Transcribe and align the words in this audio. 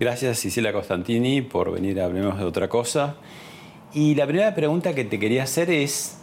Gracias 0.00 0.38
Cecilia 0.38 0.72
Costantini 0.72 1.42
por 1.42 1.70
venir 1.70 2.00
a 2.00 2.06
Hablemos 2.06 2.38
de 2.38 2.44
otra 2.44 2.70
cosa. 2.70 3.16
Y 3.92 4.14
la 4.14 4.26
primera 4.26 4.54
pregunta 4.54 4.94
que 4.94 5.04
te 5.04 5.18
quería 5.18 5.42
hacer 5.42 5.68
es, 5.70 6.16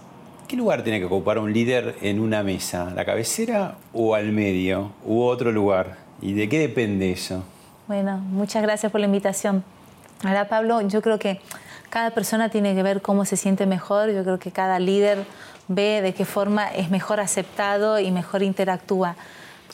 ¿qué 0.47 0.55
lugar 0.55 0.83
tiene 0.83 0.97
que 0.97 1.05
ocupar 1.05 1.37
un 1.37 1.53
líder 1.53 1.95
en 2.01 2.19
una 2.19 2.41
mesa? 2.41 2.91
¿La 2.95 3.05
cabecera 3.05 3.75
o 3.93 4.15
al 4.15 4.31
medio? 4.31 4.93
¿U 5.05 5.21
otro 5.21 5.51
lugar? 5.51 5.97
¿Y 6.23 6.33
de 6.33 6.49
qué 6.49 6.57
depende 6.57 7.11
eso? 7.11 7.43
Bueno, 7.87 8.17
muchas 8.17 8.63
gracias 8.63 8.91
por 8.91 8.99
la 8.99 9.05
invitación. 9.05 9.63
Ahora, 10.23 10.47
Pablo, 10.49 10.81
yo 10.81 11.03
creo 11.03 11.19
que 11.19 11.39
cada 11.91 12.09
persona 12.09 12.49
tiene 12.49 12.73
que 12.73 12.81
ver 12.81 13.03
cómo 13.03 13.25
se 13.25 13.37
siente 13.37 13.67
mejor. 13.67 14.09
Yo 14.11 14.23
creo 14.23 14.39
que 14.39 14.49
cada 14.49 14.79
líder 14.79 15.23
ve 15.67 16.01
de 16.01 16.15
qué 16.15 16.25
forma 16.25 16.67
es 16.67 16.89
mejor 16.89 17.19
aceptado 17.19 17.99
y 17.99 18.09
mejor 18.09 18.41
interactúa. 18.41 19.15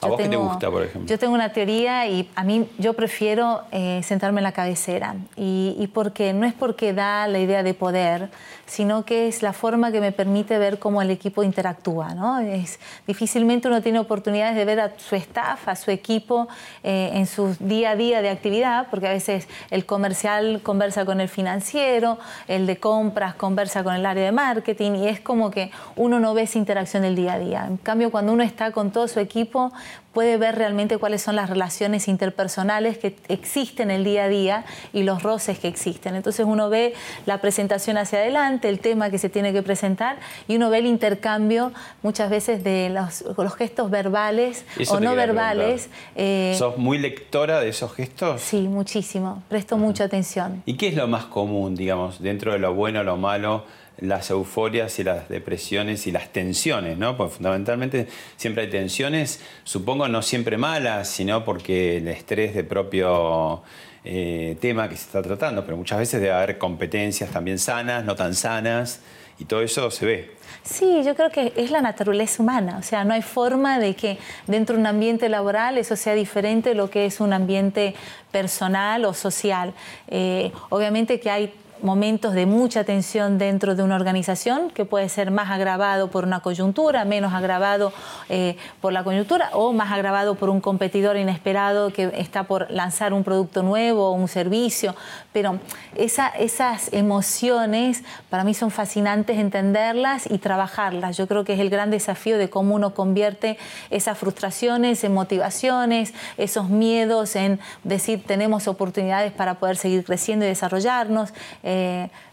¿A 0.05 0.07
vos 0.09 0.17
qué 0.17 0.29
te 0.29 0.35
gusta, 0.35 0.69
por 0.69 0.83
ejemplo? 0.83 1.07
Yo 1.07 1.19
tengo 1.19 1.33
una 1.33 1.49
teoría 1.49 2.07
y 2.07 2.29
a 2.35 2.43
mí 2.43 2.67
yo 2.77 2.93
prefiero 2.93 3.61
eh, 3.71 4.01
sentarme 4.03 4.39
en 4.39 4.43
la 4.43 4.51
cabecera. 4.51 5.15
Y, 5.35 5.75
y, 5.79 5.87
porque 5.87 6.33
no 6.33 6.45
es 6.45 6.53
porque 6.53 6.93
da 6.93 7.27
la 7.27 7.39
idea 7.39 7.63
de 7.63 7.73
poder, 7.73 8.29
sino 8.65 9.05
que 9.05 9.27
es 9.27 9.41
la 9.41 9.53
forma 9.53 9.91
que 9.91 10.01
me 10.01 10.11
permite 10.11 10.57
ver 10.57 10.79
cómo 10.79 11.01
el 11.01 11.11
equipo 11.11 11.43
interactúa. 11.43 12.13
¿no? 12.13 12.39
Es, 12.39 12.79
difícilmente 13.05 13.67
uno 13.67 13.81
tiene 13.81 13.99
oportunidades 13.99 14.55
de 14.55 14.65
ver 14.65 14.79
a 14.79 14.91
su 14.97 15.15
staff, 15.15 15.67
a 15.67 15.75
su 15.75 15.91
equipo 15.91 16.47
eh, 16.83 17.11
en 17.13 17.27
su 17.27 17.55
día 17.59 17.91
a 17.91 17.95
día 17.95 18.21
de 18.21 18.29
actividad, 18.29 18.87
porque 18.89 19.07
a 19.07 19.11
veces 19.11 19.47
el 19.69 19.85
comercial 19.85 20.61
conversa 20.63 21.05
con 21.05 21.21
el 21.21 21.29
financiero, 21.29 22.17
el 22.47 22.65
de 22.65 22.77
compras 22.77 23.35
conversa 23.35 23.83
con 23.83 23.93
el 23.93 24.05
área 24.05 24.23
de 24.23 24.31
marketing 24.31 24.95
y 24.95 25.07
es 25.07 25.19
como 25.19 25.51
que 25.51 25.71
uno 25.95 26.19
no 26.19 26.33
ve 26.33 26.43
esa 26.43 26.57
interacción 26.57 27.03
del 27.03 27.15
día 27.15 27.33
a 27.33 27.39
día. 27.39 27.65
En 27.67 27.77
cambio, 27.77 28.11
cuando 28.11 28.33
uno 28.33 28.43
está 28.43 28.71
con 28.71 28.91
todo 28.91 29.07
su 29.07 29.19
equipo, 29.19 29.71
puede 30.13 30.37
ver 30.37 30.55
realmente 30.55 30.97
cuáles 30.97 31.21
son 31.21 31.35
las 31.35 31.49
relaciones 31.49 32.07
interpersonales 32.07 32.97
que 32.97 33.15
existen 33.27 33.91
el 33.91 34.03
día 34.03 34.25
a 34.25 34.29
día 34.29 34.65
y 34.93 35.03
los 35.03 35.23
roces 35.23 35.59
que 35.59 35.67
existen. 35.67 36.15
Entonces 36.15 36.45
uno 36.47 36.69
ve 36.69 36.93
la 37.25 37.39
presentación 37.41 37.97
hacia 37.97 38.19
adelante, 38.19 38.69
el 38.69 38.79
tema 38.79 39.09
que 39.09 39.17
se 39.17 39.29
tiene 39.29 39.51
que 39.53 39.63
presentar 39.63 40.17
y 40.47 40.55
uno 40.55 40.69
ve 40.69 40.79
el 40.79 40.85
intercambio 40.85 41.71
muchas 42.03 42.29
veces 42.29 42.63
de 42.63 42.89
los, 42.89 43.23
los 43.37 43.55
gestos 43.55 43.89
verbales 43.89 44.65
o 44.89 44.99
no 44.99 45.15
verbales. 45.15 45.89
Eh, 46.15 46.55
¿Sos 46.57 46.77
muy 46.77 46.99
lectora 46.99 47.59
de 47.59 47.69
esos 47.69 47.93
gestos? 47.93 48.41
Sí, 48.41 48.61
muchísimo. 48.61 49.43
Presto 49.49 49.77
mucha 49.77 50.03
atención. 50.03 50.61
¿Y 50.65 50.77
qué 50.77 50.87
es 50.87 50.95
lo 50.95 51.07
más 51.07 51.25
común, 51.25 51.75
digamos, 51.75 52.21
dentro 52.21 52.53
de 52.53 52.59
lo 52.59 52.73
bueno, 52.73 53.03
lo 53.03 53.17
malo? 53.17 53.65
Las 53.99 54.29
euforias 54.29 54.99
y 54.99 55.03
las 55.03 55.29
depresiones 55.29 56.07
y 56.07 56.11
las 56.11 56.29
tensiones, 56.29 56.97
¿no? 56.97 57.15
Porque 57.15 57.35
fundamentalmente 57.35 58.07
siempre 58.37 58.63
hay 58.63 58.69
tensiones, 58.69 59.41
supongo 59.63 60.07
no 60.07 60.21
siempre 60.21 60.57
malas, 60.57 61.07
sino 61.07 61.45
porque 61.45 61.97
el 61.97 62.07
estrés 62.07 62.53
de 62.55 62.63
propio 62.63 63.61
eh, 64.03 64.57
tema 64.59 64.89
que 64.89 64.97
se 64.97 65.05
está 65.05 65.21
tratando, 65.21 65.63
pero 65.63 65.77
muchas 65.77 65.99
veces 65.99 66.19
debe 66.19 66.33
haber 66.33 66.57
competencias 66.57 67.29
también 67.29 67.59
sanas, 67.59 68.03
no 68.03 68.15
tan 68.15 68.33
sanas, 68.35 68.99
y 69.39 69.45
todo 69.45 69.61
eso 69.61 69.89
se 69.91 70.05
ve. 70.05 70.31
Sí, 70.63 71.03
yo 71.03 71.15
creo 71.15 71.29
que 71.29 71.53
es 71.55 71.71
la 71.71 71.81
naturaleza 71.81 72.41
humana, 72.41 72.77
o 72.79 72.83
sea, 72.83 73.03
no 73.03 73.13
hay 73.13 73.21
forma 73.21 73.79
de 73.79 73.95
que 73.95 74.17
dentro 74.47 74.75
de 74.75 74.81
un 74.81 74.87
ambiente 74.87 75.27
laboral 75.29 75.77
eso 75.77 75.95
sea 75.95 76.13
diferente 76.13 76.69
de 76.69 76.75
lo 76.75 76.89
que 76.89 77.05
es 77.05 77.19
un 77.19 77.33
ambiente 77.33 77.95
personal 78.31 79.05
o 79.05 79.13
social. 79.13 79.73
Eh, 80.07 80.51
obviamente 80.69 81.19
que 81.19 81.29
hay 81.29 81.53
momentos 81.83 82.33
de 82.33 82.45
mucha 82.45 82.83
tensión 82.85 83.37
dentro 83.37 83.75
de 83.75 83.83
una 83.83 83.95
organización, 83.95 84.69
que 84.69 84.85
puede 84.85 85.09
ser 85.09 85.31
más 85.31 85.51
agravado 85.51 86.09
por 86.09 86.23
una 86.23 86.39
coyuntura, 86.39 87.05
menos 87.05 87.33
agravado 87.33 87.93
eh, 88.29 88.57
por 88.81 88.93
la 88.93 89.03
coyuntura 89.03 89.49
o 89.53 89.73
más 89.73 89.91
agravado 89.91 90.35
por 90.35 90.49
un 90.49 90.61
competidor 90.61 91.17
inesperado 91.17 91.91
que 91.91 92.11
está 92.17 92.43
por 92.43 92.71
lanzar 92.71 93.13
un 93.13 93.23
producto 93.23 93.63
nuevo 93.63 94.07
o 94.07 94.11
un 94.13 94.27
servicio. 94.27 94.95
Pero 95.33 95.59
esas 95.95 96.93
emociones 96.93 98.03
para 98.29 98.43
mí 98.43 98.53
son 98.53 98.71
fascinantes 98.71 99.37
entenderlas 99.37 100.29
y 100.29 100.37
trabajarlas. 100.37 101.17
Yo 101.17 101.27
creo 101.27 101.43
que 101.43 101.53
es 101.53 101.59
el 101.59 101.69
gran 101.69 101.91
desafío 101.91 102.37
de 102.37 102.49
cómo 102.49 102.75
uno 102.75 102.93
convierte 102.93 103.57
esas 103.89 104.17
frustraciones 104.17 105.03
en 105.03 105.13
motivaciones, 105.13 106.13
esos 106.37 106.69
miedos 106.69 107.35
en 107.35 107.59
decir 107.83 108.23
tenemos 108.25 108.67
oportunidades 108.67 109.31
para 109.33 109.55
poder 109.55 109.75
seguir 109.75 110.03
creciendo 110.05 110.45
y 110.45 110.47
desarrollarnos. 110.47 111.33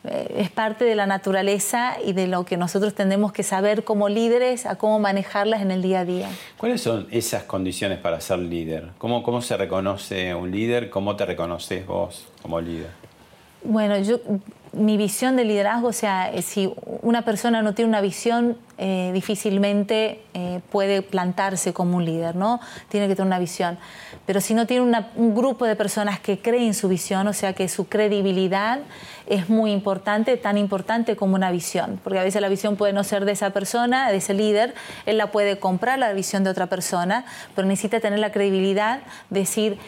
Es 0.05 0.51
parte 0.51 0.85
de 0.85 0.95
la 0.95 1.07
naturaleza 1.07 1.97
y 2.05 2.13
de 2.13 2.27
lo 2.27 2.45
que 2.45 2.57
nosotros 2.57 2.95
tenemos 2.95 3.33
que 3.33 3.43
saber 3.43 3.85
como 3.85 4.09
líderes 4.09 4.67
a 4.67 4.77
cómo 4.77 4.99
manejarlas 4.99 5.63
en 5.63 5.71
el 5.71 5.83
día 5.83 6.01
a 6.01 6.05
día. 6.05 6.29
¿Cuáles 6.57 6.81
son 6.81 7.07
esas 7.11 7.45
condiciones 7.45 7.99
para 7.99 8.21
ser 8.21 8.39
líder? 8.39 8.89
¿Cómo, 8.99 9.23
cómo 9.23 9.43
se 9.43 9.57
reconoce 9.57 10.35
un 10.35 10.51
líder? 10.51 10.91
¿Cómo 10.91 11.17
te 11.17 11.27
reconoces 11.27 11.87
vos 11.87 12.29
como 12.43 12.61
líder? 12.61 12.91
Bueno, 13.63 13.99
yo 13.99 14.21
mi 14.73 14.97
visión 14.97 15.37
de 15.37 15.45
liderazgo, 15.45 15.89
o 15.89 15.93
sea, 15.93 16.33
eh, 16.33 16.43
si 16.43 16.73
una 17.03 17.23
persona 17.23 17.61
no 17.61 17.75
tiene 17.75 17.89
una 17.89 18.01
visión, 18.01 18.57
eh, 18.79 19.11
difícilmente 19.13 20.23
eh, 20.33 20.61
puede 20.71 21.03
plantarse 21.03 21.73
como 21.73 21.97
un 21.97 22.05
líder, 22.05 22.37
¿no? 22.37 22.61
Tiene 22.89 23.09
que 23.09 23.17
tener 23.17 23.27
una 23.27 23.39
visión. 23.39 23.79
Pero 24.27 24.41
si 24.41 24.55
no 24.55 24.67
tiene 24.67 25.05
un 25.17 25.35
grupo 25.35 25.67
de 25.67 25.75
personas 25.75 26.21
que 26.21 26.39
creen 26.39 26.73
su 26.73 26.89
visión, 26.89 27.27
o 27.27 27.33
sea, 27.33 27.53
que 27.53 27.69
su 27.69 27.89
credibilidad 27.89 28.79
es 29.27 29.49
muy 29.49 29.73
importante, 29.73 30.37
tan 30.37 30.57
importante 30.57 31.17
como 31.17 31.35
una 31.35 31.51
visión, 31.51 32.01
porque 32.05 32.21
a 32.21 32.25
veces 32.25 32.41
la 32.41 32.49
visión 32.49 32.77
puede 32.77 32.93
no 32.93 33.03
ser 33.03 33.25
de 33.25 33.33
esa 33.33 33.51
persona, 33.51 34.11
de 34.11 34.19
ese 34.19 34.35
líder, 34.35 34.75
él 35.05 35.19
la 35.19 35.33
puede 35.33 35.59
comprar 35.59 35.99
la 35.99 36.13
visión 36.13 36.45
de 36.45 36.51
otra 36.51 36.69
persona, 36.69 37.25
pero 37.57 37.67
necesita 37.67 38.01
tener 38.01 38.21
la 38.21 38.31
credibilidad, 38.31 39.01
decir, 39.31 39.79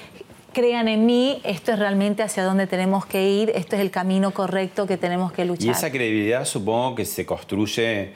crean 0.53 0.89
en 0.89 1.07
mí, 1.07 1.41
esto 1.45 1.73
es 1.73 1.79
realmente 1.79 2.23
hacia 2.23 2.45
dónde 2.45 2.67
tenemos 2.67 3.07
que 3.07 3.29
ir, 3.29 3.51
esto 3.55 3.77
es 3.77 3.83
el 3.83 3.91
camino 3.91 4.33
correcto 4.33 4.87
que 4.87 4.97
tenemos 4.97 5.33
que 5.33 5.45
luchar. 5.45 5.67
Y 5.67 5.71
esa 5.71 5.91
credibilidad 5.91 6.45
supongo 6.45 6.95
que 6.95 7.05
se 7.05 7.27
construye 7.27 8.13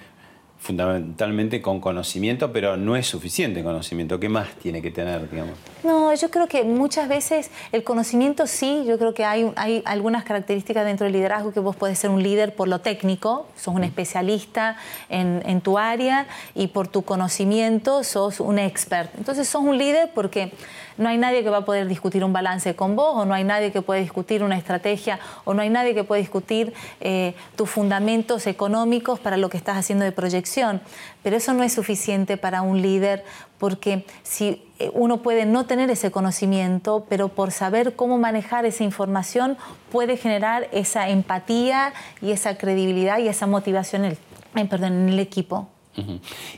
fundamentalmente 0.58 1.62
con 1.62 1.80
conocimiento, 1.80 2.52
pero 2.52 2.76
no 2.76 2.96
es 2.96 3.06
suficiente 3.06 3.62
conocimiento. 3.62 4.18
¿Qué 4.18 4.28
más 4.28 4.48
tiene 4.54 4.82
que 4.82 4.90
tener, 4.90 5.30
digamos? 5.30 5.54
No, 5.84 6.12
yo 6.14 6.30
creo 6.30 6.48
que 6.48 6.64
muchas 6.64 7.08
veces 7.08 7.50
el 7.70 7.84
conocimiento 7.84 8.46
sí, 8.46 8.84
yo 8.86 8.98
creo 8.98 9.14
que 9.14 9.24
hay, 9.24 9.52
hay 9.54 9.82
algunas 9.84 10.24
características 10.24 10.84
dentro 10.84 11.04
del 11.04 11.12
liderazgo 11.12 11.52
que 11.52 11.60
vos 11.60 11.76
podés 11.76 11.98
ser 11.98 12.10
un 12.10 12.22
líder 12.22 12.54
por 12.54 12.66
lo 12.66 12.80
técnico, 12.80 13.46
sos 13.56 13.74
un 13.74 13.84
especialista 13.84 14.76
en, 15.08 15.42
en 15.46 15.60
tu 15.60 15.78
área 15.78 16.26
y 16.54 16.68
por 16.68 16.88
tu 16.88 17.02
conocimiento 17.02 18.02
sos 18.02 18.40
un 18.40 18.58
expert. 18.58 19.10
Entonces 19.18 19.48
sos 19.48 19.62
un 19.62 19.78
líder 19.78 20.10
porque 20.14 20.52
no 20.98 21.08
hay 21.08 21.18
nadie 21.18 21.42
que 21.42 21.50
va 21.50 21.58
a 21.58 21.64
poder 21.64 21.88
discutir 21.88 22.24
un 22.24 22.32
balance 22.32 22.74
con 22.74 22.96
vos, 22.96 23.14
o 23.14 23.24
no 23.24 23.34
hay 23.34 23.44
nadie 23.44 23.72
que 23.72 23.82
pueda 23.82 24.00
discutir 24.00 24.42
una 24.42 24.56
estrategia, 24.56 25.18
o 25.44 25.54
no 25.54 25.62
hay 25.62 25.70
nadie 25.70 25.94
que 25.94 26.04
pueda 26.04 26.20
discutir 26.20 26.72
eh, 27.00 27.34
tus 27.56 27.70
fundamentos 27.70 28.46
económicos 28.46 29.20
para 29.20 29.36
lo 29.36 29.48
que 29.48 29.56
estás 29.56 29.76
haciendo 29.76 30.04
de 30.04 30.12
proyección. 30.12 30.80
Pero 31.22 31.36
eso 31.36 31.52
no 31.52 31.62
es 31.62 31.72
suficiente 31.72 32.36
para 32.36 32.62
un 32.62 32.82
líder, 32.82 33.24
porque 33.58 34.04
si 34.22 34.62
eh, 34.78 34.90
uno 34.92 35.18
puede 35.18 35.46
no 35.46 35.66
tener 35.66 35.90
ese 35.90 36.10
conocimiento, 36.10 37.06
pero 37.08 37.28
por 37.28 37.50
saber 37.50 37.96
cómo 37.96 38.18
manejar 38.18 38.66
esa 38.66 38.84
información 38.84 39.56
puede 39.90 40.16
generar 40.16 40.68
esa 40.72 41.08
empatía 41.08 41.92
y 42.20 42.32
esa 42.32 42.58
credibilidad 42.58 43.18
y 43.18 43.28
esa 43.28 43.46
motivación 43.46 44.04
en 44.04 44.16
el, 44.54 45.08
el 45.08 45.18
equipo. 45.18 45.68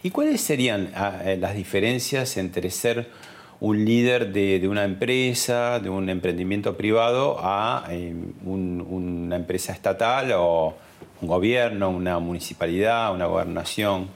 ¿Y 0.03 0.11
cuáles 0.11 0.41
serían 0.41 0.91
ah, 0.97 1.21
eh, 1.25 1.37
las 1.37 1.55
diferencias 1.55 2.37
entre 2.37 2.71
ser 2.71 3.09
un 3.61 3.85
líder 3.85 4.33
de, 4.33 4.67
una 4.69 4.85
empresa, 4.85 5.81
de 5.81 5.91
un 5.91 6.09
emprendimiento 6.09 6.77
privado, 6.77 7.39
a 7.41 7.87
eh, 7.91 8.15
una 8.45 9.37
empresa 9.37 9.73
estatal 9.73 10.33
o 10.37 10.75
un 11.21 11.29
gobierno, 11.29 11.91
una 11.91 12.19
municipalidad, 12.19 13.13
una 13.13 13.27
gobernación. 13.27 14.09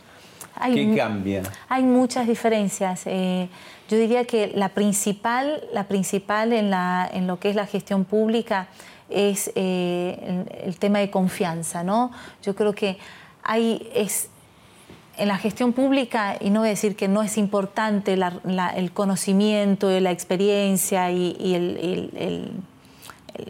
¿Qué 0.73 0.95
cambia? 0.97 1.43
Hay 1.69 1.83
muchas 1.83 2.29
diferencias. 2.29 3.03
Eh, 3.07 3.49
yo 3.89 3.97
diría 3.97 4.25
que 4.25 4.53
la 4.55 4.69
principal, 4.69 5.65
la 5.73 5.89
principal 5.89 6.53
en, 6.53 6.71
la, 6.71 7.09
en 7.13 7.27
lo 7.27 7.41
que 7.41 7.51
es 7.51 7.57
la 7.57 7.67
gestión 7.67 8.05
pública 8.05 8.69
es 9.11 9.51
eh, 9.57 10.45
el, 10.55 10.69
el, 10.69 10.79
tema 10.79 11.01
de 11.01 11.11
confianza. 11.11 11.83
¿no? 11.83 12.13
Yo 12.45 12.55
creo 12.55 12.75
que 12.75 12.97
hay, 13.43 13.91
es, 13.95 14.29
en 15.17 15.29
la 15.29 15.37
gestión 15.37 15.73
pública, 15.73 16.37
y 16.41 16.51
no 16.51 16.61
voy 16.61 16.69
a 16.69 16.71
decir 16.71 16.97
que 16.97 17.09
no 17.09 17.23
es 17.23 17.37
importante 17.37 18.15
el 18.15 18.93
conocimiento, 18.93 19.89
la 20.01 20.11
experiencia 20.11 21.11
y, 21.11 22.59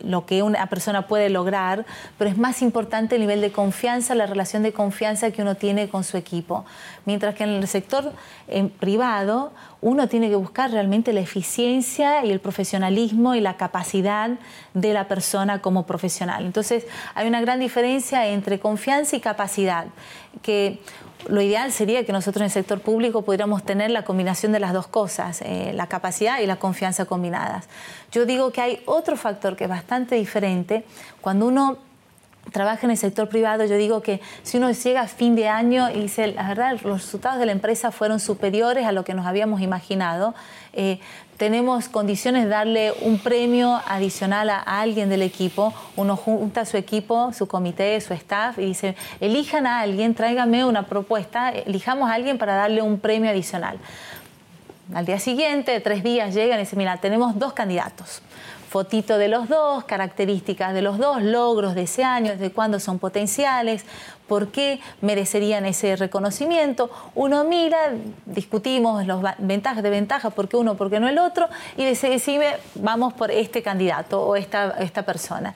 lo 0.05 0.27
que 0.27 0.45
una 0.45 0.69
persona 0.69 1.09
puede 1.09 1.29
lograr, 1.29 1.85
pero 2.17 2.31
es 2.31 2.39
más 2.39 2.63
importante 2.63 3.17
el 3.17 3.21
nivel 3.21 3.41
de 3.41 3.51
confianza, 3.51 4.15
la 4.15 4.27
relación 4.27 4.63
de 4.63 4.73
confianza 4.73 5.33
que 5.33 5.43
uno 5.43 5.57
tiene 5.57 5.89
con 5.89 6.05
su 6.05 6.17
equipo. 6.17 6.65
Mientras 7.05 7.35
que 7.35 7.43
en 7.43 7.51
el 7.51 7.67
sector 7.67 8.13
privado 8.79 9.53
uno 9.81 10.09
tiene 10.09 10.29
que 10.29 10.37
buscar 10.37 10.71
realmente 10.71 11.13
la 11.13 11.21
eficiencia 11.21 12.25
y 12.25 12.31
el 12.31 12.39
profesionalismo 12.39 13.35
y 13.35 13.41
la 13.41 13.57
capacidad 13.57 14.31
de 14.75 14.95
la 14.95 15.09
persona 15.09 15.61
como 15.61 15.85
profesional. 15.85 16.47
Entonces 16.47 16.87
hay 17.15 17.27
una 17.27 17.41
gran 17.41 17.59
diferencia 17.59 18.29
entre 18.29 18.61
confianza 18.61 19.17
y 19.17 19.21
capacidad, 19.21 19.87
que 20.41 20.81
lo 21.29 21.41
ideal 21.41 21.73
sería 21.73 22.05
que 22.05 22.13
nosotros 22.13 22.41
en 22.41 22.47
el 22.47 22.51
sector 22.51 22.81
público 22.81 23.23
pudiéramos 23.23 23.63
tener 23.65 23.91
la 23.91 24.05
combinación 24.05 24.53
de 24.53 24.61
las 24.61 24.73
dos 24.73 24.87
cosas, 24.87 25.43
eh, 25.43 25.73
la 25.75 25.87
capacidad 25.87 26.41
y 26.41 26.47
la 26.47 26.57
confianza 26.57 27.05
combinadas. 27.05 27.69
Yo 28.11 28.27
digo 28.27 28.51
que 28.51 28.61
hay 28.61 28.83
otro 28.87 29.17
factor 29.17 29.57
que 29.57 29.65
es 29.65 29.71
bastante 29.71 30.17
diferente 30.17 30.85
cuando 31.21 31.47
uno 31.47 31.79
trabaja 32.51 32.87
en 32.87 32.91
el 32.91 32.97
sector 32.97 33.29
privado, 33.29 33.65
yo 33.65 33.77
digo 33.77 34.03
que 34.03 34.21
si 34.43 34.57
uno 34.57 34.73
llega 34.73 35.03
a 35.03 35.07
fin 35.07 35.37
de 35.37 35.49
año 35.49 35.91
y 35.91 36.01
dice, 36.01 36.27
la 36.27 36.49
verdad, 36.49 36.73
los 36.83 37.03
resultados 37.03 37.39
de 37.39 37.47
la 37.47 37.53
empresa 37.53 37.93
fueron 37.93 38.19
superiores 38.19 38.85
a 38.85 38.93
lo 38.93 39.05
que 39.05 39.15
nos 39.15 39.27
habíamos 39.27 39.61
imaginado, 39.61 40.35
eh, 40.73 40.99
tenemos 41.37 41.89
condiciones 41.89 42.45
de 42.45 42.51
darle 42.51 42.93
un 43.01 43.19
premio 43.19 43.81
adicional 43.87 44.51
a, 44.51 44.61
alguien 44.61 45.09
del 45.09 45.23
equipo, 45.23 45.75
uno 45.97 46.17
junta 46.17 46.65
su 46.65 46.77
equipo, 46.77 47.33
su 47.33 47.47
comité, 47.49 48.01
su 48.01 48.15
staff 48.15 48.59
y 48.59 48.67
dice, 48.67 48.97
elijan 49.21 49.67
a 49.67 49.81
alguien, 49.81 50.15
tráigame 50.15 50.65
una 50.65 50.87
propuesta, 50.87 51.51
elijamos 51.51 52.11
a 52.11 52.15
alguien 52.15 52.39
para 52.39 52.55
darle 52.55 52.83
un 52.83 52.99
premio 52.99 53.31
adicional. 53.31 53.79
Al 54.95 55.07
día 55.07 55.19
siguiente, 55.19 55.81
tres 55.81 56.03
días, 56.03 56.35
llegan 56.35 56.59
y 56.59 56.63
dicen, 56.63 56.79
mira, 56.79 56.99
tenemos 56.99 57.39
dos 57.39 57.53
candidatos. 57.55 58.21
Fotito 58.69 59.19
de 59.19 59.29
los 59.29 59.49
dos, 59.49 59.85
características 59.85 60.75
de 60.75 60.83
los 60.83 60.99
dos, 60.99 61.23
logros 61.23 61.75
de 61.75 61.83
ese 61.83 62.05
año, 62.05 62.37
de 62.37 62.51
cuándo 62.53 62.81
son 62.81 62.99
potenciales, 62.99 63.85
por 64.33 64.49
qué 64.49 64.81
merecerían 65.03 65.67
ese 65.67 65.95
reconocimiento. 65.95 66.89
Uno 67.15 67.45
mira, 67.45 67.91
discutimos 68.25 69.07
las 69.07 69.21
ventajas 69.37 69.83
de 69.83 69.91
ventaja, 69.91 70.31
por 70.31 70.49
qué 70.49 70.57
uno, 70.57 70.75
por 70.75 70.89
qué 70.89 70.99
no 71.01 71.07
el 71.07 71.19
otro, 71.19 71.51
y 71.77 71.85
decide, 71.85 72.57
vamos 72.77 73.13
por 73.13 73.31
este 73.31 73.63
candidato 73.63 74.23
o 74.23 74.35
esta, 74.35 74.71
esta 74.79 75.03
persona. 75.03 75.55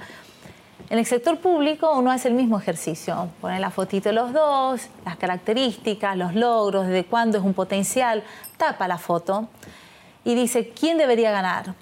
En 0.90 0.99
el 0.99 1.06
sector 1.06 1.38
público 1.38 1.90
uno 1.96 2.11
hace 2.11 2.28
el 2.28 2.34
mismo 2.34 2.58
ejercicio, 2.58 3.31
pone 3.40 3.58
la 3.61 3.70
fotito 3.70 4.11
de 4.11 4.12
los 4.12 4.34
dos, 4.34 4.88
las 5.06 5.17
características, 5.17 6.14
los 6.14 6.34
logros, 6.34 6.87
de 6.87 7.06
cuándo 7.06 7.38
es 7.38 7.44
un 7.44 7.55
potencial, 7.55 8.25
tapa 8.58 8.87
la 8.87 8.99
foto 8.99 9.49
y 10.23 10.34
dice 10.34 10.69
quién 10.78 10.99
debería 10.99 11.31
ganar 11.31 11.73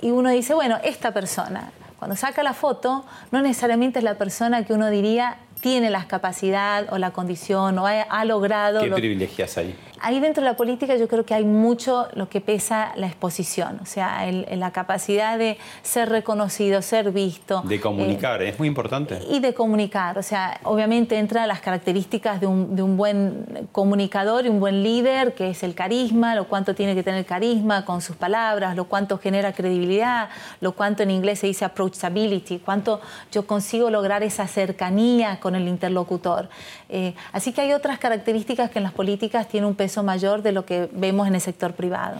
y 0.00 0.10
uno 0.10 0.30
dice, 0.30 0.54
bueno, 0.54 0.76
esta 0.82 1.12
persona. 1.12 1.70
Cuando 2.00 2.16
saca 2.16 2.42
la 2.42 2.52
foto, 2.52 3.04
no 3.30 3.40
necesariamente 3.42 4.00
es 4.00 4.04
la 4.04 4.16
persona 4.16 4.64
que 4.64 4.74
uno 4.74 4.90
diría 4.90 5.38
tiene 5.64 5.88
la 5.88 6.06
capacidad 6.06 6.92
o 6.92 6.98
la 6.98 7.12
condición 7.12 7.78
o 7.78 7.86
ha, 7.86 8.24
logrado... 8.26 8.82
¿Qué 8.82 8.90
privilegias 8.90 9.56
ahí? 9.56 9.74
Ahí 10.04 10.20
dentro 10.20 10.42
de 10.42 10.50
la 10.50 10.54
política 10.54 10.96
yo 10.96 11.08
creo 11.08 11.24
que 11.24 11.32
hay 11.32 11.46
mucho 11.46 12.08
lo 12.12 12.28
que 12.28 12.42
pesa 12.42 12.92
la 12.96 13.06
exposición, 13.06 13.78
o 13.82 13.86
sea, 13.86 14.30
la 14.30 14.70
capacidad 14.70 15.38
de 15.38 15.56
ser 15.82 16.10
reconocido, 16.10 16.82
ser 16.82 17.10
visto. 17.10 17.62
De 17.62 17.80
comunicar, 17.80 18.42
eh, 18.42 18.50
es 18.50 18.58
muy 18.58 18.68
importante. 18.68 19.18
Y 19.30 19.40
de 19.40 19.54
comunicar, 19.54 20.18
o 20.18 20.22
sea, 20.22 20.60
obviamente 20.64 21.16
entra 21.16 21.46
las 21.46 21.62
características 21.62 22.38
de 22.38 22.46
un, 22.46 22.76
de 22.76 22.82
un, 22.82 22.98
buen 22.98 23.66
comunicador 23.72 24.44
y 24.44 24.50
un 24.50 24.60
buen 24.60 24.82
líder, 24.82 25.34
que 25.34 25.48
es 25.48 25.62
el 25.62 25.74
carisma, 25.74 26.34
lo 26.34 26.48
cuánto 26.48 26.74
tiene 26.74 26.94
que 26.94 27.02
tener 27.02 27.24
carisma 27.24 27.86
con 27.86 28.02
sus 28.02 28.14
palabras, 28.14 28.76
lo 28.76 28.84
cuánto 28.84 29.16
genera 29.16 29.54
credibilidad, 29.54 30.28
lo 30.60 30.72
cuánto 30.72 31.02
en 31.02 31.12
inglés 31.12 31.38
se 31.38 31.46
dice 31.46 31.64
approachability, 31.64 32.58
cuánto 32.58 33.00
yo 33.32 33.46
consigo 33.46 33.88
lograr 33.88 34.22
esa 34.22 34.46
cercanía 34.48 35.40
con 35.40 35.54
el 35.54 35.66
interlocutor. 35.66 36.50
Eh, 36.90 37.14
así 37.32 37.54
que 37.54 37.62
hay 37.62 37.72
otras 37.72 37.98
características 37.98 38.70
que 38.70 38.80
en 38.80 38.82
las 38.82 38.92
políticas 38.92 39.48
tienen 39.48 39.66
un 39.68 39.74
peso 39.74 39.93
mayor 40.02 40.42
de 40.42 40.52
lo 40.52 40.66
que 40.66 40.88
vemos 40.92 41.28
en 41.28 41.34
el 41.34 41.40
sector 41.40 41.74
privado. 41.74 42.18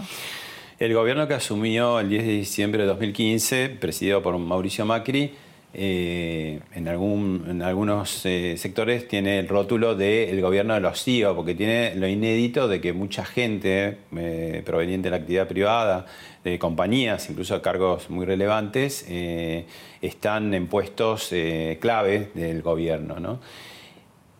El 0.78 0.92
gobierno 0.92 1.28
que 1.28 1.34
asumió 1.34 2.00
el 2.00 2.08
10 2.08 2.24
de 2.24 2.32
diciembre 2.32 2.82
de 2.82 2.88
2015, 2.88 3.68
presidido 3.80 4.22
por 4.22 4.36
Mauricio 4.38 4.84
Macri, 4.84 5.32
eh, 5.76 6.60
en, 6.72 6.88
algún, 6.88 7.46
en, 7.48 7.62
algunos 7.62 8.24
eh, 8.26 8.54
sectores 8.56 9.08
tiene 9.08 9.40
el 9.40 9.48
rótulo 9.48 9.96
de 9.96 10.30
el 10.30 10.40
gobierno 10.40 10.74
de 10.74 10.80
los 10.80 11.02
CEO, 11.02 11.34
porque 11.34 11.54
tiene 11.54 11.94
lo 11.96 12.06
inédito 12.06 12.68
de 12.68 12.80
que 12.80 12.92
mucha 12.92 13.24
gente 13.24 13.98
proveniente 14.64 15.06
de 15.06 15.10
la 15.10 15.16
actividad 15.16 15.48
privada, 15.48 16.06
de 16.44 16.58
compañías, 16.58 17.28
incluso 17.28 17.54
a 17.54 17.62
cargos 17.62 18.10
muy 18.10 18.24
relevantes, 18.24 19.06
están 20.00 20.54
en 20.54 20.66
puestos 20.66 21.30
clave 21.80 22.30
del 22.34 22.62
gobierno. 22.62 23.18
¿no? 23.18 23.40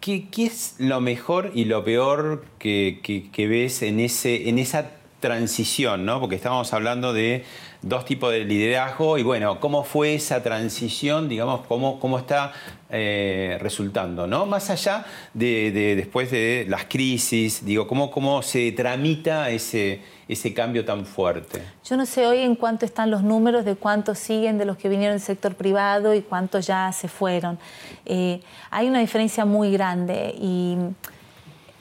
¿Qué, 0.05 0.29
es 0.37 0.75
lo 0.77 1.01
mejor 1.01 1.53
y 1.55 1.65
lo 1.65 1.83
peor 1.83 2.45
que, 2.59 3.31
ves 3.39 3.81
en, 3.81 4.01
ese, 4.01 4.51
en 4.51 4.59
esa 4.59 4.91
transición? 5.21 6.05
¿no? 6.05 6.21
Porque 6.21 6.37
estábamos 6.37 6.75
hablando 6.75 7.15
de 7.15 7.43
dos 7.81 8.05
tipos 8.05 8.31
de 8.31 8.45
liderazgo 8.45 9.17
y 9.17 9.23
bueno, 9.23 9.61
¿cómo 9.61 9.83
fue 9.83 10.17
esa 10.17 10.43
transición? 10.43 11.31
Digamos, 11.31 11.63
¿cómo, 11.67 11.99
cómo 12.01 12.19
está 12.19 12.53
eh, 12.91 13.57
resultando? 13.63 14.27
¿no? 14.27 14.45
Más 14.45 14.69
allá 14.69 15.07
de, 15.33 15.73
después 15.97 16.31
de 16.31 16.67
las 16.69 16.85
crisis, 16.85 17.65
digo, 17.65 17.87
¿cómo, 17.87 18.11
cómo 18.11 18.43
se 18.43 18.73
tramita 18.73 19.49
ese, 19.49 20.03
ese 20.29 20.55
cambio 20.55 20.85
tan 20.85 21.07
fuerte? 21.07 21.63
Yo 21.85 21.97
no 21.97 22.07
sé 22.07 22.27
hoy 22.27 22.41
en 22.41 22.55
cuánto 22.55 22.85
están 22.85 23.11
los 23.11 23.23
números 23.23 23.65
de 23.65 23.77
cuántos 23.77 24.19
siguen 24.19 24.59
de 24.59 24.65
los 24.65 24.77
que 24.77 24.89
vinieron 24.89 25.17
del 25.17 25.25
sector 25.25 25.55
privado 25.55 26.15
y 26.15 26.23
cuántos 26.23 26.67
ya 26.67 26.91
se 26.93 27.09
fueron. 27.09 27.59
Eh, 28.07 28.41
hay 28.71 28.89
una 28.89 29.01
diferencia 29.01 29.45
muy 29.45 29.71
grande 29.71 30.35
y 30.39 30.77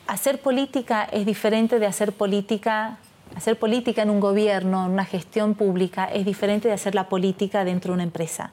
hacer 0.07 0.42
política 0.42 1.04
es 1.12 1.25
diferente 1.25 1.80
de 1.80 1.86
hacer 1.86 2.13
política. 2.13 2.98
Hacer 3.36 3.57
política 3.57 4.04
en 4.04 4.12
un 4.12 4.19
gobierno, 4.19 4.86
en 4.86 4.92
una 4.92 5.06
gestión 5.06 5.56
pública, 5.56 6.06
es 6.06 6.24
diferente 6.24 6.68
de 6.68 6.75
hacer 6.75 6.94
la 6.94 7.10
política 7.10 7.66
dentro 7.66 7.92
de 7.92 7.94
una 7.96 8.04
empresa. 8.04 8.51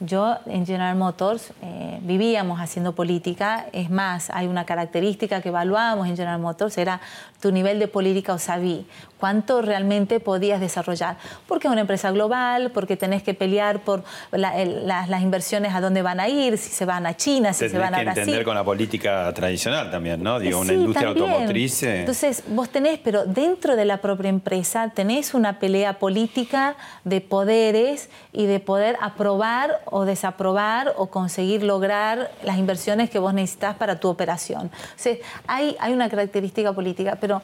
Yo 0.00 0.38
en 0.46 0.64
General 0.64 0.96
Motors 0.96 1.52
eh, 1.62 1.98
vivíamos 2.00 2.58
haciendo 2.58 2.94
política, 2.94 3.66
es 3.72 3.90
más, 3.90 4.30
hay 4.30 4.46
una 4.46 4.64
característica 4.64 5.42
que 5.42 5.50
evaluábamos 5.50 6.08
en 6.08 6.16
General 6.16 6.40
Motors, 6.40 6.78
era 6.78 7.02
tu 7.40 7.52
nivel 7.52 7.78
de 7.78 7.86
política 7.86 8.32
o 8.32 8.38
sabí, 8.38 8.86
cuánto 9.18 9.60
realmente 9.60 10.18
podías 10.18 10.60
desarrollar. 10.60 11.16
Porque 11.46 11.68
es 11.68 11.72
una 11.72 11.82
empresa 11.82 12.10
global, 12.10 12.70
porque 12.72 12.96
tenés 12.96 13.22
que 13.22 13.34
pelear 13.34 13.80
por 13.80 14.02
las 14.32 15.22
inversiones 15.22 15.74
a 15.74 15.80
dónde 15.80 16.02
van 16.02 16.18
a 16.18 16.28
ir, 16.28 16.56
si 16.56 16.70
se 16.70 16.86
van 16.86 17.06
a 17.06 17.16
China, 17.16 17.52
si 17.52 17.68
se 17.68 17.78
van 17.78 17.94
a 17.94 18.02
Brasil. 18.02 18.14
que 18.14 18.20
entender 18.20 18.44
con 18.44 18.54
la 18.54 18.64
política 18.64 19.32
tradicional 19.34 19.90
también, 19.90 20.22
¿no? 20.22 20.38
Digo, 20.38 20.60
una 20.60 20.72
industria 20.72 21.08
automotriz. 21.08 21.82
Eh. 21.82 22.00
Entonces, 22.00 22.42
vos 22.48 22.70
tenés, 22.70 22.98
pero 22.98 23.26
dentro 23.26 23.76
de 23.76 23.84
la 23.84 23.98
propia 23.98 24.30
empresa 24.30 24.90
tenés 24.94 25.34
una 25.34 25.58
pelea 25.58 25.98
política 25.98 26.76
de 27.04 27.20
poderes 27.20 28.08
y 28.32 28.46
de 28.46 28.60
poder 28.60 28.96
aprobar 29.00 29.82
o 29.90 30.04
desaprobar 30.04 30.94
o 30.96 31.06
conseguir 31.06 31.62
lograr 31.62 32.30
las 32.42 32.58
inversiones 32.58 33.10
que 33.10 33.18
vos 33.18 33.34
necesitas 33.34 33.76
para 33.76 34.00
tu 34.00 34.08
operación. 34.08 34.66
O 34.66 34.98
sea, 34.98 35.16
hay, 35.46 35.76
hay 35.80 35.92
una 35.92 36.08
característica 36.08 36.72
política, 36.72 37.18
pero 37.20 37.42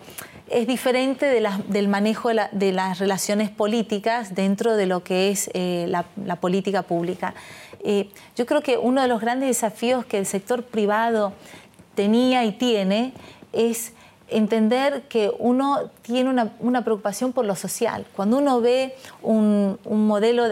es 0.49 0.67
diferente 0.67 1.27
del 1.27 1.89
manejo 1.89 2.31
de, 2.31 2.73
las 2.73 2.99
relaciones 2.99 3.51
políticas 3.51 4.35
dentro 4.35 4.77
de 4.77 4.87
lo 4.87 5.03
que 5.03 5.31
es 5.31 5.51
eh, 5.55 5.87
la, 5.89 6.37
política 6.37 6.83
pública. 6.83 7.35
Eh, 7.83 8.11
yo 8.37 8.47
creo 8.47 8.63
que 8.63 8.79
uno 8.79 9.03
de 9.03 9.09
los 9.09 9.21
grandes 9.21 9.49
desafíos 9.49 10.05
que 10.05 10.19
el 10.19 10.27
sector 10.27 10.63
privado 10.63 11.33
tenía 11.95 12.45
y 12.45 12.53
tiene 12.53 13.13
es 13.53 13.93
entender 14.29 15.03
que 15.03 15.33
uno 15.39 15.91
tiene 16.03 16.31
una, 16.31 16.83
preocupación 16.83 17.33
por 17.33 17.45
lo 17.45 17.55
social. 17.55 18.05
Cuando 18.15 18.39
uno 18.39 18.61
ve 18.61 18.95
un, 19.23 19.79
modelo, 19.85 20.45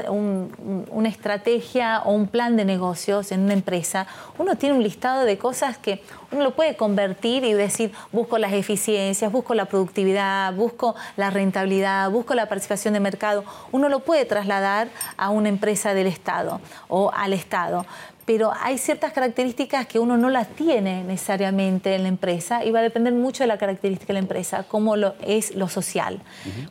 una 0.90 1.08
estrategia 1.08 2.02
o 2.04 2.12
un 2.12 2.28
plan 2.28 2.56
de 2.56 2.64
negocios 2.64 3.32
en 3.32 3.40
una 3.40 3.52
empresa, 3.52 4.06
uno 4.38 4.56
tiene 4.56 4.76
un 4.76 4.82
listado 4.82 5.24
de 5.24 5.38
cosas 5.38 5.78
que 5.78 6.02
uno 6.30 6.42
lo 6.42 6.54
puede 6.54 6.76
convertir 6.76 7.44
y 7.44 7.52
decir, 7.52 7.92
busco 8.12 8.38
las 8.38 8.52
eficiencias, 8.52 9.30
busco 9.30 9.54
la 9.54 9.66
productividad, 9.66 10.52
busco 10.52 10.94
la 11.16 11.30
rentabilidad, 11.30 12.10
busco 12.10 12.34
la 12.34 12.48
participación 12.48 12.94
de 12.94 13.00
mercado. 13.00 13.44
Uno 13.72 13.88
lo 13.88 14.00
puede 14.00 14.24
trasladar 14.24 14.88
a 15.16 15.30
una 15.30 15.48
empresa 15.48 15.94
del 15.94 16.06
Estado 16.06 16.60
o 16.88 17.10
al 17.14 17.32
Estado 17.32 17.86
pero 18.26 18.52
hay 18.60 18.78
ciertas 18.78 19.12
características 19.12 19.86
que 19.86 19.98
uno 19.98 20.16
no 20.16 20.30
las 20.30 20.48
tiene 20.48 21.04
necesariamente 21.04 21.94
en 21.94 22.02
la 22.02 22.08
empresa 22.08 22.64
y 22.64 22.70
va 22.70 22.80
a 22.80 22.82
depender 22.82 23.12
mucho 23.12 23.42
de 23.42 23.48
la 23.48 23.58
característica 23.58 24.08
de 24.08 24.14
la 24.14 24.18
empresa, 24.20 24.64
cómo 24.68 24.96
lo, 24.96 25.14
es 25.22 25.54
lo 25.54 25.68
social. 25.68 26.20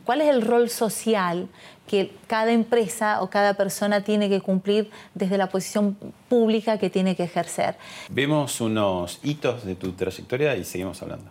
¿Cuál 0.04 0.20
es 0.20 0.28
el 0.28 0.42
rol 0.42 0.68
social 0.70 1.48
que 1.86 2.12
cada 2.26 2.52
empresa 2.52 3.22
o 3.22 3.30
cada 3.30 3.54
persona 3.54 4.02
tiene 4.02 4.28
que 4.28 4.40
cumplir 4.40 4.90
desde 5.14 5.38
la 5.38 5.48
posición 5.48 5.96
pública 6.28 6.78
que 6.78 6.90
tiene 6.90 7.14
que 7.14 7.24
ejercer? 7.24 7.76
Vemos 8.08 8.60
unos 8.60 9.20
hitos 9.22 9.64
de 9.64 9.76
tu 9.76 9.92
trayectoria 9.92 10.56
y 10.56 10.64
seguimos 10.64 11.02
hablando. 11.02 11.30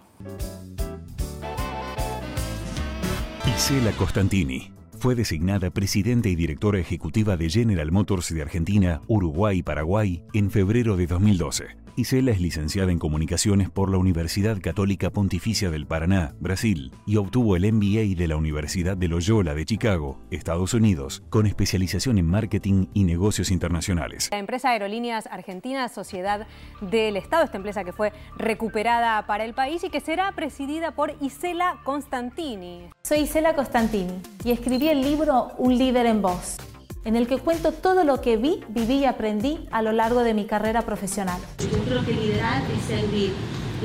Isela 3.45 3.91
Costantini 3.91 4.82
Fue 5.03 5.15
designada 5.15 5.69
presidenta 5.69 6.29
y 6.29 6.35
directora 6.37 6.79
ejecutiva 6.79 7.35
de 7.35 7.49
General 7.49 7.91
Motors 7.91 8.33
de 8.33 8.41
Argentina, 8.41 9.01
Uruguay 9.07 9.57
y 9.57 9.61
Paraguay 9.61 10.23
en 10.31 10.49
febrero 10.49 10.95
de 10.95 11.07
2012. 11.07 11.82
Isela 11.95 12.31
es 12.31 12.41
licenciada 12.41 12.91
en 12.91 12.97
Comunicaciones 12.97 13.69
por 13.69 13.91
la 13.91 13.99
Universidad 13.99 14.59
Católica 14.59 15.11
Pontificia 15.11 15.69
del 15.69 15.85
Paraná, 15.85 16.33
Brasil, 16.39 16.91
y 17.05 17.17
obtuvo 17.17 17.55
el 17.55 17.71
MBA 17.71 18.17
de 18.17 18.27
la 18.27 18.35
Universidad 18.35 18.97
de 18.97 19.07
Loyola 19.07 19.53
de 19.53 19.63
Chicago, 19.63 20.19
Estados 20.31 20.73
Unidos, 20.73 21.21
con 21.29 21.45
especialización 21.45 22.17
en 22.17 22.25
marketing 22.25 22.87
y 22.95 23.03
negocios 23.03 23.51
internacionales. 23.51 24.29
La 24.31 24.39
empresa 24.39 24.71
Aerolíneas 24.71 25.27
Argentinas, 25.27 25.93
sociedad 25.93 26.47
del 26.81 27.15
Estado, 27.15 27.43
esta 27.43 27.57
empresa 27.57 27.83
que 27.83 27.93
fue 27.93 28.11
recuperada 28.37 29.27
para 29.27 29.45
el 29.45 29.53
país 29.53 29.83
y 29.83 29.91
que 29.91 29.99
será 29.99 30.31
presidida 30.31 30.95
por 30.95 31.13
Isela 31.21 31.79
Constantini. 31.83 32.89
Soy 33.03 33.19
Isela 33.19 33.53
Constantini 33.53 34.19
y 34.43 34.49
escribí 34.49 34.89
el 34.89 35.01
libro 35.01 35.51
Un 35.59 35.77
líder 35.77 36.07
en 36.07 36.23
voz 36.23 36.57
en 37.05 37.15
el 37.15 37.27
que 37.27 37.37
cuento 37.37 37.71
todo 37.71 38.03
lo 38.03 38.21
que 38.21 38.37
vi, 38.37 38.63
viví 38.69 38.99
y 38.99 39.05
aprendí 39.05 39.59
a 39.71 39.81
lo 39.81 39.91
largo 39.91 40.23
de 40.23 40.33
mi 40.33 40.45
carrera 40.45 40.83
profesional. 40.83 41.39
Yo 41.59 41.83
creo 41.83 42.05
que 42.05 42.13
liderar 42.13 42.63
es 42.71 42.85
servir, 42.85 43.33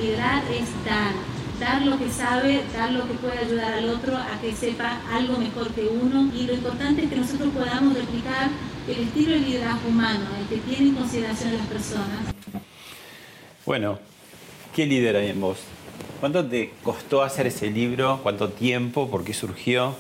liderar 0.01 0.43
es 0.53 0.69
dar, 0.85 1.13
dar 1.59 1.83
lo 1.87 1.99
que 1.99 2.11
sabe, 2.11 2.63
dar 2.77 2.93
lo 2.93 3.07
que 3.09 3.15
puede 3.15 3.39
ayudar 3.39 3.75
al 3.75 3.89
otro 3.89 4.17
a 4.17 4.41
que 4.41 4.53
sepa 4.55 5.01
algo 5.13 5.37
mejor 5.39 5.69
que 5.73 5.87
uno 5.87 6.31
y 6.35 6.47
lo 6.47 6.55
importante 6.55 7.05
es 7.05 7.11
que 7.11 7.17
nosotros 7.17 7.53
podamos 7.53 7.95
replicar 7.95 8.51
el 8.87 9.01
estilo 9.01 9.33
de 9.33 9.41
liderazgo 9.41 9.89
humano, 9.89 10.25
el 10.41 10.47
que 10.47 10.57
tiene 10.65 10.91
en 10.91 10.95
consideración 10.95 11.51
a 11.51 11.59
las 11.59 11.67
personas. 11.67 12.35
Bueno, 13.67 13.99
¿qué 14.75 14.87
líder 14.87 15.17
hay 15.17 15.31
en 15.31 15.41
vos? 15.41 15.59
¿Cuánto 16.21 16.47
te 16.47 16.73
costó 16.83 17.23
hacer 17.23 17.49
ese 17.49 17.71
libro? 17.71 18.21
¿Cuánto 18.23 18.49
tiempo? 18.49 19.11
¿Por 19.11 19.25
qué 19.25 19.35
surgió? 19.35 19.95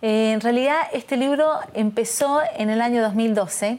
Eh, 0.00 0.32
en 0.32 0.40
realidad 0.40 0.76
este 0.92 1.16
libro 1.16 1.58
empezó 1.74 2.40
en 2.56 2.70
el 2.70 2.80
año 2.80 3.02
2012, 3.02 3.78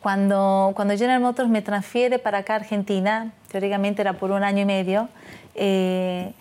cuando, 0.00 0.72
cuando 0.76 0.96
General 0.96 1.20
Motors 1.20 1.48
me 1.48 1.62
transfiere 1.62 2.18
para 2.18 2.38
acá 2.38 2.54
a 2.54 2.56
Argentina, 2.56 3.32
teóricamente 3.50 4.02
era 4.02 4.12
por 4.12 4.30
un 4.30 4.44
año 4.44 4.62
y 4.62 4.64
medio. 4.64 5.08
Eh, 5.54 6.32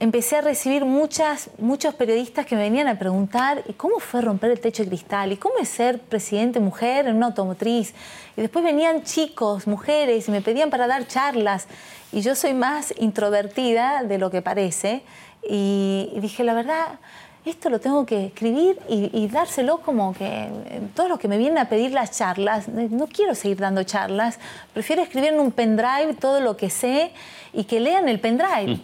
empecé 0.00 0.36
a 0.36 0.40
recibir 0.40 0.84
muchas, 0.84 1.50
muchos 1.58 1.94
periodistas 1.94 2.46
que 2.46 2.56
me 2.56 2.62
venían 2.62 2.88
a 2.88 2.98
preguntar, 2.98 3.62
¿y 3.68 3.74
cómo 3.74 4.00
fue 4.00 4.22
romper 4.22 4.50
el 4.50 4.60
techo 4.60 4.82
de 4.82 4.88
cristal? 4.88 5.30
¿Y 5.30 5.36
cómo 5.36 5.56
es 5.60 5.68
ser 5.68 6.00
presidente 6.00 6.58
mujer 6.58 7.06
en 7.06 7.16
una 7.16 7.26
automotriz? 7.26 7.94
Y 8.36 8.40
después 8.40 8.64
venían 8.64 9.04
chicos, 9.04 9.66
mujeres, 9.66 10.26
y 10.26 10.30
me 10.30 10.40
pedían 10.40 10.70
para 10.70 10.86
dar 10.86 11.06
charlas. 11.06 11.68
Y 12.12 12.22
yo 12.22 12.34
soy 12.34 12.54
más 12.54 12.94
introvertida 12.98 14.02
de 14.02 14.16
lo 14.16 14.30
que 14.30 14.40
parece. 14.40 15.02
Y, 15.48 16.10
dije, 16.16 16.44
la 16.44 16.54
verdad, 16.54 16.98
esto 17.44 17.70
lo 17.70 17.80
tengo 17.80 18.04
que 18.04 18.26
escribir 18.26 18.78
y, 18.88 19.26
dárselo 19.28 19.78
como 19.78 20.12
que 20.12 20.26
eh, 20.26 20.80
todos 20.94 21.08
los 21.08 21.18
que 21.18 21.26
me 21.26 21.38
vienen 21.38 21.58
a 21.58 21.68
pedir 21.68 21.92
las 21.92 22.10
charlas, 22.10 22.68
eh, 22.68 22.88
no 22.90 23.06
quiero 23.06 23.34
seguir 23.34 23.58
dando 23.58 23.82
charlas, 23.82 24.38
prefiero 24.74 25.02
escribir 25.02 25.32
en 25.32 25.40
un 25.40 25.50
pendrive 25.50 26.14
todo 26.18 26.40
lo 26.40 26.56
que 26.56 26.68
sé 26.68 27.12
y 27.52 27.64
que 27.64 27.80
lean 27.80 28.08
el 28.08 28.20
pendrive. 28.20 28.74
Mm. 28.74 28.80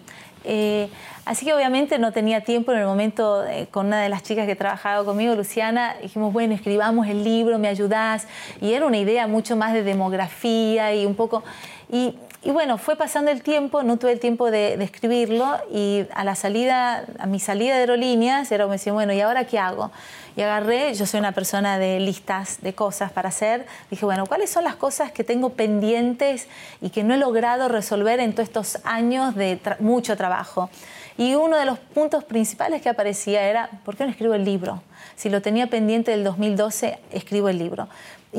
Eh, 0.48 0.88
así 1.26 1.44
que 1.44 1.52
obviamente 1.52 1.98
no 1.98 2.12
tenía 2.12 2.40
tiempo 2.40 2.72
en 2.72 2.78
el 2.78 2.86
momento 2.86 3.44
con 3.72 3.86
una 3.86 4.00
de 4.00 4.08
las 4.08 4.22
chicas 4.22 4.46
que 4.46 4.56
trabajaba 4.56 5.04
conmigo, 5.04 5.34
Luciana, 5.34 5.96
dijimos, 6.00 6.32
bueno, 6.32 6.54
escribamos 6.54 7.08
el 7.08 7.24
libro, 7.24 7.58
me 7.58 7.68
ayudás, 7.68 8.26
y 8.60 8.72
era 8.72 8.86
una 8.86 8.96
idea 8.96 9.26
mucho 9.26 9.56
más 9.56 9.74
de 9.74 9.82
demografía 9.82 10.94
y 10.94 11.04
un 11.04 11.14
poco... 11.14 11.42
Y 11.88 12.16
y 12.46 12.52
bueno, 12.52 12.78
fue 12.78 12.94
pasando 12.94 13.32
el 13.32 13.42
tiempo, 13.42 13.82
no 13.82 13.96
tuve 13.96 14.12
el 14.12 14.20
tiempo 14.20 14.52
de, 14.52 14.74
escribirlo 14.74 15.58
y 15.68 16.06
a 16.14 16.22
la 16.22 16.36
salida, 16.36 17.04
a 17.18 17.26
mi 17.26 17.40
salida 17.40 17.74
de 17.74 17.80
aerolíneas, 17.80 18.52
era 18.52 18.62
como 18.62 18.74
decir, 18.74 18.92
bueno, 18.92 19.12
¿y 19.12 19.20
ahora 19.20 19.48
qué 19.48 19.58
hago? 19.58 19.90
Y 20.36 20.42
agarré, 20.42 20.94
yo 20.94 21.06
soy 21.06 21.18
una 21.18 21.32
persona 21.32 21.76
de 21.76 21.98
listas 21.98 22.62
de 22.62 22.72
cosas 22.72 23.10
para 23.10 23.30
hacer, 23.30 23.66
dije, 23.90 24.04
bueno, 24.04 24.26
¿cuáles 24.26 24.48
son 24.48 24.62
las 24.62 24.76
cosas 24.76 25.10
que 25.10 25.24
tengo 25.24 25.54
pendientes 25.54 26.46
y 26.80 26.90
que 26.90 27.02
no 27.02 27.14
he 27.14 27.16
logrado 27.16 27.66
resolver 27.66 28.20
en 28.20 28.32
todos 28.32 28.48
estos 28.48 28.78
años 28.84 29.34
de 29.34 29.58
mucho 29.80 30.16
trabajo? 30.16 30.70
Y 31.18 31.34
uno 31.34 31.56
de 31.56 31.64
los 31.64 31.80
puntos 31.80 32.22
principales 32.22 32.80
que 32.80 32.88
aparecía 32.88 33.42
era, 33.42 33.70
¿por 33.84 33.96
qué 33.96 34.04
no 34.04 34.10
escribo 34.10 34.34
el 34.34 34.44
libro? 34.44 34.84
Si 35.16 35.30
lo 35.30 35.42
tenía 35.42 35.66
pendiente 35.66 36.12
del 36.12 36.22
2012, 36.22 36.96
escribo 37.10 37.48
el 37.48 37.58
libro. 37.58 37.88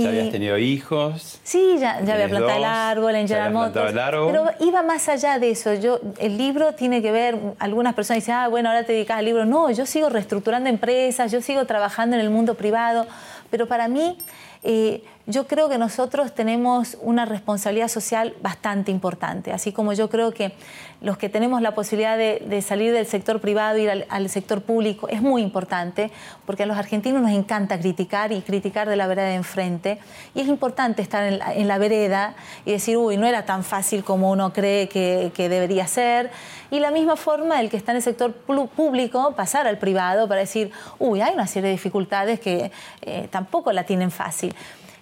¿Ya 0.03 0.09
habías 0.09 0.29
tenido 0.29 0.57
hijos? 0.57 1.39
Sí, 1.43 1.77
ya, 1.79 2.01
ya 2.03 2.13
había 2.13 2.29
plantado 2.29 2.57
el 2.57 2.63
árbol 2.63 3.15
en 3.15 3.27
General 3.27 3.53
Motors. 3.53 3.93
Pero 3.93 4.45
iba 4.59 4.83
más 4.83 5.09
allá 5.09 5.39
de 5.39 5.51
eso. 5.51 5.73
Yo, 5.73 5.99
el 6.19 6.37
libro 6.37 6.73
tiene 6.73 7.01
que 7.01 7.11
ver, 7.11 7.37
algunas 7.59 7.93
personas 7.93 8.23
dicen, 8.23 8.35
ah, 8.35 8.47
bueno, 8.47 8.69
ahora 8.69 8.83
te 8.83 8.93
dedicas 8.93 9.17
al 9.17 9.25
libro. 9.25 9.45
No, 9.45 9.71
yo 9.71 9.85
sigo 9.85 10.09
reestructurando 10.09 10.69
empresas, 10.69 11.31
yo 11.31 11.41
sigo 11.41 11.65
trabajando 11.65 12.15
en 12.15 12.21
el 12.21 12.29
mundo 12.29 12.55
privado. 12.55 13.05
Pero 13.49 13.67
para 13.67 13.87
mí, 13.87 14.17
eh, 14.63 15.03
yo 15.29 15.45
creo 15.45 15.67
que 15.67 15.77
nosotros 15.77 16.33
tenemos 16.33 16.97
una 17.01 17.25
responsabilidad 17.25 17.89
social 17.89 18.33
bastante 18.41 18.91
importante, 18.91 19.51
así 19.51 19.73
como 19.73 19.91
yo 19.91 20.09
creo 20.09 20.31
que 20.31 20.53
los 21.01 21.17
que 21.17 21.27
tenemos 21.27 21.61
la 21.61 21.75
posibilidad 21.75 22.17
de, 22.17 22.61
salir 22.61 22.93
del 22.93 23.05
sector 23.05 23.41
privado 23.41 23.77
y 23.77 23.81
ir 23.83 24.05
al, 24.09 24.29
sector 24.29 24.61
público 24.61 25.09
es 25.09 25.21
muy 25.21 25.41
importante, 25.41 26.11
porque 26.45 26.63
a 26.63 26.65
los 26.65 26.77
argentinos 26.77 27.21
nos 27.21 27.31
encanta 27.31 27.77
criticar 27.77 28.31
y 28.31 28.39
criticar 28.39 28.87
de 28.87 28.95
la 28.95 29.05
vereda 29.05 29.27
de 29.27 29.35
enfrente, 29.35 29.99
y 30.33 30.39
es 30.39 30.47
importante 30.47 31.01
estar 31.01 31.23
en 31.25 31.67
la, 31.67 31.77
vereda 31.77 32.33
y 32.65 32.71
decir, 32.71 32.95
uy, 32.95 33.17
no 33.17 33.27
era 33.27 33.43
tan 33.43 33.65
fácil 33.65 34.05
como 34.05 34.31
uno 34.31 34.53
cree 34.53 34.87
que, 34.87 35.31
debería 35.35 35.87
ser, 35.87 36.31
y 36.71 36.79
la 36.79 36.89
misma 36.89 37.17
forma 37.17 37.59
el 37.59 37.69
que 37.69 37.75
está 37.75 37.91
en 37.91 37.97
el 37.97 38.03
sector 38.03 38.31
público 38.31 39.33
pasar 39.35 39.67
al 39.67 39.77
privado 39.77 40.25
para 40.29 40.39
decir, 40.39 40.71
uy, 40.99 41.19
hay 41.19 41.33
una 41.33 41.47
serie 41.47 41.67
de 41.67 41.73
dificultades 41.75 42.39
que 42.39 42.71
eh, 43.01 43.27
tampoco 43.29 43.73
la 43.73 43.83
tienen 43.83 44.09
fácil. 44.09 44.55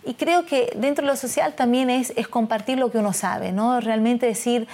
Y 0.06 0.14
creo 0.14 0.46
que 0.46 0.72
dentro 0.76 1.04
de 1.04 1.12
lo 1.12 1.18
social 1.18 1.54
también 1.54 1.90
es, 1.90 2.14
es 2.16 2.28
compartir 2.28 2.78
lo 2.78 2.92
que 2.92 3.00
uno 3.00 3.12
sabe, 3.12 3.52
¿no? 3.52 3.80
Realmente 3.80 4.28
decir, 4.28 4.68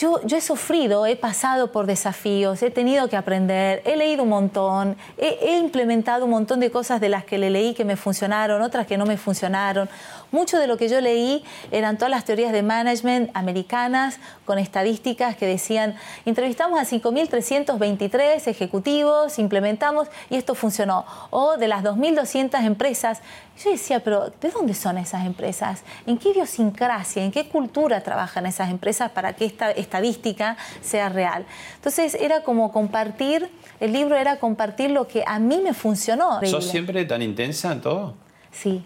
yo, 0.00 0.18
he 0.34 0.40
sufrido, 0.40 1.04
he 1.04 1.14
pasado 1.14 1.72
por 1.72 1.84
desafíos, 1.84 2.62
he 2.62 2.70
tenido 2.70 3.08
que 3.08 3.18
aprender, 3.18 3.82
he 3.84 3.96
leído 3.96 4.22
un 4.22 4.30
montón, 4.30 4.96
he, 5.18 5.58
implementado 5.58 6.24
un 6.24 6.30
montón 6.30 6.58
de 6.58 6.70
cosas 6.70 7.02
de 7.02 7.10
las 7.10 7.24
que 7.24 7.36
le 7.36 7.50
leí 7.50 7.74
que 7.74 7.84
me 7.84 7.96
funcionaron, 7.96 8.62
otras 8.62 8.86
que 8.86 8.96
no 8.96 9.04
me 9.04 9.18
funcionaron. 9.18 9.90
Mucho 10.32 10.58
de 10.58 10.66
lo 10.66 10.76
que 10.76 10.88
yo 10.88 11.00
leí 11.00 11.44
eran 11.70 11.96
todas 11.96 12.10
las 12.10 12.24
teorías 12.24 12.52
de 12.52 12.62
management 12.62 13.30
americanas 13.34 14.18
con 14.44 14.58
estadísticas 14.58 15.36
que 15.36 15.46
decían, 15.46 15.94
entrevistamos 16.24 16.78
a 16.78 16.84
5.323 16.84 18.46
ejecutivos, 18.46 19.38
implementamos 19.38 20.08
y 20.28 20.36
esto 20.36 20.54
funcionó. 20.54 21.04
O 21.30 21.56
de 21.56 21.68
las 21.68 21.82
2.200 21.82 22.64
empresas. 22.64 23.20
Yo 23.62 23.70
decía, 23.70 24.00
pero 24.00 24.32
¿de 24.40 24.50
dónde 24.50 24.72
son 24.72 24.96
esas 24.96 25.26
empresas? 25.26 25.82
¿En 26.06 26.16
qué 26.16 26.30
idiosincrasia, 26.30 27.22
en 27.22 27.30
qué 27.30 27.48
cultura 27.48 28.02
trabajan 28.02 28.46
esas 28.46 28.70
empresas 28.70 29.10
para 29.10 29.34
que 29.34 29.44
esta 29.44 29.70
estadística 29.70 30.56
sea 30.80 31.08
real. 31.08 31.44
Entonces 31.76 32.14
era 32.14 32.42
como 32.42 32.72
compartir, 32.72 33.50
el 33.80 33.92
libro 33.92 34.16
era 34.16 34.38
compartir 34.38 34.90
lo 34.90 35.06
que 35.06 35.24
a 35.26 35.38
mí 35.38 35.60
me 35.62 35.74
funcionó. 35.74 36.40
¿Sos 36.44 36.66
siempre 36.66 37.04
tan 37.04 37.22
intensa 37.22 37.72
en 37.72 37.80
todo? 37.80 38.14
Sí. 38.52 38.84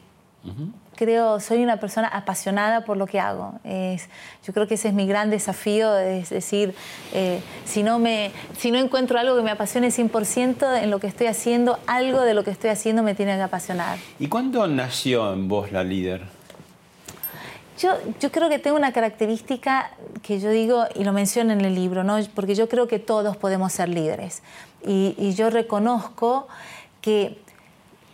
Creo, 0.96 1.40
soy 1.40 1.62
una 1.62 1.78
persona 1.78 2.08
apasionada 2.08 2.84
por 2.84 2.96
lo 2.96 3.06
que 3.06 3.18
hago. 3.18 3.54
Es, 3.64 4.08
yo 4.46 4.52
creo 4.52 4.66
que 4.68 4.74
ese 4.74 4.88
es 4.88 4.94
mi 4.94 5.06
gran 5.06 5.30
desafío, 5.30 5.96
es 5.98 6.30
decir, 6.30 6.74
eh, 7.12 7.40
si, 7.64 7.82
no 7.82 7.98
me, 7.98 8.30
si 8.56 8.70
no 8.70 8.78
encuentro 8.78 9.18
algo 9.18 9.36
que 9.36 9.42
me 9.42 9.50
apasione 9.50 9.88
100% 9.88 10.82
en 10.82 10.90
lo 10.90 11.00
que 11.00 11.06
estoy 11.06 11.26
haciendo, 11.26 11.78
algo 11.86 12.20
de 12.20 12.34
lo 12.34 12.44
que 12.44 12.50
estoy 12.50 12.70
haciendo 12.70 13.02
me 13.02 13.14
tiene 13.14 13.36
que 13.36 13.42
apasionar. 13.42 13.98
¿Y 14.18 14.28
cuándo 14.28 14.66
nació 14.66 15.32
en 15.32 15.48
vos 15.48 15.72
la 15.72 15.82
líder? 15.82 16.22
Yo, 17.78 17.90
yo, 18.20 18.30
creo 18.30 18.48
que 18.48 18.60
tengo 18.60 18.76
una 18.76 18.92
característica 18.92 19.90
que 20.22 20.38
yo 20.38 20.50
digo, 20.50 20.84
y 20.94 21.02
lo 21.02 21.12
menciono 21.12 21.52
en 21.52 21.60
el 21.62 21.74
libro, 21.74 22.04
¿no? 22.04 22.18
porque 22.34 22.54
yo 22.54 22.68
creo 22.68 22.86
que 22.86 23.00
todos 23.00 23.36
podemos 23.36 23.72
ser 23.72 23.88
líderes. 23.88 24.42
Y, 24.86 25.16
y 25.18 25.34
yo 25.34 25.50
reconozco 25.50 26.46
que 27.00 27.43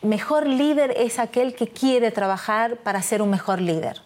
mejor 0.03 0.47
líder 0.47 0.95
es 0.97 1.19
aquel 1.19 1.55
que 1.55 1.69
quiere 1.69 2.11
trabajar 2.11 2.77
para 2.77 3.03
ser 3.03 3.23
un 3.23 3.31
mejor 3.31 3.61
líder 3.61 4.01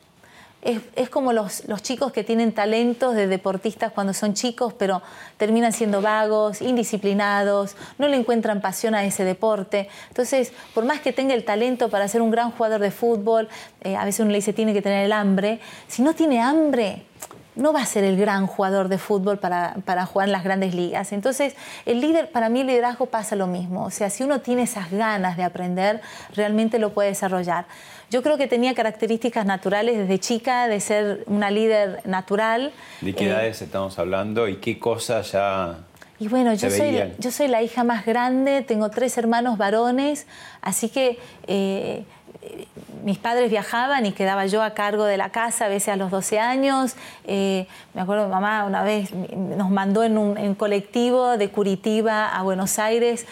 es, 0.65 1.11
como 1.11 1.33
los, 1.33 1.69
los, 1.69 1.83
chicos 1.83 2.11
que 2.11 2.25
tienen 2.25 2.53
talentos 2.53 3.15
de 3.15 3.27
deportistas 3.27 3.93
cuando 3.93 4.15
son 4.15 4.33
chicos, 4.33 4.73
pero 4.73 5.03
terminan 5.37 5.73
siendo 5.73 6.01
vagos, 6.01 6.63
indisciplinados, 6.63 7.77
no 7.99 8.09
le 8.09 8.17
encuentran 8.17 8.63
pasión 8.63 8.95
a 8.95 9.05
ese 9.05 9.25
deporte. 9.25 9.89
Entonces, 10.09 10.53
por 10.73 10.87
más 10.87 11.01
que 11.01 11.13
tenga 11.13 11.35
el 11.35 11.45
talento 11.45 11.91
para 11.91 12.09
ser 12.09 12.23
un 12.23 12.31
gran 12.31 12.51
jugador 12.51 12.81
de 12.81 12.91
fútbol, 12.91 13.49
eh, 13.83 13.97
a 13.97 14.05
veces 14.07 14.21
uno 14.21 14.31
le 14.31 14.37
dice 14.37 14.55
tiene 14.55 14.73
que 14.73 14.81
tener 14.81 15.05
el 15.05 15.13
hambre, 15.13 15.61
si 15.87 16.01
no 16.01 16.15
tiene 16.15 16.41
hambre, 16.41 17.05
no 17.57 17.73
va 17.73 17.83
a 17.83 17.87
ser 17.87 18.05
el 18.05 18.17
gran 18.17 18.47
jugador 18.47 18.89
de 18.89 18.99
fútbol 18.99 19.39
para, 19.39 19.77
para, 19.85 20.07
jugar 20.07 20.29
en 20.29 20.33
las 20.33 20.45
grandes 20.45 20.75
ligas. 20.75 21.13
Entonces, 21.13 21.55
el 21.87 22.01
líder, 22.01 22.31
para 22.31 22.49
mí 22.49 22.61
el 22.61 22.67
liderazgo 22.67 23.07
pasa 23.07 23.37
lo 23.37 23.47
mismo. 23.47 23.85
O 23.85 23.91
sea, 23.91 24.11
si 24.11 24.25
uno 24.25 24.41
tiene 24.41 24.63
esas 24.63 24.91
ganas 24.91 25.37
de 25.37 25.45
aprender, 25.45 26.01
realmente 26.35 26.79
lo 26.79 26.93
puede 26.93 27.11
desarrollar. 27.11 27.67
Yo 28.11 28.23
creo 28.23 28.37
que 28.37 28.47
tenía 28.47 28.75
características 28.75 29.47
naturales 29.47 29.97
desde 29.97 30.19
chica 30.19 30.69
de 30.69 30.81
ser 30.81 31.25
una 31.27 31.51
líder 31.51 32.01
natural. 32.05 32.73
¿De 33.01 33.15
qué 33.15 33.31
eh, 33.31 33.49
estamos 33.49 33.99
hablando 33.99 34.49
y 34.49 34.57
qué 34.57 34.79
cosas 34.79 35.33
ya 35.33 35.79
Y 36.19 36.29
bueno, 36.29 36.55
yo 36.55 36.71
soy, 36.71 37.13
yo 37.19 37.31
soy 37.31 37.49
la 37.49 37.63
hija 37.63 37.83
más 37.83 38.05
grande, 38.07 38.63
tengo 38.63 38.91
tres 38.91 39.19
hermanos 39.19 39.59
varones, 39.59 40.27
así 40.61 40.89
que 40.89 41.19
eh, 41.47 42.05
mis 43.05 43.19
padres 43.19 43.51
viajaban 43.51 44.07
y 44.07 44.13
quedaba 44.13 44.47
yo 44.47 44.63
a 44.63 44.71
cargo 44.71 45.05
de 45.05 45.17
la 45.17 45.31
casa, 45.31 45.67
a 45.67 45.69
veces 45.69 45.89
a 45.91 45.97
los 45.97 46.11
12 46.11 46.39
años. 46.39 46.97
Eh, 47.27 47.67
me 47.93 48.01
acuerdo, 48.01 48.25
mi 48.25 48.33
mamá 48.33 48.65
una 48.65 48.83
vez 48.83 49.13
nos 49.13 49.71
mandó 49.71 50.05
en 50.05 50.17
un 50.17 50.55
colectivo 50.55 51.37
de 51.37 51.51
Curitiba 51.51 52.29
a 52.29 52.43
Buenos 52.43 52.79
Aires 52.79 53.27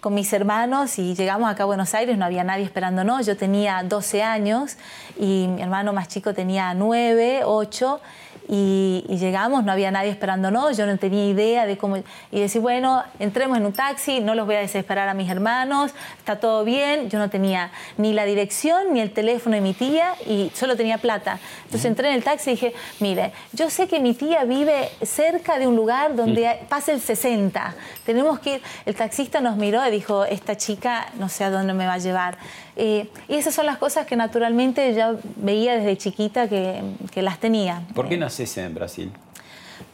con 0.00 0.14
mis 0.14 0.32
hermanos 0.32 0.98
y 0.98 1.14
llegamos 1.14 1.48
acá 1.48 1.62
a 1.62 1.66
Buenos 1.66 1.94
Aires, 1.94 2.18
no 2.18 2.24
había 2.24 2.42
nadie 2.42 2.64
esperándonos, 2.64 3.24
yo 3.24 3.36
tenía 3.36 3.82
12 3.84 4.22
años 4.24 4.76
y 5.16 5.46
mi 5.48 5.62
hermano 5.62 5.92
más 5.92 6.08
chico 6.08 6.34
tenía 6.34 6.74
9, 6.74 7.42
8 7.44 8.00
y, 8.48 9.04
y 9.08 9.18
llegamos, 9.18 9.64
no 9.64 9.72
había 9.72 9.90
nadie 9.90 10.10
esperándonos, 10.10 10.76
yo 10.76 10.86
no 10.86 10.98
tenía 10.98 11.26
idea 11.26 11.66
de 11.66 11.78
cómo... 11.78 11.96
Y 12.30 12.40
decir, 12.40 12.60
bueno, 12.60 13.02
entremos 13.18 13.56
en 13.56 13.66
un 13.66 13.72
taxi, 13.72 14.20
no 14.20 14.34
los 14.34 14.46
voy 14.46 14.56
a 14.56 14.60
desesperar 14.60 15.08
a 15.08 15.14
mis 15.14 15.30
hermanos, 15.30 15.92
está 16.18 16.40
todo 16.40 16.64
bien, 16.64 17.08
yo 17.08 17.18
no 17.18 17.30
tenía 17.30 17.70
ni 17.96 18.12
la 18.12 18.24
dirección 18.24 18.92
ni 18.92 19.00
el 19.00 19.12
teléfono 19.12 19.54
de 19.54 19.62
mi 19.62 19.74
tía 19.74 20.14
y 20.26 20.50
solo 20.54 20.76
tenía 20.76 20.98
plata. 20.98 21.38
Entonces 21.64 21.86
entré 21.86 22.08
en 22.08 22.14
el 22.14 22.24
taxi 22.24 22.50
y 22.50 22.52
dije, 22.54 22.74
mire, 23.00 23.32
yo 23.52 23.70
sé 23.70 23.88
que 23.88 24.00
mi 24.00 24.14
tía 24.14 24.44
vive 24.44 24.90
cerca 25.02 25.58
de 25.58 25.66
un 25.66 25.76
lugar 25.76 26.14
donde 26.16 26.60
pasa 26.68 26.92
el 26.92 27.00
60, 27.00 27.74
tenemos 28.04 28.38
que 28.40 28.54
ir... 28.54 28.62
El 28.84 28.94
taxista 28.94 29.40
nos 29.40 29.56
miró 29.56 29.86
y 29.86 29.90
dijo, 29.90 30.24
esta 30.24 30.56
chica 30.56 31.06
no 31.18 31.28
sé 31.28 31.44
a 31.44 31.50
dónde 31.50 31.72
me 31.72 31.86
va 31.86 31.94
a 31.94 31.98
llevar. 31.98 32.36
Eh, 32.76 33.08
y 33.28 33.34
esas 33.34 33.54
son 33.54 33.66
las 33.66 33.78
cosas 33.78 34.06
que 34.06 34.16
naturalmente 34.16 34.94
yo 34.94 35.18
veía 35.36 35.74
desde 35.74 35.96
chiquita 35.96 36.48
que, 36.48 36.82
que 37.10 37.22
las 37.22 37.38
tenía. 37.38 37.82
¿Por 37.94 38.08
qué 38.08 38.16
naces 38.16 38.56
en 38.58 38.74
Brasil? 38.74 39.12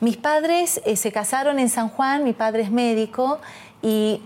Mis 0.01 0.17
padres 0.17 0.81
eh, 0.85 0.97
se 0.97 1.11
casaron 1.11 1.59
en 1.59 1.69
San 1.69 1.89
Juan, 1.89 2.23
mi 2.23 2.33
padre 2.33 2.63
es 2.63 2.71
médico 2.71 3.41
y 3.83 4.21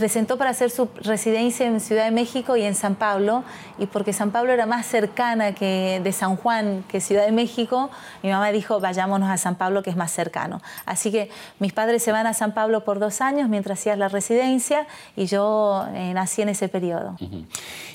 presentó 0.00 0.38
para 0.38 0.48
hacer 0.48 0.70
su 0.70 0.88
residencia 1.02 1.66
en 1.66 1.78
Ciudad 1.78 2.06
de 2.06 2.10
México 2.10 2.56
y 2.56 2.62
en 2.62 2.74
San 2.74 2.94
Pablo, 2.94 3.44
y 3.78 3.84
porque 3.84 4.14
San 4.14 4.30
Pablo 4.30 4.50
era 4.50 4.64
más 4.64 4.86
cercana 4.86 5.54
que 5.54 6.00
de 6.02 6.12
San 6.12 6.36
Juan 6.36 6.84
que 6.88 7.02
Ciudad 7.02 7.26
de 7.26 7.32
México, 7.32 7.90
mi 8.22 8.30
mamá 8.30 8.50
dijo, 8.50 8.80
vayámonos 8.80 9.28
a 9.28 9.36
San 9.36 9.56
Pablo 9.56 9.82
que 9.82 9.90
es 9.90 9.96
más 9.96 10.10
cercano. 10.10 10.62
Así 10.86 11.12
que 11.12 11.28
mis 11.58 11.74
padres 11.74 12.02
se 12.02 12.12
van 12.12 12.26
a 12.26 12.32
San 12.32 12.54
Pablo 12.54 12.82
por 12.82 12.98
dos 12.98 13.20
años 13.20 13.50
mientras 13.50 13.78
hacías 13.78 13.98
la 13.98 14.08
residencia 14.08 14.86
y 15.16 15.26
yo 15.26 15.84
eh, 15.94 16.14
nací 16.14 16.40
en 16.40 16.48
ese 16.48 16.70
periodo. 16.70 17.18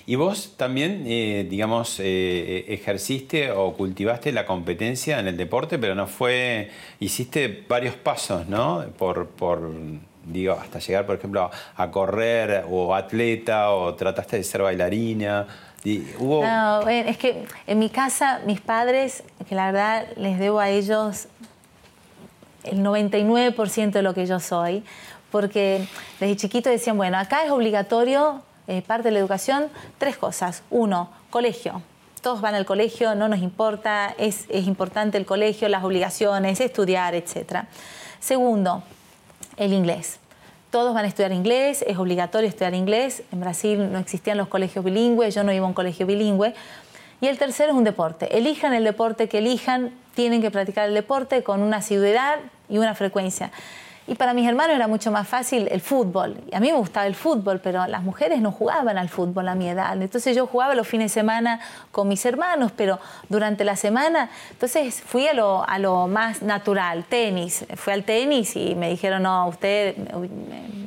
Y 0.05 0.13
vos 0.13 0.53
también, 0.57 1.05
eh, 1.07 1.47
digamos, 1.49 1.99
eh, 1.99 2.65
ejerciste 2.67 3.49
o 3.49 3.73
cultivaste 3.73 4.31
la 4.31 4.45
competencia 4.45 5.19
en 5.19 5.27
el 5.27 5.37
deporte, 5.37 5.79
pero 5.79 5.95
no 5.95 6.05
fue, 6.05 6.69
hiciste 6.99 7.65
varios 7.67 7.95
pasos, 7.95 8.47
¿no? 8.47 8.85
Por, 8.95 9.29
por 9.29 9.71
digo, 10.25 10.53
hasta 10.53 10.79
llegar, 10.79 11.05
por 11.05 11.15
ejemplo, 11.15 11.49
a 11.75 11.91
correr 11.91 12.65
o 12.69 12.93
atleta 12.95 13.71
o 13.71 13.93
trataste 13.95 14.37
de 14.37 14.43
ser 14.43 14.61
bailarina. 14.61 15.47
Hubo... 16.17 16.43
No, 16.43 16.87
es 16.87 17.17
que 17.17 17.45
en 17.67 17.79
mi 17.79 17.89
casa, 17.89 18.41
mis 18.45 18.59
padres, 18.59 19.23
que 19.47 19.53
la 19.53 19.67
verdad 19.67 20.07
les 20.17 20.39
debo 20.39 20.59
a 20.59 20.69
ellos 20.69 21.27
el 22.63 22.79
99% 22.79 23.91
de 23.91 24.01
lo 24.01 24.15
que 24.15 24.25
yo 24.25 24.39
soy, 24.39 24.83
porque 25.31 25.87
desde 26.19 26.35
chiquito 26.37 26.69
decían, 26.69 26.97
bueno, 26.97 27.17
acá 27.17 27.45
es 27.45 27.51
obligatorio, 27.51 28.41
eh, 28.67 28.81
parte 28.81 29.09
de 29.09 29.11
la 29.11 29.19
educación, 29.19 29.69
tres 29.99 30.17
cosas. 30.17 30.63
Uno, 30.71 31.11
colegio. 31.29 31.83
Todos 32.21 32.41
van 32.41 32.55
al 32.55 32.65
colegio, 32.65 33.13
no 33.13 33.27
nos 33.27 33.39
importa, 33.39 34.15
es, 34.17 34.45
es 34.49 34.65
importante 34.65 35.19
el 35.19 35.27
colegio, 35.27 35.69
las 35.69 35.83
obligaciones, 35.83 36.59
estudiar, 36.59 37.13
etc. 37.13 37.65
Segundo, 38.19 38.81
el 39.57 39.73
inglés. 39.73 40.19
Todos 40.71 40.93
van 40.93 41.05
a 41.05 41.07
estudiar 41.07 41.31
inglés, 41.31 41.83
es 41.87 41.97
obligatorio 41.97 42.49
estudiar 42.49 42.73
inglés. 42.73 43.23
En 43.31 43.39
Brasil 43.39 43.91
no 43.91 43.99
existían 43.99 44.37
los 44.37 44.47
colegios 44.47 44.83
bilingües, 44.83 45.33
yo 45.33 45.43
no 45.43 45.53
iba 45.53 45.65
a 45.65 45.69
un 45.69 45.73
colegio 45.73 46.05
bilingüe. 46.05 46.53
Y 47.21 47.27
el 47.27 47.37
tercero 47.37 47.71
es 47.71 47.77
un 47.77 47.85
deporte. 47.85 48.37
Elijan 48.37 48.73
el 48.73 48.83
deporte 48.83 49.29
que 49.29 49.37
elijan, 49.37 49.91
tienen 50.15 50.41
que 50.41 50.51
practicar 50.51 50.89
el 50.89 50.93
deporte 50.93 51.43
con 51.43 51.61
una 51.61 51.77
asiduidad 51.77 52.39
y 52.67 52.77
una 52.77 52.93
frecuencia. 52.93 53.51
Y 54.07 54.13
para 54.13 54.35
mis 54.35 54.47
hermanos 54.47 54.75
era 54.75 54.87
mucho 54.87 55.09
más 55.09 55.27
fácil 55.27 55.67
el 55.71 55.81
fútbol. 55.81 56.37
Y 56.51 56.55
a 56.55 56.59
mí 56.59 56.71
me 56.71 56.77
gustaba 56.77 57.07
el 57.07 57.15
fútbol, 57.15 57.59
pero 57.59 57.87
las 57.87 58.03
mujeres 58.03 58.39
no 58.39 58.51
jugaban 58.51 58.99
al 58.99 59.09
fútbol 59.09 59.47
a 59.47 59.55
mi 59.55 59.67
edad. 59.67 59.99
Entonces 59.99 60.35
yo 60.35 60.45
jugaba 60.45 60.75
los 60.75 60.87
fines 60.87 61.11
de 61.11 61.21
semana 61.21 61.59
con 61.91 62.07
mis 62.07 62.23
hermanos, 62.23 62.71
pero 62.75 62.99
durante 63.29 63.63
la 63.63 63.75
semana, 63.75 64.29
entonces 64.51 65.01
fui 65.01 65.27
a 65.27 65.33
lo, 65.33 65.67
a 65.67 65.79
lo 65.79 66.05
más 66.05 66.43
natural, 66.43 67.03
tenis. 67.05 67.65
Fui 67.75 67.93
al 67.93 68.03
tenis 68.03 68.55
y 68.55 68.75
me 68.75 68.89
dijeron, 68.89 69.23
no, 69.23 69.47
usted 69.47 69.95
uy, 70.13 70.29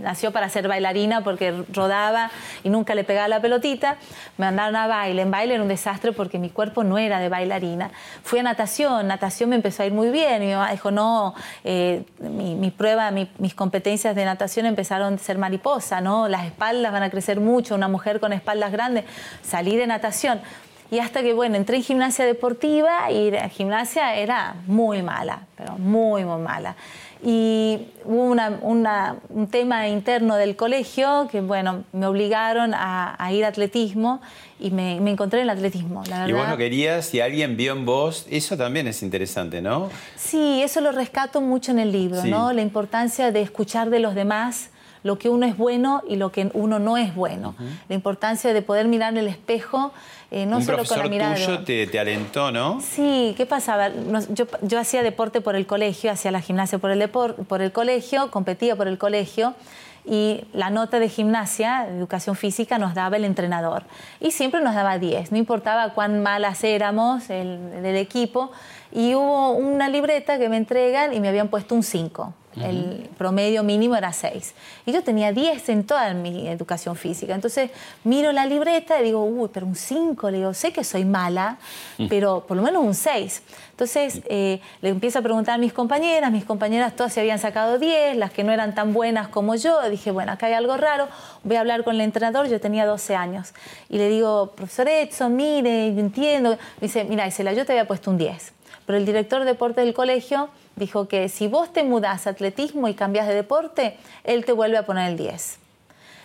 nació 0.01 0.31
para 0.31 0.49
ser 0.49 0.69
bailarina 0.69 1.23
porque 1.23 1.65
rodaba 1.73 2.31
y 2.63 2.71
nunca 2.71 2.95
le 2.95 3.03
pegaba 3.03 3.27
la 3.27 3.41
pelotita. 3.41 3.97
Me 4.37 4.47
mandaron 4.47 4.77
a 4.77 4.87
baile. 4.87 5.23
En 5.23 5.31
baile 5.33 5.55
era 5.55 5.63
un 5.63 5.69
desastre 5.69 6.13
porque 6.13 6.39
mi 6.39 6.51
cuerpo 6.51 6.85
no 6.85 6.99
era 6.99 7.19
de 7.19 7.29
bailarina. 7.29 7.91
Fui 8.23 8.39
a 8.39 8.45
natación, 8.45 9.09
natación 9.09 9.51
me 9.51 9.57
empezó 9.57 9.83
a 9.83 9.87
ir 9.87 9.93
muy 9.93 10.11
bien. 10.11 10.41
Mi 10.41 10.53
mamá 10.53 10.71
dijo, 10.71 10.93
no, 10.93 11.35
eh, 11.65 12.05
mi, 12.21 12.55
mi 12.55 12.71
prueba, 12.71 13.08
mi- 13.11 13.31
mis 13.39 13.55
competencias 13.55 14.15
de 14.15 14.25
natación 14.25 14.67
empezaron 14.67 15.15
a 15.15 15.19
ser 15.19 15.39
mariposa, 15.39 16.01
¿no? 16.01 16.29
Las 16.29 16.45
espaldas 16.47 16.93
van 16.93 17.03
a 17.03 17.11
crecer 17.11 17.41
mucho, 17.41 17.75
una 17.75 17.89
mujer 17.89 18.21
con 18.21 18.33
espaldas 18.33 18.73
grandes. 18.73 19.05
Salí 19.43 19.77
de 19.77 19.87
natación. 19.87 20.41
Y 20.91 21.01
hasta 21.01 21.21
que, 21.23 21.35
bueno, 21.35 21.57
entré 21.57 21.77
en 21.77 21.83
gimnasia 21.83 22.25
deportiva 22.25 23.11
y 23.11 23.31
la 23.31 23.51
gimnasia 23.51 24.15
era 24.15 24.55
muy 24.67 25.03
mala, 25.03 25.41
pero 25.55 25.77
muy, 25.77 26.25
muy 26.25 26.41
mala. 26.41 26.77
Y 27.23 27.89
hubo 28.05 28.25
una- 28.25 28.59
una- 28.63 29.17
un 29.29 29.49
tema 29.49 29.89
interno 29.89 30.37
del 30.37 30.55
colegio 30.55 31.27
que, 31.31 31.41
bueno, 31.41 31.85
me 31.93 32.07
obligaron 32.07 32.75
a, 32.75 33.17
a 33.23 33.33
ir 33.33 33.45
a 33.45 33.49
atletismo 33.49 34.21
y 34.61 34.71
me, 34.71 35.01
me 35.01 35.11
encontré 35.11 35.41
en 35.41 35.45
el 35.45 35.51
atletismo. 35.51 36.05
La 36.09 36.29
y 36.29 36.33
vos 36.33 36.41
verdad. 36.43 36.51
no 36.53 36.57
querías, 36.57 37.13
y 37.15 37.21
alguien 37.21 37.57
vio 37.57 37.73
en 37.73 37.85
vos, 37.85 38.27
eso 38.31 38.57
también 38.57 38.87
es 38.87 39.03
interesante, 39.03 39.61
¿no? 39.61 39.91
Sí, 40.17 40.63
eso 40.63 40.81
lo 40.81 40.93
rescato 40.93 41.41
mucho 41.41 41.73
en 41.73 41.81
el 41.81 41.91
libro, 41.93 42.23
Sí. 42.23 42.31
¿no? 42.31 42.53
La 42.53 42.63
importancia 42.63 43.33
de 43.33 43.43
escuchar 43.43 43.91
de 43.91 43.99
los 43.99 44.15
demás 44.15 44.71
lo 45.03 45.19
que 45.19 45.29
uno 45.29 45.47
es 45.47 45.57
bueno 45.57 46.03
y 46.09 46.17
lo 46.17 46.31
que 46.33 46.51
uno 46.55 46.79
no 46.79 46.97
es 46.97 47.15
bueno. 47.15 47.55
La 47.89 47.95
importancia 47.95 48.53
de 48.53 48.63
poder 48.63 48.87
mirar 48.89 49.13
en 49.13 49.19
el 49.19 49.29
espejo, 49.29 49.93
eh, 50.31 50.45
no 50.47 50.57
Un 50.59 50.63
solo 50.65 50.85
con 50.85 50.99
la 50.99 51.09
mirada. 51.09 51.35
de- 51.35 51.45
tuyo 51.45 51.65
te, 51.65 51.87
te 51.87 51.99
alentó, 51.99 52.51
¿no? 52.53 52.81
Sí, 52.81 53.35
¿qué 53.37 53.47
pasaba? 53.47 53.89
Yo, 54.31 54.47
yo 54.63 54.79
hacía 54.79 55.03
deporte 55.03 55.41
por 55.41 55.57
el 55.57 55.67
colegio, 55.67 56.11
hacía 56.11 56.31
la 56.31 56.41
gimnasia 56.41 56.79
por 56.79 56.91
el, 56.91 57.01
depor- 57.01 57.35
por 57.47 57.63
el 57.63 57.73
colegio, 57.73 58.31
competía 58.31 58.77
por 58.77 58.89
el 58.89 58.99
colegio 58.99 59.55
y 60.05 60.45
la 60.55 60.71
nota 60.71 60.99
de 60.99 61.09
gimnasia, 61.09 61.85
de 61.89 61.99
educación 61.99 62.35
física, 62.35 62.79
nos 62.79 62.95
daba 62.95 63.17
el 63.17 63.25
entrenador. 63.25 63.85
Y 64.21 64.31
siempre 64.31 64.61
nos 64.63 64.75
daba 64.75 64.99
10, 64.99 65.33
no 65.33 65.39
importaba 65.39 65.93
cuán 65.95 66.23
malas 66.23 66.65
éramos 66.65 67.29
el, 67.31 67.83
del 67.83 67.97
equipo. 67.97 68.51
Y 68.91 69.15
hubo 69.15 69.51
una 69.51 69.89
libreta 69.91 70.39
que 70.39 70.49
me 70.49 70.57
entregan 70.57 71.13
y 71.13 71.21
me 71.21 71.29
habían 71.29 71.49
puesto 71.49 71.75
un 71.75 71.83
5. 71.83 72.33
El 72.63 73.09
promedio 73.17 73.63
mínimo 73.63 73.97
era 73.97 74.13
6. 74.13 74.55
Y 74.87 74.93
yo 74.93 75.03
tenía 75.03 75.33
10 75.33 75.69
en 75.69 75.85
toda 75.85 76.13
mi 76.15 76.49
educación 76.49 76.97
física. 76.97 77.35
Entonces 77.35 77.71
miro 78.05 78.33
la 78.33 78.47
libreta 78.47 79.01
y 79.01 79.05
digo, 79.05 79.25
uy, 79.25 79.49
pero 79.53 79.67
un 79.67 79.75
5. 79.75 80.31
Le 80.31 80.39
digo, 80.39 80.55
sé 80.55 80.73
que 80.73 80.85
soy 80.85 81.05
mala, 81.05 81.59
pero 82.09 82.45
por 82.47 82.57
lo 82.57 82.63
menos 82.63 82.83
un 82.83 82.95
6. 82.95 83.43
Entonces 83.71 84.23
eh, 84.27 84.61
le 84.81 84.89
empiezo 84.89 85.21
a 85.21 85.23
preguntar 85.23 85.55
a 85.55 85.59
mis 85.59 85.73
compañeras. 85.73 86.31
Mis 86.33 86.45
compañeras 86.45 86.97
todas 86.97 87.13
se 87.13 87.21
habían 87.21 87.39
sacado 87.39 87.79
10, 87.79 88.17
las 88.17 88.31
que 88.31 88.45
no 88.45 88.53
eran 88.53 88.75
tan 88.75 88.93
buenas 88.93 89.29
como 89.29 89.55
yo. 89.55 89.89
Dije, 89.89 90.11
bueno, 90.11 90.33
acá 90.33 90.47
hay 90.47 90.55
algo 90.55 90.77
raro. 90.77 91.09
Voy 91.45 91.57
a 91.57 91.61
hablar 91.61 91.85
con 91.85 91.95
el 91.95 92.01
entrenador. 92.01 92.49
Yo 92.49 92.61
tenía 92.61 92.87
12 92.87 93.15
años. 93.15 93.55
Y 93.89 93.99
le 93.99 94.09
digo, 94.09 94.53
profesor 94.57 94.89
Edson, 94.89 95.37
mire, 95.37 95.95
yo 95.95 96.01
entiendo. 96.01 96.51
Me 96.51 96.89
dice, 96.89 97.05
mira, 97.05 97.27
Isela, 97.27 97.53
yo 97.53 97.65
te 97.65 97.73
había 97.73 97.87
puesto 97.87 98.11
un 98.11 98.19
10. 98.19 98.53
Pero 98.87 98.99
el 98.99 99.05
director 99.05 99.41
de 99.41 99.47
deportes 99.47 99.85
del 99.85 99.95
colegio 99.95 100.49
dijo 100.79 101.09
que 101.09 101.29
si 101.29 101.49
vos 101.49 101.73
te 101.73 101.83
mudás 101.83 102.27
a 102.27 102.31
atletismo 102.31 102.89
y 102.89 102.95
cambias 102.95 103.27
de 103.27 103.35
deporte, 103.35 103.97
él 104.25 104.45
te 104.45 104.53
vuelve 104.53 104.77
a 104.79 104.87
poner 104.87 105.11
el 105.11 105.17
10. 105.17 105.59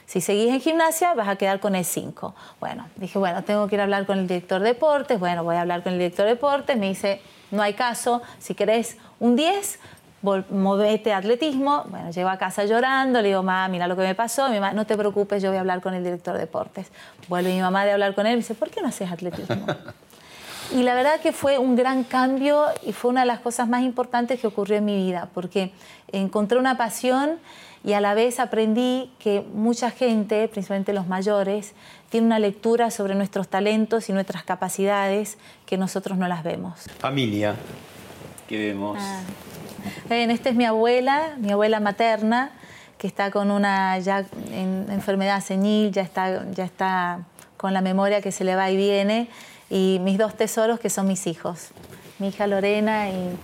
Si 0.06 0.22
seguís 0.22 0.50
en 0.52 0.60
gimnasia, 0.62 1.14
vas 1.14 1.28
a 1.28 1.36
quedar 1.38 1.60
con 1.60 1.76
el 1.76 1.86
5. 1.86 2.36
Bueno, 2.60 2.88
dije, 2.98 3.18
bueno, 3.18 3.44
tengo 3.44 3.68
que 3.68 3.76
ir 3.76 3.82
a 3.82 3.84
hablar 3.86 4.06
con 4.06 4.20
el 4.20 4.28
director 4.28 4.62
de 4.62 4.70
deportes. 4.70 5.20
Bueno, 5.20 5.44
voy 5.44 5.56
a 5.56 5.62
hablar 5.62 5.82
con 5.82 5.94
el 5.94 6.00
director 6.00 6.26
de 6.26 6.32
deportes. 6.34 6.78
Me 6.78 6.90
dice, 6.90 7.22
no 7.52 7.62
hay 7.62 7.74
caso. 7.74 8.22
Si 8.38 8.54
querés 8.54 8.98
un 9.20 9.36
10, 9.38 9.80
vol- 10.22 10.48
movete 10.50 11.14
a 11.14 11.18
atletismo. 11.18 11.86
Bueno, 11.88 12.12
llego 12.12 12.28
a 12.30 12.38
casa 12.38 12.66
llorando. 12.66 13.22
Le 13.22 13.30
digo, 13.30 13.44
mamá, 13.44 13.70
mira 13.70 13.88
lo 13.88 13.96
que 13.96 14.02
me 14.04 14.14
pasó. 14.14 14.50
Mi 14.50 14.56
mamá, 14.60 14.74
no 14.74 14.86
te 14.86 14.98
preocupes, 14.98 15.42
yo 15.42 15.50
voy 15.50 15.58
a 15.58 15.62
hablar 15.62 15.80
con 15.82 15.94
el 15.94 16.04
director 16.04 16.34
de 16.34 16.42
deportes. 16.42 16.92
Vuelve 17.30 17.54
mi 17.54 17.62
mamá 17.62 17.86
de 17.86 17.94
hablar 17.94 18.14
con 18.14 18.26
él 18.28 18.34
me 18.34 18.38
dice, 18.38 18.56
¿por 18.56 18.70
qué 18.70 18.82
no 18.82 18.90
haces 18.90 19.10
atletismo? 19.10 19.66
Y 20.74 20.82
la 20.82 20.96
verdad 20.96 21.20
que 21.20 21.34
fue 21.34 21.60
un 21.60 21.76
gran 21.76 22.04
cambio 22.04 22.66
y 22.86 22.94
fue 22.94 23.12
una 23.12 23.22
de 23.22 23.28
las 23.28 23.40
cosas 23.40 23.70
más 23.70 23.84
importantes 23.84 24.40
que 24.40 24.48
ocurrió 24.48 24.78
en 24.78 24.86
mi 24.86 24.96
vida, 24.96 25.30
porque 25.34 25.72
encontré 26.12 26.58
una 26.58 26.78
pasión 26.78 27.38
y 27.84 27.94
a 27.94 28.02
la 28.02 28.16
vez 28.16 28.40
aprendí 28.40 29.12
que 29.20 29.46
mucha 29.54 29.92
gente, 29.92 30.48
principalmente 30.48 30.92
los 30.94 31.08
mayores, 31.08 31.74
tiene 32.10 32.26
una 32.26 32.40
lectura 32.40 32.90
sobre 32.92 33.14
nuestros 33.14 33.50
talentos 33.50 34.10
y 34.10 34.14
nuestras 34.14 34.44
capacidades 34.44 35.38
que 35.66 35.78
nosotros 35.78 36.18
no 36.18 36.28
las 36.28 36.44
vemos. 36.44 36.80
Familia, 36.98 37.56
que 38.48 38.58
vemos. 38.58 38.98
Ah. 39.00 39.22
esta 40.10 40.50
es 40.50 40.56
mi 40.56 40.66
abuela, 40.66 41.36
mi 41.38 41.52
abuela 41.52 41.80
materna, 41.82 42.52
que 42.98 43.06
está 43.06 43.30
con 43.32 43.52
una 43.52 44.00
ya 44.00 44.26
enfermedad 44.90 45.44
senil, 45.44 45.92
ya 45.92 46.02
está, 46.02 46.50
ya 46.52 46.64
está 46.64 47.26
con 47.58 47.74
la 47.74 47.82
memoria 47.82 48.22
que 48.22 48.32
se 48.32 48.44
le 48.44 48.56
va 48.56 48.72
y 48.72 48.78
viene, 48.78 49.28
y 49.70 50.00
mis 50.02 50.18
dos 50.18 50.36
tesoros 50.36 50.80
que 50.80 50.90
son 50.90 51.08
mis 51.08 51.28
hijos, 51.28 51.70
mi 52.20 52.30
hija 52.30 52.48
Lorena 52.48 53.10
y... 53.10 53.36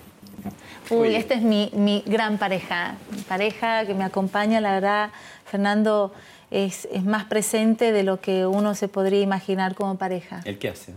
Uy, 0.92 1.14
esta 1.14 1.36
es 1.36 1.44
mi, 1.44 1.70
mi 1.74 2.04
gran 2.08 2.40
pareja, 2.40 2.96
pareja 3.28 3.86
que 3.86 3.94
me 3.94 4.04
acompaña, 4.04 4.60
la 4.60 4.72
verdad, 4.72 5.12
Fernando 5.46 6.12
es, 6.50 6.88
es, 6.92 7.04
más 7.06 7.26
presente 7.26 7.92
de 7.92 8.04
lo 8.04 8.20
que 8.20 8.48
uno 8.48 8.74
se 8.74 8.88
podría 8.88 9.22
imaginar 9.22 9.76
como 9.76 9.98
pareja. 9.98 10.42
¿El 10.46 10.58
qué 10.58 10.70
hace? 10.70 10.94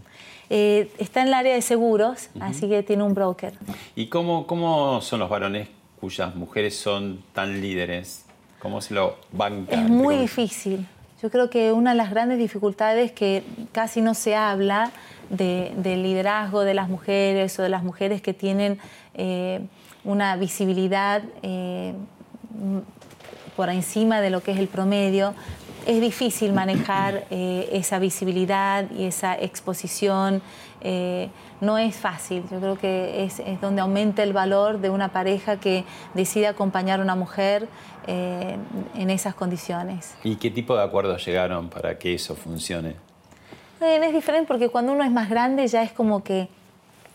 Eh, 0.54 0.90
está 0.98 1.22
en 1.22 1.28
el 1.28 1.34
área 1.34 1.54
de 1.54 1.62
seguros, 1.62 2.28
así 2.40 2.68
que 2.68 2.82
tiene 2.82 3.02
un 3.02 3.14
broker. 3.14 3.54
¿Y 3.96 4.06
cómo, 4.08 4.46
cómo 4.46 5.00
son 5.00 5.20
los 5.20 5.30
varones 5.30 5.68
cuyas 6.00 6.34
mujeres 6.34 6.76
son 6.76 7.22
tan 7.32 7.60
líderes? 7.60 8.26
¿Cómo 8.58 8.80
se 8.80 8.94
lo 8.94 9.16
bancan? 9.32 9.84
Es 9.84 9.90
muy 9.90 10.16
difícil. 10.16 10.86
Yo 11.22 11.30
creo 11.30 11.50
que 11.50 11.70
una 11.70 11.90
de 11.90 11.96
las 11.96 12.10
grandes 12.10 12.36
dificultades 12.38 13.06
es 13.06 13.12
que 13.12 13.44
casi 13.70 14.00
no 14.00 14.12
se 14.12 14.34
habla 14.34 14.90
del 15.30 16.02
liderazgo 16.02 16.62
de 16.62 16.74
las 16.74 16.88
mujeres 16.88 17.56
o 17.60 17.62
de 17.62 17.68
las 17.68 17.84
mujeres 17.84 18.20
que 18.20 18.34
tienen 18.34 18.78
eh, 19.14 19.60
una 20.02 20.34
visibilidad 20.34 21.22
eh, 21.42 21.94
por 23.54 23.70
encima 23.70 24.20
de 24.20 24.30
lo 24.30 24.42
que 24.42 24.50
es 24.50 24.58
el 24.58 24.66
promedio, 24.66 25.32
es 25.86 26.00
difícil 26.00 26.52
manejar 26.52 27.24
eh, 27.30 27.68
esa 27.72 27.98
visibilidad 27.98 28.90
y 28.90 29.04
esa 29.04 29.38
exposición. 29.38 30.42
Eh, 30.80 31.28
no 31.60 31.78
es 31.78 31.96
fácil. 31.96 32.42
Yo 32.50 32.58
creo 32.58 32.78
que 32.78 33.24
es, 33.24 33.42
donde 33.60 33.80
aumenta 33.80 34.22
el 34.22 34.32
valor 34.32 34.80
de 34.80 34.90
una 34.90 35.12
pareja 35.12 35.58
que 35.58 35.84
decide 36.14 36.48
acompañar 36.48 37.00
a 37.00 37.02
una 37.02 37.14
mujer 37.14 37.68
eh, 38.06 38.56
en 38.96 39.10
esas 39.10 39.34
condiciones. 39.34 40.14
¿Y 40.24 40.36
qué 40.36 40.50
tipo 40.50 40.76
de 40.76 40.82
acuerdos 40.82 41.24
llegaron 41.24 41.68
para 41.68 41.98
que 41.98 42.14
eso 42.14 42.34
funcione? 42.34 42.96
es 43.80 44.12
diferente 44.12 44.46
porque 44.46 44.68
cuando 44.68 44.92
uno 44.92 45.02
es 45.02 45.10
más 45.10 45.28
grande 45.28 45.66
ya 45.66 45.82
es 45.82 45.90
como 45.90 46.22
que 46.22 46.48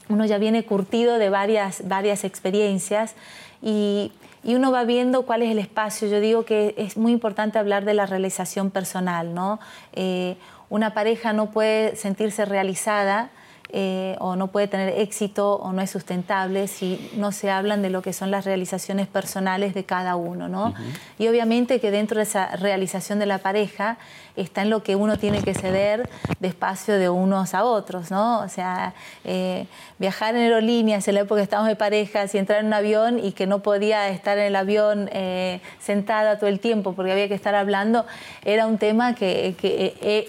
uno 0.09 0.25
ya 0.25 0.37
viene 0.37 0.63
curtido 0.63 1.17
de 1.17 1.29
varias, 1.29 1.87
varias 1.87 2.25
experiencias 2.25 3.15
y 3.61 4.11
y 4.47 4.55
uno 4.55 4.71
va 4.71 4.85
viendo 4.85 5.23
cuál 5.23 5.41
es 5.41 5.51
el 5.51 5.59
espacio. 5.59 6.07
Yo 6.07 6.21
digo 6.21 6.45
que 6.45 6.73
es 6.77 6.95
muy 6.95 7.11
importante 7.11 7.59
hablar 7.59 7.83
de 7.83 7.93
la 7.93 8.05
realización 8.05 8.71
personal, 8.71 9.33
¿no? 9.33 9.59
Eh, 9.91 10.37
una 10.69 10.93
pareja 10.93 11.33
no 11.33 11.51
puede 11.51 11.97
sentirse 11.97 12.45
realizada 12.45 13.29
eh, 13.73 14.15
o 14.19 14.37
no 14.37 14.47
puede 14.47 14.69
tener 14.69 14.97
éxito 14.99 15.55
o 15.55 15.73
no 15.73 15.81
es 15.81 15.89
sustentable 15.89 16.69
si 16.69 17.11
no 17.17 17.33
se 17.33 17.51
hablan 17.51 17.81
de 17.81 17.89
lo 17.89 18.01
que 18.01 18.13
son 18.13 18.31
las 18.31 18.45
realizaciones 18.45 19.07
personales 19.07 19.73
de 19.73 19.83
cada 19.83 20.15
uno. 20.15 20.47
¿no? 20.47 20.73
Y 21.19 21.27
obviamente 21.27 21.81
que 21.81 21.91
dentro 21.91 22.15
de 22.15 22.23
esa 22.23 22.55
realización 22.55 23.19
de 23.19 23.25
la 23.25 23.39
pareja 23.39 23.97
está 24.37 24.61
en 24.61 24.69
lo 24.69 24.83
que 24.83 24.95
uno 24.95 25.17
tiene 25.17 25.41
que 25.41 25.53
ceder 25.53 26.09
de 26.39 26.47
espacio 26.47 26.97
de 26.97 27.09
unos 27.09 27.53
a 27.53 27.63
otros. 27.63 28.11
¿no? 28.11 28.39
O 28.39 28.49
sea, 28.49 28.93
eh, 29.23 29.65
viajar 29.99 30.35
en 30.35 30.41
aerolíneas 30.41 31.07
en 31.07 31.15
la 31.15 31.21
época 31.21 31.39
que 31.39 31.43
estábamos 31.43 31.69
de 31.69 31.75
parejas 31.75 32.33
y 32.35 32.37
entrar 32.37 32.59
en 32.59 32.67
un 32.67 32.73
avión 32.73 33.19
y 33.23 33.31
que 33.31 33.47
no 33.47 33.59
podía 33.59 34.09
estar 34.09 34.37
en 34.37 34.45
el 34.45 34.55
avión 34.55 35.09
eh, 35.11 35.61
sentada 35.79 36.37
todo 36.37 36.49
el 36.49 36.59
tiempo 36.59 36.93
porque 36.93 37.11
había 37.11 37.27
que 37.27 37.33
estar 37.33 37.55
hablando, 37.55 38.05
era 38.45 38.67
un 38.67 38.77
tema 38.77 39.15
que, 39.15 39.55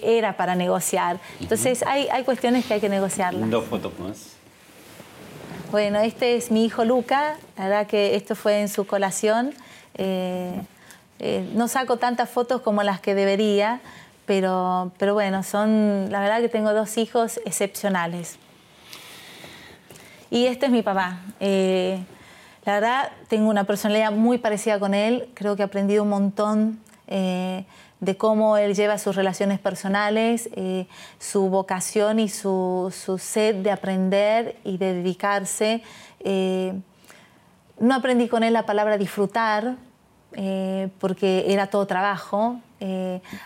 era 0.03 0.35
para 0.37 0.55
negociar. 0.55 1.19
Entonces 1.39 1.83
hay, 1.83 2.07
hay 2.11 2.23
cuestiones 2.23 2.65
que 2.65 2.75
hay 2.75 2.79
que 2.79 2.89
negociar. 2.89 3.33
Dos 3.49 3.65
fotos 3.65 3.97
más. 3.99 4.39
Bueno, 5.71 5.99
este 5.99 6.35
es 6.35 6.49
mi 6.49 6.65
hijo 6.65 6.83
Luca, 6.83 7.37
la 7.55 7.65
verdad 7.65 7.87
que 7.87 8.15
esto 8.15 8.35
fue 8.35 8.59
en 8.59 8.69
su 8.69 8.87
colación. 8.87 9.53
Eh, 9.95 10.59
eh, 11.19 11.49
no 11.53 11.67
saco 11.67 11.97
tantas 11.97 12.29
fotos 12.29 12.61
como 12.61 12.83
las 12.83 12.99
que 12.99 13.15
debería, 13.15 13.81
pero, 14.25 14.91
pero 14.97 15.13
bueno, 15.13 15.43
son, 15.43 16.07
la 16.11 16.19
verdad 16.19 16.39
que 16.41 16.49
tengo 16.49 16.73
dos 16.73 16.97
hijos 16.97 17.39
excepcionales. 17.45 18.37
Y 20.31 20.45
este 20.45 20.67
es 20.67 20.71
mi 20.71 20.83
papá. 20.83 21.21
Eh, 21.39 21.99
la 22.65 22.73
verdad, 22.73 23.11
tengo 23.27 23.49
una 23.49 23.63
personalidad 23.63 24.11
muy 24.11 24.37
parecida 24.37 24.79
con 24.79 24.93
él, 24.93 25.29
creo 25.33 25.55
que 25.55 25.63
he 25.63 25.65
aprendido 25.65 26.03
un 26.03 26.09
montón 26.09 26.79
de 27.99 28.15
cómo 28.17 28.57
él 28.57 28.75
lleva 28.75 28.97
sus 28.97 29.15
relaciones 29.15 29.59
personales, 29.59 30.49
eh, 30.55 30.87
su 31.19 31.49
vocación 31.49 32.19
y 32.19 32.29
su, 32.29 32.93
sed 33.19 33.55
de 33.55 33.71
aprender 33.71 34.57
y 34.63 34.77
de 34.77 34.93
dedicarse. 34.93 35.83
Eh, 36.21 36.73
no 37.79 37.95
aprendí 37.95 38.27
con 38.27 38.43
él 38.43 38.53
la 38.53 38.65
palabra 38.65 38.97
disfrutar, 38.97 39.75
eh, 40.33 40.89
porque 40.99 41.45
era 41.47 41.67
todo 41.67 41.85
trabajo. 41.85 42.59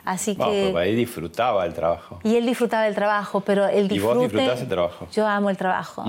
así 0.05 0.35
que. 0.35 0.67
Pero 0.67 0.79
él 0.79 0.95
disfrutaba 0.95 1.65
el 1.65 1.73
trabajo. 1.73 2.19
Y 2.23 2.35
él 2.35 2.45
disfrutaba 2.45 2.87
el 2.87 2.95
trabajo, 2.95 3.41
pero 3.41 3.67
el 3.67 3.87
disfrute. 3.87 4.13
¿Y 4.13 4.15
vos 4.15 4.31
disfrutás 4.31 4.61
el 4.61 4.67
trabajo? 4.67 5.07
Yo 5.11 5.27
amo 5.27 5.49
el 5.49 5.57
trabajo, 5.57 6.05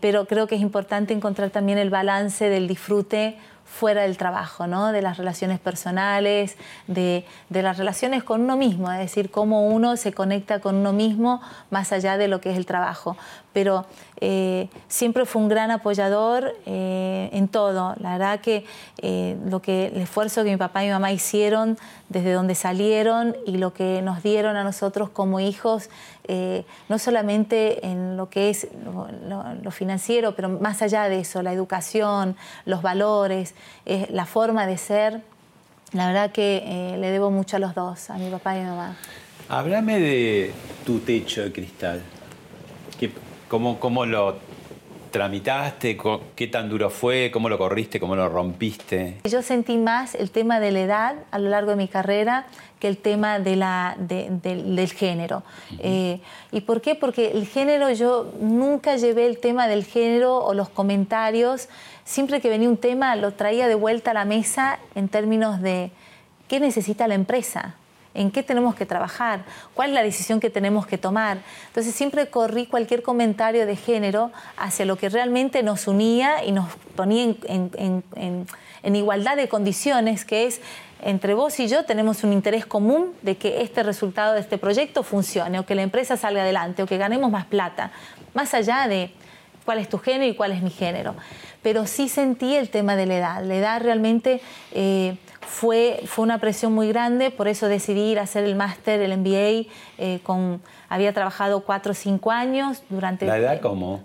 pero 0.00 0.26
creo 0.26 0.46
que 0.46 0.56
es 0.56 0.60
importante 0.60 1.14
encontrar 1.14 1.50
también 1.50 1.78
el 1.78 1.90
balance 1.90 2.48
del 2.48 2.66
disfrute 2.66 3.36
fuera 3.66 4.02
del 4.02 4.16
trabajo, 4.16 4.66
¿no? 4.66 4.92
de 4.92 5.02
las 5.02 5.18
relaciones 5.18 5.58
personales, 5.58 6.56
de, 6.86 7.24
las 7.50 7.76
relaciones 7.76 8.22
con 8.24 8.42
uno 8.42 8.56
mismo, 8.56 8.90
es 8.90 8.98
decir, 8.98 9.30
cómo 9.30 9.66
uno 9.66 9.96
se 9.96 10.12
conecta 10.12 10.60
con 10.60 10.76
uno 10.76 10.92
mismo 10.92 11.40
más 11.70 11.92
allá 11.92 12.16
de 12.16 12.28
lo 12.28 12.40
que 12.40 12.52
es 12.52 12.56
el 12.56 12.64
trabajo. 12.64 13.16
Pero 13.52 13.86
eh, 14.20 14.68
siempre 14.88 15.24
fue 15.24 15.42
un 15.42 15.48
gran 15.48 15.70
apoyador 15.70 16.54
eh, 16.66 17.28
en 17.32 17.48
todo. 17.48 17.94
La 18.00 18.12
verdad 18.12 18.40
que, 18.40 18.64
eh, 18.98 19.36
lo 19.46 19.60
que 19.60 19.88
el 19.88 20.00
esfuerzo 20.02 20.44
que 20.44 20.50
mi 20.50 20.56
papá 20.56 20.82
y 20.82 20.86
mi 20.86 20.92
mamá 20.92 21.10
hicieron 21.10 21.78
desde 22.08 22.32
donde 22.32 22.54
salieron 22.54 23.36
y 23.46 23.56
lo 23.56 23.72
que 23.72 24.00
nos 24.02 24.22
dieron 24.22 24.56
a 24.56 24.64
nosotros 24.64 25.08
como 25.08 25.40
hijos, 25.40 25.90
no 26.88 26.98
solamente 26.98 27.86
en 27.86 28.16
lo 28.16 28.28
que 28.28 28.50
es 28.50 28.68
lo, 29.28 29.70
financiero, 29.70 30.34
pero 30.34 30.48
más 30.48 30.82
allá 30.82 31.08
de 31.08 31.20
eso, 31.20 31.42
la 31.42 31.52
educación, 31.52 32.36
los 32.64 32.82
valores, 32.82 33.54
la 33.84 34.26
forma 34.26 34.66
de 34.66 34.78
ser, 34.78 35.22
la 35.92 36.06
verdad 36.06 36.32
que 36.32 36.96
le 36.98 37.10
debo 37.10 37.30
mucho 37.30 37.56
a 37.56 37.58
los 37.58 37.74
dos, 37.74 38.10
a 38.10 38.18
mi 38.18 38.30
papá 38.30 38.56
y 38.56 38.60
a 38.60 38.62
mi 38.62 38.68
mamá. 38.68 38.96
Háblame 39.48 40.00
de 40.00 40.52
tu 40.84 40.98
techo 41.00 41.42
de 41.42 41.52
cristal. 41.52 42.02
¿Cómo, 43.48 43.78
cómo 43.78 44.04
lo 44.06 44.38
tramitaste? 45.16 45.96
¿Qué 46.34 46.46
tan 46.46 46.68
duro 46.68 46.90
fue? 46.90 47.30
¿Cómo 47.32 47.48
lo 47.48 47.56
corriste? 47.56 47.98
¿Cómo 47.98 48.14
lo 48.14 48.28
rompiste? 48.28 49.16
Yo 49.24 49.40
sentí 49.40 49.78
más 49.78 50.14
el 50.14 50.30
tema 50.30 50.60
de 50.60 50.70
la 50.72 50.80
edad 50.80 51.16
a 51.30 51.38
lo 51.38 51.48
largo 51.48 51.70
de 51.70 51.76
mi 51.76 51.88
carrera 51.88 52.46
que 52.78 52.86
el 52.86 52.98
tema 52.98 53.38
de 53.38 53.56
la, 53.56 53.96
del 53.98 54.92
género. 54.92 55.42
Eh, 55.78 56.20
¿Y 56.52 56.60
por 56.60 56.82
qué? 56.82 56.94
Porque 56.94 57.30
el 57.30 57.46
género, 57.46 57.90
yo 57.92 58.30
nunca 58.40 58.96
llevé 58.96 59.26
el 59.26 59.38
tema 59.38 59.68
del 59.68 59.86
género 59.86 60.36
o 60.44 60.52
los 60.52 60.68
comentarios. 60.68 61.70
Siempre 62.04 62.42
que 62.42 62.50
venía 62.50 62.68
un 62.68 62.76
tema 62.76 63.16
lo 63.16 63.32
traía 63.32 63.68
de 63.68 63.74
vuelta 63.74 64.10
a 64.10 64.14
la 64.14 64.26
mesa 64.26 64.78
en 64.94 65.08
términos 65.08 65.62
de 65.62 65.92
qué 66.46 66.60
necesita 66.60 67.08
la 67.08 67.14
empresa 67.14 67.74
en 68.16 68.30
qué 68.30 68.42
tenemos 68.42 68.74
que 68.74 68.86
trabajar, 68.86 69.44
cuál 69.74 69.90
es 69.90 69.94
la 69.94 70.02
decisión 70.02 70.40
que 70.40 70.50
tenemos 70.50 70.86
que 70.86 70.98
tomar. 70.98 71.38
Entonces 71.68 71.94
siempre 71.94 72.28
corrí 72.28 72.66
cualquier 72.66 73.02
comentario 73.02 73.66
de 73.66 73.76
género 73.76 74.32
hacia 74.56 74.84
lo 74.86 74.96
que 74.96 75.08
realmente 75.08 75.62
nos 75.62 75.86
unía 75.86 76.42
y 76.44 76.52
nos 76.52 76.74
ponía 76.96 77.34
en, 77.44 78.46
igualdad 78.82 79.36
de 79.36 79.48
condiciones, 79.48 80.24
que 80.24 80.46
es 80.46 80.60
entre 81.02 81.34
vos 81.34 81.60
y 81.60 81.68
yo 81.68 81.84
tenemos 81.84 82.24
un 82.24 82.32
interés 82.32 82.64
común 82.64 83.12
de 83.20 83.36
que 83.36 83.60
este 83.60 83.82
resultado 83.82 84.32
de 84.32 84.40
este 84.40 84.56
proyecto 84.56 85.02
funcione 85.02 85.58
o 85.58 85.66
que 85.66 85.74
la 85.74 85.82
empresa 85.82 86.16
salga 86.16 86.40
adelante 86.40 86.82
o 86.82 86.86
que 86.86 86.96
ganemos 86.96 87.30
más 87.30 87.44
plata, 87.44 87.92
más 88.32 88.54
allá 88.54 88.88
de 88.88 89.10
cuál 89.66 89.78
es 89.78 89.90
tu 89.90 89.98
género 89.98 90.32
y 90.32 90.34
cuál 90.34 90.52
es 90.52 90.62
mi 90.62 90.70
género. 90.70 91.14
Pero 91.62 91.86
sí 91.86 92.08
sentí 92.08 92.54
el 92.56 92.70
tema 92.70 92.96
de 92.96 93.04
la 93.04 93.16
edad. 93.16 93.44
La 93.44 93.56
edad 93.56 93.82
realmente 93.82 94.40
eh, 94.72 95.16
fue, 95.46 96.02
fue 96.06 96.24
una 96.24 96.38
presión 96.38 96.72
muy 96.72 96.88
grande, 96.88 97.30
por 97.30 97.48
eso 97.48 97.68
decidí 97.68 98.12
ir 98.12 98.18
a 98.18 98.22
hacer 98.22 98.44
el 98.44 98.56
máster, 98.56 99.00
el 99.00 99.16
MBA, 99.16 99.72
eh, 99.98 100.20
con, 100.22 100.60
había 100.88 101.12
trabajado 101.12 101.60
cuatro 101.60 101.92
o 101.92 101.94
cinco 101.94 102.30
años 102.30 102.82
durante... 102.88 103.26
¿La 103.26 103.38
edad 103.38 103.60
cómo? 103.60 104.02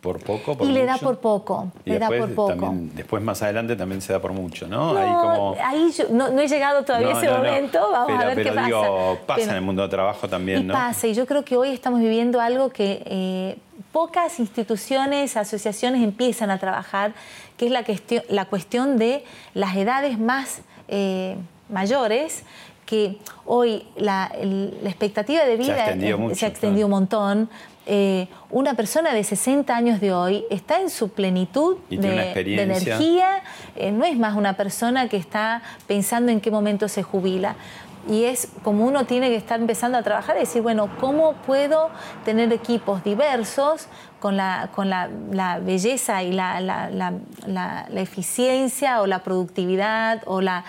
¿Por 0.00 0.18
poco? 0.18 0.56
y 0.64 0.72
le 0.72 0.86
da 0.86 0.96
por 0.96 1.18
poco. 1.18 1.70
Y 1.84 1.90
le 1.90 1.98
después, 1.98 2.20
da 2.20 2.26
por 2.26 2.34
poco. 2.34 2.48
También, 2.48 2.94
después 2.94 3.22
más 3.22 3.42
adelante 3.42 3.76
también 3.76 4.00
se 4.00 4.14
da 4.14 4.18
por 4.18 4.32
mucho, 4.32 4.66
¿no? 4.66 4.94
no 4.94 4.98
ahí, 4.98 5.10
como... 5.10 5.56
ahí 5.62 5.92
yo, 5.92 6.04
no, 6.10 6.40
he 6.40 6.48
llegado 6.48 6.82
todavía 6.84 7.14
a 7.14 7.22
ese 7.22 7.30
momento, 7.30 7.78
vamos 7.92 8.22
a 8.22 8.26
ver 8.26 8.36
pero 8.36 8.54
qué 8.54 8.64
digo, 8.64 9.18
pasa. 9.26 9.26
pasa 9.26 9.50
en 9.50 9.56
el 9.56 9.62
mundo 9.62 9.82
del 9.82 9.90
trabajo 9.90 10.26
también, 10.26 10.60
y 10.60 10.64
¿no? 10.64 10.72
pasa, 10.72 11.06
y 11.06 11.12
yo 11.12 11.26
creo 11.26 11.44
que 11.44 11.58
hoy 11.58 11.70
estamos 11.70 12.00
viviendo 12.00 12.40
algo 12.40 12.70
que 12.70 13.02
eh, 13.04 13.58
pocas 13.92 14.38
instituciones, 14.40 15.36
asociaciones 15.36 16.02
empiezan 16.02 16.50
a 16.50 16.58
trabajar, 16.58 17.12
que 17.58 17.66
es 17.66 17.70
la, 17.70 17.84
cuestión, 17.84 18.22
la 18.30 18.46
cuestión 18.46 18.96
de 18.96 19.22
las 19.52 19.76
edades 19.76 20.18
más 20.18 20.62
eh, 20.90 21.36
mayores 21.68 22.42
que 22.84 23.18
hoy 23.46 23.84
la, 23.96 24.32
expectativa 24.84 25.44
de 25.44 25.56
vida 25.56 25.76
se 26.34 26.44
ha 26.44 26.48
extendido, 26.48 26.86
un 26.86 26.90
montón. 26.90 27.48
Eh, 27.86 28.26
una 28.50 28.74
persona 28.74 29.14
de 29.14 29.22
60 29.22 29.74
años 29.74 30.00
de 30.00 30.12
hoy 30.12 30.44
está 30.50 30.80
en 30.80 30.90
su 30.90 31.08
plenitud 31.08 31.76
de, 31.88 32.32
energía, 32.60 33.42
eh, 33.76 33.92
no 33.92 34.04
es 34.04 34.18
más 34.18 34.36
una 34.36 34.56
persona 34.56 35.08
que 35.08 35.16
está 35.16 35.62
pensando 35.86 36.32
en 36.32 36.40
qué 36.40 36.50
momento 36.50 36.88
se 36.88 37.04
jubila 37.04 37.54
y 38.08 38.24
es 38.24 38.48
como 38.62 38.86
uno 38.86 39.04
tiene 39.04 39.28
que 39.28 39.36
estar 39.36 39.60
empezando 39.60 39.98
a 39.98 40.02
trabajar 40.02 40.36
y 40.36 40.40
decir, 40.40 40.62
bueno, 40.62 40.88
¿cómo 41.00 41.34
puedo 41.46 41.90
tener 42.24 42.52
equipos 42.52 43.04
diversos 43.04 43.88
con 44.20 44.36
la, 44.36 44.70
con 44.74 44.90
la, 44.90 45.08
belleza 45.60 46.22
y 46.22 46.32
la, 46.32 46.60
la, 46.60 47.86
eficiencia 47.96 49.00
o 49.00 49.06
la 49.06 49.22
productividad 49.22 50.22
o 50.26 50.40
las 50.40 50.64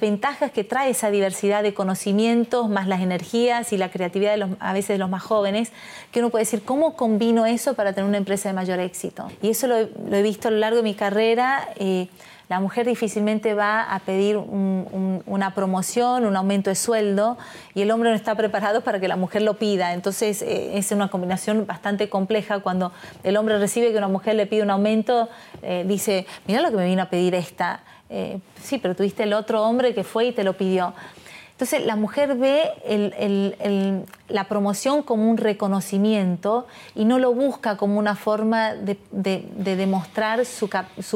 ventajas 0.00 0.50
que 0.50 0.64
trae 0.64 0.90
esa 0.90 1.10
diversidad 1.10 1.62
de 1.62 1.74
conocimientos, 1.74 2.68
más 2.68 2.86
las 2.88 3.00
energías 3.00 3.72
y 3.72 3.76
la 3.76 3.90
creatividad 3.90 4.32
de 4.32 4.38
los, 4.38 4.50
a 4.58 4.72
veces 4.72 4.88
de 4.88 4.98
los 4.98 5.08
más 5.08 5.22
jóvenes, 5.22 5.72
que 6.10 6.20
uno 6.20 6.30
puede 6.30 6.44
decir, 6.44 6.62
¿cómo 6.64 6.94
combino 6.96 7.46
eso 7.46 7.74
para 7.74 7.92
tener 7.92 8.08
una 8.08 8.18
empresa 8.18 8.48
de 8.48 8.54
mayor 8.54 8.80
éxito? 8.80 9.28
Y 9.40 9.50
eso 9.50 9.66
lo, 9.68 9.76
he 9.76 10.22
visto 10.22 10.48
a 10.48 10.50
lo 10.50 10.58
largo 10.58 10.78
de 10.78 10.82
mi 10.82 10.94
carrera. 10.94 11.68
Eh, 11.76 12.08
la 12.48 12.60
mujer 12.60 12.86
difícilmente 12.86 13.54
va 13.54 13.82
a 13.82 13.98
pedir 14.00 14.36
una 14.36 15.54
promoción, 15.54 16.26
un 16.26 16.36
aumento 16.36 16.70
de 16.70 16.76
sueldo 16.76 17.38
y 17.74 17.82
el 17.82 17.90
hombre 17.90 18.10
no 18.10 18.16
está 18.16 18.34
preparado 18.34 18.82
para 18.82 19.00
que 19.00 19.08
la 19.08 19.16
mujer 19.16 19.42
lo 19.42 19.54
pida. 19.54 19.94
Entonces 19.94 20.42
eh, 20.42 20.76
es 20.76 20.92
una 20.92 21.08
combinación 21.08 21.66
bastante 21.66 22.08
compleja 22.08 22.60
cuando 22.60 22.92
el 23.22 23.36
hombre 23.36 23.58
recibe 23.58 23.92
que 23.92 23.98
una 23.98 24.08
mujer 24.08 24.34
le 24.34 24.46
pide 24.46 24.62
un 24.62 24.70
aumento, 24.70 25.28
eh, 25.62 25.84
dice, 25.86 26.26
mira 26.46 26.60
lo 26.60 26.70
que 26.70 26.76
me 26.76 26.86
vino 26.86 27.02
a 27.02 27.08
pedir 27.08 27.34
esta. 27.34 27.80
Eh, 28.10 28.38
sí, 28.62 28.78
pero 28.78 28.94
tuviste 28.94 29.22
el 29.22 29.32
otro 29.32 29.62
hombre 29.62 29.94
que 29.94 30.04
fue 30.04 30.26
y 30.26 30.32
te 30.32 30.44
lo 30.44 30.52
pidió. 30.52 30.92
Entonces 31.54 31.86
la 31.86 31.94
mujer 31.94 32.34
ve 32.34 34.02
la 34.28 34.44
promoción 34.48 35.04
como 35.04 35.30
un 35.30 35.36
reconocimiento 35.36 36.66
y 36.96 37.04
no 37.04 37.20
lo 37.20 37.32
busca 37.32 37.76
como 37.76 38.00
una 38.00 38.16
forma 38.16 38.74
de, 38.74 38.98
demostrar 39.12 40.44
su, 40.46 40.68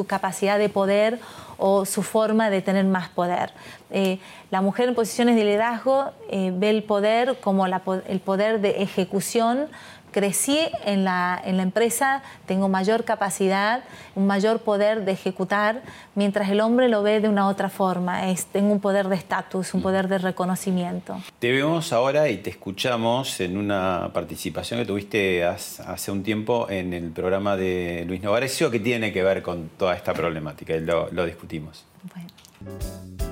capacidad 0.06 0.56
de 0.56 0.68
poder 0.68 1.18
o 1.56 1.84
su 1.84 2.04
forma 2.04 2.50
de 2.50 2.62
tener 2.62 2.84
más 2.84 3.08
poder. 3.08 3.50
Eh, 3.90 4.20
la 4.52 4.60
mujer 4.60 4.88
en 4.88 4.94
posiciones 4.94 5.34
de 5.34 5.42
liderazgo 5.42 6.12
eh, 6.30 6.52
ve 6.54 6.70
el 6.70 6.84
poder 6.84 7.40
como 7.40 7.66
el 7.66 8.20
poder 8.20 8.60
de 8.60 8.82
ejecución 8.82 9.66
crecí 10.10 10.60
en 10.84 11.04
la, 11.04 11.40
en 11.44 11.56
la 11.56 11.62
empresa, 11.62 12.22
tengo 12.46 12.68
mayor 12.68 13.04
capacidad, 13.04 13.84
un 14.14 14.26
mayor 14.26 14.60
poder 14.60 15.04
de 15.04 15.12
ejecutar, 15.12 15.82
mientras 16.14 16.48
el 16.50 16.60
hombre 16.60 16.88
lo 16.88 17.02
ve 17.02 17.20
de 17.20 17.28
una 17.28 17.48
otra 17.48 17.68
forma, 17.68 18.30
es, 18.30 18.46
tengo 18.46 18.72
un 18.72 18.80
poder 18.80 19.08
de 19.08 19.16
estatus, 19.16 19.74
un 19.74 19.82
poder 19.82 20.08
de 20.08 20.18
reconocimiento. 20.18 21.20
Te 21.38 21.52
vemos 21.52 21.92
ahora 21.92 22.28
y 22.28 22.38
te 22.38 22.50
escuchamos 22.50 23.40
en 23.40 23.56
una 23.56 24.10
participación 24.12 24.80
que 24.80 24.86
tuviste 24.86 25.44
hace 25.44 26.10
un 26.10 26.22
tiempo 26.22 26.68
en 26.70 26.92
el 26.92 27.10
programa 27.10 27.56
de 27.56 28.04
Luis 28.06 28.22
Novarecio 28.22 28.70
que 28.70 28.80
tiene 28.80 29.12
que 29.12 29.22
ver 29.22 29.42
con 29.42 29.70
toda 29.76 29.94
esta 29.94 30.12
problemática 30.14 30.74
y 30.74 30.80
lo, 30.80 31.10
lo 31.12 31.24
discutimos. 31.24 31.84
Bueno. 32.14 33.27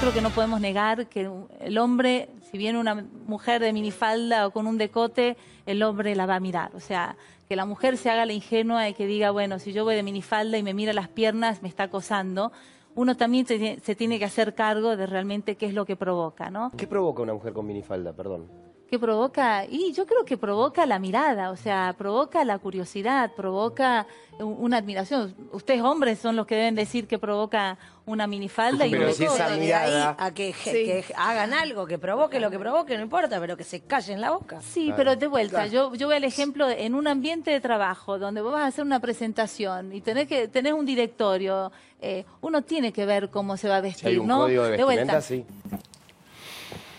Creo 0.00 0.14
que 0.14 0.20
no 0.22 0.30
podemos 0.30 0.60
negar 0.60 1.08
que 1.08 1.30
el 1.60 1.78
hombre 1.78 2.30
si 2.50 2.58
viene 2.58 2.80
una 2.80 3.06
mujer 3.26 3.62
de 3.62 3.72
minifalda 3.72 4.46
o 4.46 4.50
con 4.50 4.66
un 4.66 4.76
decote, 4.76 5.36
el 5.66 5.82
hombre 5.82 6.16
la 6.16 6.26
va 6.26 6.36
a 6.36 6.40
mirar. 6.40 6.74
O 6.74 6.80
sea, 6.80 7.16
que 7.48 7.54
la 7.54 7.64
mujer 7.64 7.96
se 7.96 8.10
haga 8.10 8.26
la 8.26 8.32
ingenua 8.32 8.88
y 8.88 8.94
que 8.94 9.06
diga, 9.06 9.30
bueno, 9.30 9.58
si 9.58 9.72
yo 9.72 9.84
voy 9.84 9.94
de 9.94 10.02
minifalda 10.02 10.58
y 10.58 10.62
me 10.62 10.74
mira 10.74 10.92
las 10.92 11.08
piernas, 11.08 11.62
me 11.62 11.68
está 11.68 11.84
acosando. 11.84 12.50
Uno 12.96 13.16
también 13.16 13.46
se 13.46 13.94
tiene 13.94 14.18
que 14.18 14.24
hacer 14.24 14.54
cargo 14.54 14.96
de 14.96 15.06
realmente 15.06 15.54
qué 15.54 15.66
es 15.66 15.74
lo 15.74 15.86
que 15.86 15.94
provoca, 15.94 16.50
¿no? 16.50 16.72
¿Qué 16.76 16.88
provoca 16.88 17.22
una 17.22 17.34
mujer 17.34 17.52
con 17.52 17.66
minifalda, 17.66 18.12
perdón? 18.14 18.48
¿Qué 18.90 18.98
provoca? 18.98 19.66
Y 19.66 19.92
yo 19.92 20.04
creo 20.04 20.24
que 20.24 20.36
provoca 20.36 20.84
la 20.84 20.98
mirada, 20.98 21.52
o 21.52 21.56
sea, 21.56 21.94
provoca 21.96 22.44
la 22.44 22.58
curiosidad, 22.58 23.30
provoca 23.36 24.08
una 24.40 24.78
admiración. 24.78 25.32
Ustedes 25.52 25.80
hombres 25.80 26.18
son 26.18 26.34
los 26.34 26.44
que 26.44 26.56
deben 26.56 26.74
decir 26.74 27.06
que 27.06 27.16
provoca 27.16 27.78
una 28.04 28.26
minifalda 28.26 28.88
y 28.88 28.90
pero 28.90 29.12
si 29.12 29.26
esa 29.26 29.50
mirada 29.50 30.16
a 30.18 30.34
que, 30.34 31.04
hagan 31.16 31.52
algo, 31.52 31.86
que 31.86 32.00
provoque 32.00 32.40
lo 32.40 32.50
que 32.50 32.58
provoque, 32.58 32.96
no 32.96 33.04
importa, 33.04 33.38
pero 33.38 33.56
que 33.56 33.62
se 33.62 33.78
callen 33.78 34.20
la 34.20 34.32
boca. 34.32 34.60
Sí, 34.60 34.92
pero 34.96 35.14
de 35.14 35.28
vuelta, 35.28 35.68
yo, 35.68 35.94
yo 35.94 36.08
veo 36.08 36.16
el 36.16 36.24
ejemplo 36.24 36.68
en 36.68 36.96
un 36.96 37.06
ambiente 37.06 37.52
de 37.52 37.60
trabajo 37.60 38.18
donde 38.18 38.40
vos 38.40 38.54
vas 38.54 38.62
a 38.62 38.66
hacer 38.66 38.84
una 38.84 38.98
presentación 38.98 39.92
y 39.92 40.00
tenés 40.00 40.26
que 40.26 40.48
tenés 40.48 40.72
un 40.72 40.84
directorio, 40.84 41.70
eh, 42.00 42.24
uno 42.40 42.62
tiene 42.62 42.92
que 42.92 43.06
ver 43.06 43.30
cómo 43.30 43.56
se 43.56 43.68
va 43.68 43.76
a 43.76 43.80
vestir, 43.82 44.08
hay 44.08 44.18
un 44.18 44.26
¿no? 44.26 44.38
Código 44.38 44.64
de, 44.64 44.82
vuelta. 44.82 45.20
Sí 45.20 45.44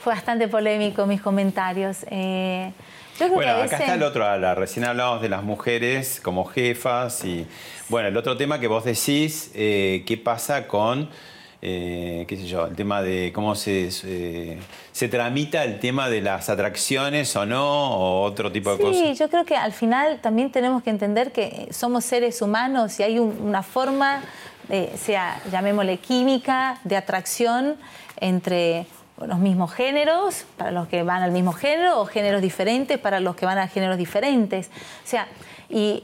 fue 0.01 0.13
bastante 0.13 0.47
polémico 0.47 1.05
mis 1.05 1.21
comentarios. 1.21 2.05
Eh, 2.09 2.71
bueno, 3.19 3.51
acá 3.51 3.77
está 3.77 3.93
el 3.93 4.03
otro 4.03 4.25
ala. 4.25 4.55
Recién 4.55 4.85
hablábamos 4.85 5.21
de 5.21 5.29
las 5.29 5.43
mujeres 5.43 6.19
como 6.23 6.45
jefas 6.45 7.23
y, 7.23 7.45
bueno, 7.87 8.07
el 8.07 8.17
otro 8.17 8.35
tema 8.35 8.59
que 8.59 8.67
vos 8.67 8.83
decís, 8.83 9.51
eh, 9.53 10.03
¿qué 10.07 10.17
pasa 10.17 10.67
con, 10.67 11.07
eh, 11.61 12.25
qué 12.27 12.35
sé 12.35 12.47
yo, 12.47 12.65
el 12.65 12.75
tema 12.75 13.03
de 13.03 13.31
cómo 13.31 13.53
se, 13.53 13.91
se 13.91 15.07
tramita 15.07 15.63
el 15.63 15.79
tema 15.79 16.09
de 16.09 16.21
las 16.21 16.49
atracciones 16.49 17.35
o 17.35 17.45
no, 17.45 17.95
o 17.95 18.23
otro 18.23 18.51
tipo 18.51 18.71
de 18.71 18.81
cosas? 18.81 18.97
Sí, 18.97 19.13
yo 19.13 19.29
creo 19.29 19.45
que 19.45 19.55
al 19.55 19.71
final 19.71 20.19
también 20.19 20.51
tenemos 20.51 20.81
que 20.81 20.89
entender 20.89 21.31
que 21.31 21.67
somos 21.69 22.05
seres 22.05 22.41
humanos 22.41 22.99
y 22.99 23.03
hay 23.03 23.19
una 23.19 23.61
forma, 23.61 24.23
sea, 24.95 25.39
llamémosle 25.51 25.97
química, 25.97 26.79
de 26.85 26.97
atracción 26.97 27.75
entre 28.19 28.87
los 29.27 29.39
mismos 29.39 29.73
géneros, 29.73 30.45
para 30.57 30.71
los 30.71 30.87
que 30.87 31.03
van 31.03 31.23
al 31.23 31.31
mismo 31.31 31.53
género, 31.53 32.01
o 32.01 32.05
géneros 32.05 32.41
diferentes 32.41 32.97
para 32.97 33.19
los 33.19 33.35
que 33.35 33.45
van 33.45 33.57
a 33.57 33.67
géneros 33.67 33.97
diferentes. 33.97 34.69
O 35.03 35.07
sea, 35.07 35.27
y, 35.69 36.03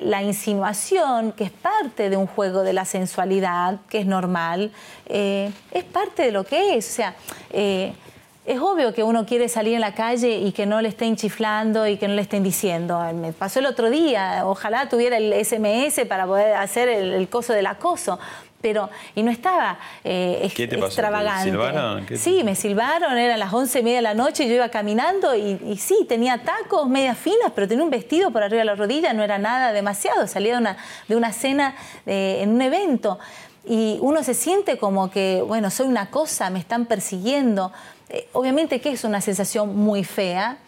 la 0.00 0.22
insinuación, 0.22 1.32
que 1.32 1.44
es 1.44 1.50
parte 1.50 2.08
de 2.08 2.16
un 2.16 2.26
juego 2.26 2.62
de 2.62 2.72
la 2.72 2.84
sensualidad, 2.84 3.80
que 3.88 3.98
es 3.98 4.06
normal, 4.06 4.70
eh, 5.06 5.50
es 5.72 5.84
parte 5.84 6.22
de 6.22 6.32
lo 6.32 6.44
que 6.44 6.76
es. 6.76 6.88
O 6.88 6.92
sea, 6.92 7.14
eh, 7.50 7.92
es 8.46 8.58
obvio 8.60 8.94
que 8.94 9.02
uno 9.02 9.26
quiere 9.26 9.48
salir 9.48 9.74
en 9.74 9.82
la 9.82 9.94
calle 9.94 10.38
y 10.38 10.52
que 10.52 10.64
no 10.64 10.80
le 10.80 10.88
estén 10.88 11.16
chiflando 11.16 11.86
y 11.86 11.98
que 11.98 12.08
no 12.08 12.14
le 12.14 12.22
estén 12.22 12.42
diciendo. 12.42 12.98
Me 13.12 13.32
pasó 13.34 13.58
el 13.58 13.66
otro 13.66 13.90
día, 13.90 14.42
ojalá 14.46 14.88
tuviera 14.88 15.18
el 15.18 15.34
SMS 15.44 16.06
para 16.08 16.26
poder 16.26 16.54
hacer 16.54 16.88
el, 16.88 17.12
el 17.12 17.28
coso 17.28 17.52
del 17.52 17.66
acoso 17.66 18.18
pero 18.60 18.90
y 19.14 19.22
no 19.22 19.30
estaba 19.30 19.78
eh, 20.02 20.50
¿Qué 20.54 20.66
te 20.66 20.78
extravagante. 20.78 21.50
¿Silbaron? 21.50 22.06
Sí, 22.16 22.42
me 22.44 22.54
silbaron, 22.54 23.16
eran 23.16 23.38
las 23.38 23.52
once 23.52 23.80
y 23.80 23.82
media 23.82 23.98
de 23.98 24.02
la 24.02 24.14
noche, 24.14 24.48
yo 24.48 24.54
iba 24.54 24.68
caminando 24.68 25.34
y, 25.34 25.76
sí, 25.78 26.06
tenía 26.08 26.42
tacos, 26.42 26.88
medias 26.88 27.16
finas, 27.16 27.52
pero 27.54 27.68
tenía 27.68 27.84
un 27.84 27.90
vestido 27.90 28.30
por 28.30 28.42
arriba 28.42 28.60
de 28.60 28.64
la 28.64 28.74
rodilla, 28.74 29.12
no 29.12 29.22
era 29.22 29.38
nada 29.38 29.72
demasiado, 29.72 30.26
salía 30.26 30.52
de 30.54 30.58
una, 30.58 30.76
de 31.06 31.16
una 31.16 31.32
cena 31.32 31.76
eh, 32.06 32.40
en 32.42 32.50
un 32.50 32.62
evento. 32.62 33.18
Y 33.64 33.98
uno 34.00 34.22
se 34.22 34.34
siente 34.34 34.78
como 34.78 35.10
que, 35.10 35.42
bueno, 35.46 35.70
soy 35.70 35.86
una 35.86 36.10
cosa, 36.10 36.48
me 36.48 36.58
están 36.58 36.86
persiguiendo. 36.86 37.70
Eh, 38.08 38.26
obviamente 38.32 38.80
que 38.80 38.90
es 38.90 39.04
una 39.04 39.20
sensación 39.20 39.76
muy 39.76 40.04
fea. 40.04 40.58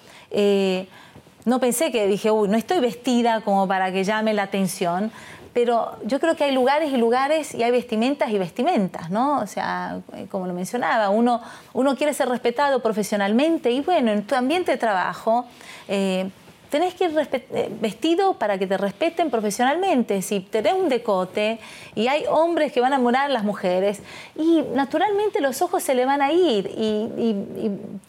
no 1.44 1.58
pensé 1.60 1.90
que 1.90 2.06
dije, 2.06 2.30
uy, 2.30 2.48
no 2.48 2.58
estoy 2.58 2.78
vestida 2.80 3.40
como 3.40 3.66
para 3.66 3.90
que 3.90 4.04
llame 4.04 4.34
la 4.34 4.42
atención, 4.44 5.10
pero 5.52 5.96
yo 6.04 6.20
creo 6.20 6.36
que 6.36 6.44
hay 6.44 6.52
lugares 6.52 6.92
y 6.92 6.96
lugares 6.96 7.54
y 7.54 7.62
hay 7.62 7.70
vestimentas 7.70 8.30
y 8.30 8.38
vestimentas, 8.38 9.10
¿no? 9.10 9.40
O 9.40 9.46
sea, 9.46 10.00
eh, 10.14 10.26
como 10.30 10.46
lo 10.46 10.54
mencionaba, 10.54 11.10
uno, 11.10 11.40
uno 11.72 11.96
quiere 11.96 12.14
ser 12.14 12.28
respetado 12.28 12.80
profesionalmente 12.80 13.70
y 13.70 13.80
bueno, 13.80 14.12
en 14.12 14.24
tu 14.24 14.34
ambiente 14.34 14.72
de 14.72 14.78
trabajo 14.78 15.46
eh, 15.88 16.30
tenés 16.70 16.94
que 16.94 17.04
ir 17.04 17.28
eh, 17.32 17.68
vestido 17.80 18.34
para 18.34 18.58
que 18.58 18.66
te 18.66 18.78
respeten 18.78 19.30
profesionalmente. 19.30 20.22
Si 20.22 20.40
tenés 20.40 20.74
un 20.74 20.88
decote 20.88 21.58
y 21.94 22.06
hay 22.06 22.24
hombres 22.28 22.72
que 22.72 22.80
van 22.80 22.92
a 22.92 22.98
morar 22.98 23.26
a 23.26 23.28
las 23.28 23.44
mujeres, 23.44 24.00
y 24.36 24.62
naturalmente 24.74 25.40
los 25.40 25.60
ojos 25.62 25.82
se 25.82 25.94
le 25.94 26.06
van 26.06 26.22
a 26.22 26.32
ir 26.32 26.66
y, 26.66 27.40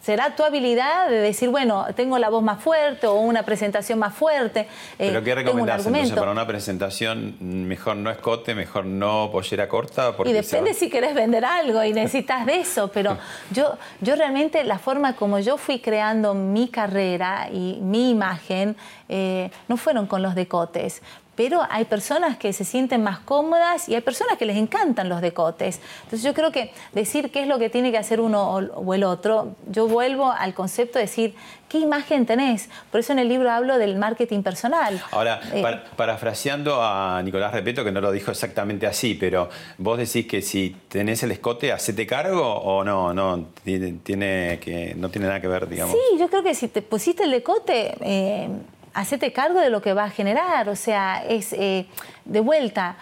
será 0.02 0.34
tu 0.34 0.42
habilidad 0.42 1.08
de 1.08 1.16
decir, 1.16 1.48
bueno, 1.48 1.86
tengo 1.94 2.18
la 2.18 2.28
voz 2.28 2.42
más 2.42 2.60
fuerte 2.62 3.06
o 3.06 3.14
una 3.14 3.44
presentación 3.44 3.98
más 3.98 4.14
fuerte. 4.14 4.66
¿Pero 4.98 5.18
eh, 5.18 5.22
qué 5.22 5.34
recomendás 5.34 5.86
entonces 5.86 6.12
para 6.12 6.32
una 6.32 6.46
presentación? 6.46 7.36
¿Mejor 7.40 7.96
no 7.96 8.10
escote, 8.10 8.54
mejor 8.54 8.84
no 8.84 9.30
pollera 9.30 9.68
corta? 9.68 10.14
y 10.24 10.32
depende 10.32 10.74
si 10.74 10.88
querés 10.88 11.14
vender 11.14 11.44
algo 11.44 11.82
y 11.84 11.92
necesitas 11.92 12.46
de 12.46 12.58
eso, 12.58 12.88
pero 12.88 13.16
yo, 13.50 13.76
yo 14.00 14.16
realmente 14.16 14.64
la 14.64 14.78
forma 14.78 15.14
como 15.14 15.38
yo 15.38 15.56
fui 15.56 15.80
creando 15.80 16.34
mi 16.34 16.68
carrera 16.68 17.48
y 17.52 17.78
mi 17.80 18.10
imagen, 18.10 18.51
eh, 19.08 19.50
no 19.68 19.76
fueron 19.76 20.06
con 20.06 20.22
los 20.22 20.34
decotes, 20.34 21.02
pero 21.34 21.62
hay 21.70 21.84
personas 21.86 22.36
que 22.36 22.52
se 22.52 22.64
sienten 22.64 23.02
más 23.02 23.18
cómodas 23.20 23.88
y 23.88 23.94
hay 23.94 24.00
personas 24.02 24.36
que 24.38 24.44
les 24.46 24.56
encantan 24.56 25.08
los 25.08 25.20
decotes. 25.20 25.80
Entonces 26.04 26.22
yo 26.22 26.34
creo 26.34 26.52
que 26.52 26.72
decir 26.92 27.30
qué 27.30 27.42
es 27.42 27.48
lo 27.48 27.58
que 27.58 27.70
tiene 27.70 27.90
que 27.90 27.98
hacer 27.98 28.20
uno 28.20 28.56
o 28.56 28.94
el 28.94 29.04
otro, 29.04 29.54
yo 29.66 29.88
vuelvo 29.88 30.30
al 30.30 30.52
concepto 30.54 30.98
de 30.98 31.04
decir 31.06 31.34
qué 31.68 31.78
imagen 31.78 32.26
tenés. 32.26 32.68
Por 32.90 33.00
eso 33.00 33.12
en 33.12 33.18
el 33.18 33.28
libro 33.30 33.50
hablo 33.50 33.78
del 33.78 33.96
marketing 33.96 34.42
personal. 34.42 35.02
Ahora, 35.10 35.40
Eh, 35.54 35.64
parafraseando 35.96 36.82
a 36.82 37.22
Nicolás 37.22 37.52
Repeto, 37.52 37.82
que 37.82 37.92
no 37.92 38.00
lo 38.02 38.12
dijo 38.12 38.30
exactamente 38.30 38.86
así, 38.86 39.14
pero 39.14 39.48
vos 39.78 39.96
decís 39.96 40.26
que 40.26 40.42
si 40.42 40.76
tenés 40.88 41.22
el 41.22 41.30
escote, 41.30 41.72
hacete 41.72 42.06
cargo 42.06 42.46
o 42.46 42.84
no, 42.84 43.14
no 43.14 43.46
tiene, 43.64 43.94
tiene 44.02 44.58
que, 44.60 44.94
no 44.96 45.08
tiene 45.08 45.28
nada 45.28 45.40
que 45.40 45.48
ver, 45.48 45.66
digamos. 45.66 45.94
Sí, 45.94 46.18
yo 46.18 46.28
creo 46.28 46.42
que 46.42 46.54
si 46.54 46.68
te 46.68 46.82
pusiste 46.82 47.24
el 47.24 47.30
decote, 47.30 47.94
eh, 48.00 48.48
hacete 48.94 49.32
cargo 49.32 49.60
de 49.60 49.70
lo 49.70 49.82
que 49.82 49.94
va 49.94 50.04
a 50.04 50.10
generar. 50.10 50.68
O 50.68 50.76
sea, 50.76 51.24
es 51.28 51.52
eh, 51.52 51.86
de 52.24 52.40
vuelta. 52.40 52.96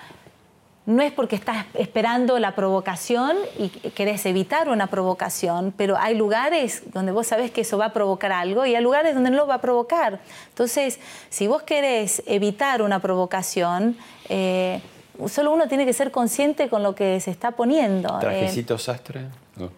No 0.86 1.02
es 1.02 1.12
porque 1.12 1.36
estás 1.36 1.66
esperando 1.74 2.38
la 2.38 2.54
provocación 2.54 3.36
y 3.58 3.68
querés 3.68 4.26
evitar 4.26 4.68
una 4.68 4.88
provocación, 4.88 5.72
pero 5.76 5.96
hay 5.96 6.16
lugares 6.16 6.82
donde 6.92 7.12
vos 7.12 7.28
sabés 7.28 7.50
que 7.50 7.60
eso 7.60 7.78
va 7.78 7.86
a 7.86 7.92
provocar 7.92 8.32
algo 8.32 8.66
y 8.66 8.74
hay 8.74 8.82
lugares 8.82 9.14
donde 9.14 9.30
no 9.30 9.36
lo 9.36 9.46
va 9.46 9.56
a 9.56 9.60
provocar. 9.60 10.20
Entonces, 10.48 10.98
si 11.28 11.46
vos 11.46 11.62
querés 11.62 12.22
evitar 12.26 12.82
una 12.82 12.98
provocación, 12.98 13.96
eh, 14.28 14.80
solo 15.28 15.52
uno 15.52 15.68
tiene 15.68 15.84
que 15.84 15.92
ser 15.92 16.10
consciente 16.10 16.68
con 16.68 16.82
lo 16.82 16.94
que 16.94 17.20
se 17.20 17.30
está 17.30 17.52
poniendo. 17.52 18.08
Eh, 18.16 18.20
¿Trajecito 18.20 18.78
sastre? 18.78 19.26
No. 19.56 19.70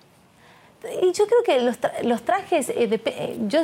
Y 1.00 1.12
yo 1.12 1.26
creo 1.26 1.42
que 1.44 1.60
los, 1.60 1.78
tra 1.78 1.92
los 2.02 2.22
trajes, 2.22 2.68
eh, 2.70 2.88
de, 2.88 3.00
eh, 3.06 3.36
yo 3.46 3.60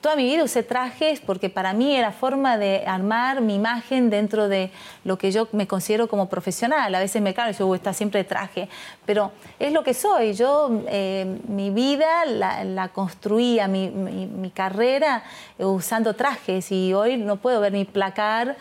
toda 0.00 0.16
mi 0.16 0.24
vida 0.24 0.44
usé 0.44 0.62
trajes 0.62 1.20
porque 1.20 1.48
para 1.48 1.72
mí 1.72 1.96
era 1.96 2.12
forma 2.12 2.58
de 2.58 2.84
armar 2.86 3.40
mi 3.40 3.54
imagen 3.54 4.10
dentro 4.10 4.48
de 4.48 4.70
lo 5.04 5.16
que 5.16 5.32
yo 5.32 5.48
me 5.52 5.66
considero 5.66 6.08
como 6.08 6.28
profesional. 6.28 6.94
A 6.94 7.00
veces 7.00 7.22
me 7.22 7.30
y 7.30 7.52
yo 7.52 7.74
está 7.74 7.92
siempre 7.92 8.18
de 8.22 8.24
traje, 8.24 8.68
pero 9.06 9.32
es 9.58 9.72
lo 9.72 9.82
que 9.82 9.94
soy. 9.94 10.34
Yo 10.34 10.82
eh, 10.88 11.38
mi 11.48 11.70
vida 11.70 12.26
la, 12.26 12.64
la 12.64 12.88
construía, 12.88 13.66
mi, 13.66 13.88
mi, 13.88 14.26
mi 14.26 14.50
carrera 14.50 15.22
eh, 15.58 15.64
usando 15.64 16.14
trajes 16.14 16.70
y 16.70 16.92
hoy 16.92 17.16
no 17.16 17.36
puedo 17.36 17.60
ver 17.60 17.72
mi 17.72 17.84
placar 17.84 18.56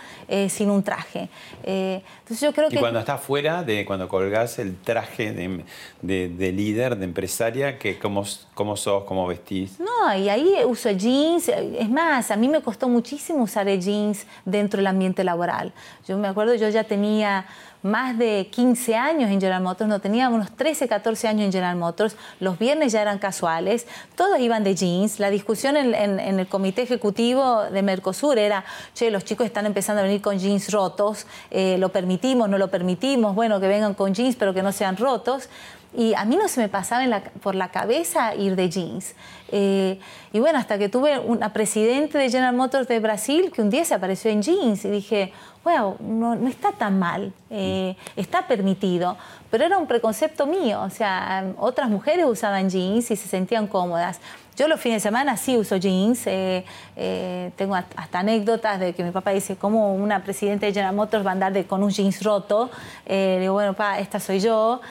sin 0.50 0.70
un 0.70 0.84
traje. 0.84 1.30
entonces 1.64 2.42
yo 2.42 2.54
creo 2.54 2.68
y 2.68 2.72
que... 2.72 2.80
cuando 2.80 3.00
estás 3.00 3.22
fuera, 3.22 3.64
de 3.64 3.86
cuando 3.86 4.08
colgás 4.08 4.60
el 4.60 4.76
traje 4.78 5.32
de, 5.32 5.64
de, 6.02 6.30
de 6.30 6.52
líder, 6.52 6.98
de 6.98 7.06
empresaria, 7.06 7.80
que 7.80 7.97
cómo, 8.00 8.24
cómo 8.54 8.76
sos, 8.76 9.04
cómo 9.04 9.28
vestís. 9.28 9.80
No, 9.80 10.16
y 10.16 10.30
ahí 10.30 10.56
uso 10.66 10.92
jeans. 10.92 11.50
Es 11.50 11.90
más, 11.90 12.32
a 12.32 12.36
mí 12.36 12.48
me 12.48 12.62
costó 12.62 12.88
muchísimo 12.88 13.44
usar 13.44 13.68
jeans 13.68 14.26
dentro 14.46 14.78
del 14.78 14.88
ambiente 14.88 15.24
laboral. 15.24 15.74
Yo 16.08 16.18
me 16.18 16.28
acuerdo, 16.28 16.56
yo 16.56 16.70
ya 16.70 16.84
tenía 16.84 17.46
más 17.84 18.18
de 18.18 18.48
15 18.52 18.96
años 18.96 19.30
en 19.30 19.40
General 19.40 19.62
Motors, 19.62 19.90
no 19.90 20.00
tenía 20.00 20.30
unos 20.30 20.52
13, 20.52 20.88
14 20.88 21.28
años 21.28 21.46
en 21.46 21.52
General 21.52 21.76
Motors, 21.76 22.16
los 22.40 22.58
viernes 22.58 22.92
ya 22.92 23.02
eran 23.02 23.20
casuales, 23.20 23.88
todos 24.16 24.40
iban 24.40 24.64
de 24.64 24.76
jeans, 24.76 25.20
la 25.20 25.30
discusión 25.30 25.78
en, 25.78 26.20
el 26.20 26.48
comité 26.48 26.82
ejecutivo 26.82 27.64
de 27.64 27.82
Mercosur 27.82 28.38
era, 28.38 28.66
che, 28.94 29.12
los 29.12 29.24
chicos 29.24 29.46
están 29.46 29.66
empezando 29.66 30.02
a 30.02 30.04
venir 30.04 30.22
con 30.22 30.38
jeans 30.40 30.72
rotos, 30.72 31.28
eh, 31.52 31.78
lo 31.78 31.90
permitimos, 31.90 32.50
no 32.50 32.58
lo 32.58 32.70
permitimos, 32.70 33.36
bueno, 33.36 33.60
que 33.60 33.68
vengan 33.68 33.94
con 33.94 34.14
jeans 34.14 34.36
pero 34.36 34.54
que 34.54 34.64
no 34.64 34.72
sean 34.72 34.98
rotos. 34.98 35.50
Y 35.96 36.14
a 36.14 36.26
mí 36.26 36.36
no 36.36 36.48
se 36.48 36.62
me 36.62 36.70
pasaba 36.70 37.22
por 37.42 37.56
la 37.56 37.70
cabeza 37.70 38.36
ir 38.36 38.56
de 38.56 38.70
jeans. 38.70 39.16
Eh, 39.52 40.00
y 40.34 40.40
bueno, 40.40 40.60
hasta 40.60 40.78
que 40.78 40.90
tuve 40.90 41.18
una 41.20 41.54
presidente 41.54 42.18
de 42.18 42.30
General 42.30 42.56
Motors 42.56 42.88
de 42.88 43.00
Brasil 43.00 43.52
que 43.52 43.62
un 43.62 43.70
día 43.70 43.86
se 43.86 43.94
apareció 43.94 44.30
en 44.30 44.42
jeans 44.42 44.84
y 44.86 44.90
dije, 44.90 45.32
wow, 45.64 45.96
no, 46.00 46.36
no 46.36 46.48
está 46.48 46.72
tan 46.72 47.00
mal, 47.00 47.34
eh, 47.50 47.96
está 48.16 48.48
permitido. 48.48 49.18
Pero 49.50 49.66
era 49.66 49.78
un 49.78 49.88
preconcepto 49.88 50.46
mío, 50.46 50.82
o 50.82 50.90
sea, 50.90 51.54
otras 51.58 51.90
mujeres 51.90 52.26
usaban 52.26 52.70
jeans 52.70 53.10
y 53.12 53.16
se 53.16 53.28
sentían 53.28 53.68
cómodas. 53.68 54.20
Yo 54.58 54.68
los 54.68 54.80
fines 54.80 55.04
de 55.04 55.08
semana 55.08 55.38
sí 55.38 55.56
uso 55.56 55.76
jeans. 55.76 56.26
Eh, 56.26 56.66
eh, 56.96 57.52
tengo 57.56 57.76
hasta 57.76 58.20
anécdotas 58.20 58.80
de 58.80 58.94
que 58.94 59.04
mi 59.04 59.12
papá 59.12 59.30
dice, 59.30 59.56
¿cómo 59.56 59.94
una 59.94 60.24
presidenta 60.24 60.66
de 60.66 60.74
General 60.74 60.96
Motors 60.96 61.24
va 61.24 61.30
a 61.30 61.34
andar 61.34 61.66
con 61.66 61.84
un 61.84 61.92
jeans 61.92 62.24
roto? 62.24 62.72
Eh, 63.06 63.38
digo, 63.40 63.54
bueno, 63.54 63.74
papá, 63.74 64.00
esta 64.00 64.20
soy 64.20 64.40
yo. 64.40 64.82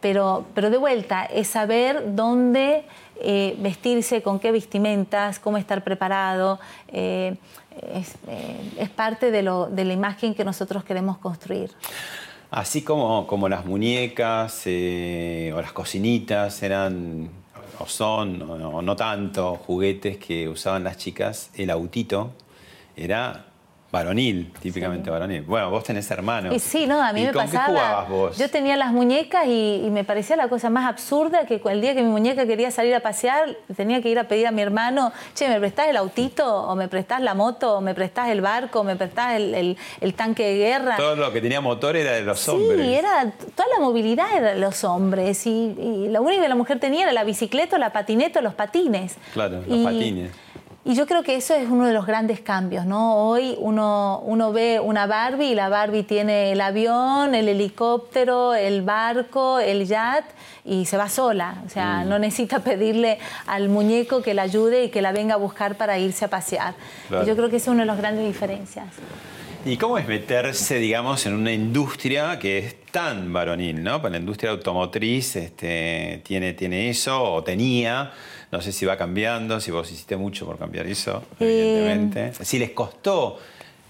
pero, 0.00 0.46
pero 0.54 0.70
de 0.70 0.78
vuelta, 0.78 1.26
es 1.26 1.48
saber 1.48 2.14
dónde 2.14 2.84
vestirse, 3.58 4.22
con 4.22 4.38
qué 4.38 4.50
vestimentas, 4.50 5.38
cómo 5.38 5.58
estar 5.58 5.84
preparado. 5.84 6.58
Es, 6.90 8.16
parte 8.96 9.30
de, 9.30 9.42
la 9.42 9.92
imagen 9.92 10.34
que 10.34 10.42
nosotros 10.42 10.84
queremos 10.84 11.18
construir. 11.18 11.70
Así 12.50 12.80
como, 12.80 13.26
como 13.26 13.46
las 13.50 13.66
muñecas 13.66 14.62
o 14.66 15.60
las 15.60 15.72
cocinitas 15.72 16.62
eran 16.62 17.43
o 17.78 17.86
son, 17.86 18.42
o, 18.42 18.82
no 18.82 18.96
tanto, 18.96 19.56
juguetes 19.56 20.18
que 20.18 20.48
usaban 20.48 20.84
las 20.84 20.96
chicas, 20.96 21.50
el 21.54 21.70
autito 21.70 22.32
era 22.96 23.46
varonil, 23.94 24.52
típicamente 24.60 25.04
sí. 25.04 25.10
varonil. 25.10 25.42
Bueno, 25.42 25.70
vos 25.70 25.84
tenés 25.84 26.10
hermanos. 26.10 26.54
Y 26.54 26.58
sí, 26.58 26.86
no, 26.86 27.00
a 27.00 27.12
mí 27.12 27.22
¿Y 27.22 27.26
me 27.26 27.32
con 27.32 27.44
pasaba. 27.44 27.66
qué 27.66 27.72
jugabas 27.72 28.08
vos? 28.08 28.38
Yo 28.38 28.50
tenía 28.50 28.76
las 28.76 28.92
muñecas 28.92 29.46
y, 29.46 29.82
y, 29.86 29.90
me 29.90 30.04
parecía 30.04 30.36
la 30.36 30.48
cosa 30.48 30.68
más 30.68 30.86
absurda 30.86 31.46
que 31.46 31.62
el 31.64 31.80
día 31.80 31.94
que 31.94 32.02
mi 32.02 32.10
muñeca 32.10 32.44
quería 32.44 32.70
salir 32.70 32.94
a 32.94 33.00
pasear, 33.00 33.56
tenía 33.76 34.02
que 34.02 34.08
ir 34.08 34.18
a 34.18 34.24
pedir 34.24 34.48
a 34.48 34.50
mi 34.50 34.62
hermano, 34.62 35.12
che, 35.34 35.48
¿me 35.48 35.60
prestás 35.60 35.88
el 35.88 35.96
autito? 35.96 36.44
¿O 36.44 36.74
me 36.74 36.88
prestás 36.88 37.22
la 37.22 37.34
moto? 37.34 37.76
¿O 37.76 37.80
me 37.80 37.94
prestás 37.94 38.28
el 38.30 38.40
barco? 38.40 38.80
¿O 38.80 38.84
me 38.84 38.96
prestás 38.96 39.36
el, 39.36 39.54
el, 39.54 39.76
el 40.00 40.14
tanque 40.14 40.44
de 40.44 40.56
guerra? 40.56 40.96
Todo 40.96 41.14
lo 41.14 41.32
que 41.32 41.40
tenía 41.40 41.60
motor 41.60 41.96
era 41.96 42.12
de 42.12 42.22
los 42.22 42.40
sí, 42.40 42.50
hombres. 42.50 42.84
Sí, 42.84 42.94
era, 42.94 43.32
toda 43.54 43.68
la 43.74 43.80
movilidad 43.80 44.26
era 44.36 44.54
de 44.54 44.60
los 44.60 44.82
hombres. 44.82 45.46
Y, 45.46 45.50
y, 45.50 46.08
lo 46.08 46.22
único 46.22 46.42
que 46.42 46.48
la 46.48 46.56
mujer 46.56 46.80
tenía 46.80 47.04
era 47.04 47.12
la 47.12 47.24
bicicleta, 47.24 47.78
la 47.78 47.92
patineta, 47.92 48.40
los 48.40 48.54
patines. 48.54 49.16
Claro, 49.32 49.62
los 49.66 49.78
patines. 49.84 50.43
Y 50.86 50.94
yo 50.94 51.06
creo 51.06 51.22
que 51.22 51.34
eso 51.34 51.54
es 51.54 51.66
uno 51.66 51.86
de 51.86 51.94
los 51.94 52.06
grandes 52.06 52.40
cambios, 52.40 52.84
¿no? 52.84 53.16
Hoy 53.16 53.56
uno, 53.58 54.20
uno 54.26 54.52
ve 54.52 54.80
una 54.80 55.06
Barbie 55.06 55.52
y 55.52 55.54
la 55.54 55.70
Barbie 55.70 56.02
tiene 56.02 56.52
el 56.52 56.60
avión, 56.60 57.34
el 57.34 57.48
helicóptero, 57.48 58.54
el 58.54 58.82
barco, 58.82 59.58
el 59.60 59.86
yacht 59.86 60.26
y 60.62 60.84
se 60.84 60.98
va 60.98 61.08
sola. 61.08 61.62
O 61.64 61.70
sea, 61.70 62.02
mm. 62.04 62.08
no 62.10 62.18
necesita 62.18 62.58
pedirle 62.60 63.18
al 63.46 63.70
muñeco 63.70 64.20
que 64.20 64.34
la 64.34 64.42
ayude 64.42 64.84
y 64.84 64.88
que 64.90 65.00
la 65.00 65.12
venga 65.12 65.34
a 65.34 65.38
buscar 65.38 65.76
para 65.76 65.98
irse 65.98 66.26
a 66.26 66.28
pasear. 66.28 66.74
Claro. 67.08 67.26
Yo 67.26 67.34
creo 67.34 67.48
que 67.48 67.56
esa 67.56 67.70
es 67.70 67.74
una 67.74 67.84
de 67.84 67.86
las 67.86 67.96
grandes 67.96 68.26
diferencias. 68.26 68.88
¿Y 69.64 69.78
cómo 69.78 69.96
es 69.96 70.06
meterse, 70.06 70.74
digamos, 70.76 71.24
en 71.24 71.32
una 71.32 71.52
industria 71.52 72.38
que 72.38 72.58
es 72.58 72.83
tan 72.94 73.32
varonil, 73.32 73.82
¿no? 73.82 74.00
Pues 74.00 74.12
la 74.12 74.20
industria 74.20 74.52
automotriz 74.52 75.34
este, 75.34 76.20
tiene, 76.22 76.52
tiene 76.52 76.88
eso, 76.90 77.20
o 77.20 77.42
tenía. 77.42 78.12
No 78.52 78.60
sé 78.60 78.70
si 78.70 78.86
va 78.86 78.96
cambiando, 78.96 79.58
si 79.58 79.72
vos 79.72 79.90
hiciste 79.90 80.16
mucho 80.16 80.46
por 80.46 80.58
cambiar 80.58 80.86
eso, 80.86 81.24
Eh, 81.40 81.44
evidentemente. 81.44 82.44
Si 82.44 82.56
les 82.56 82.70
costó, 82.70 83.40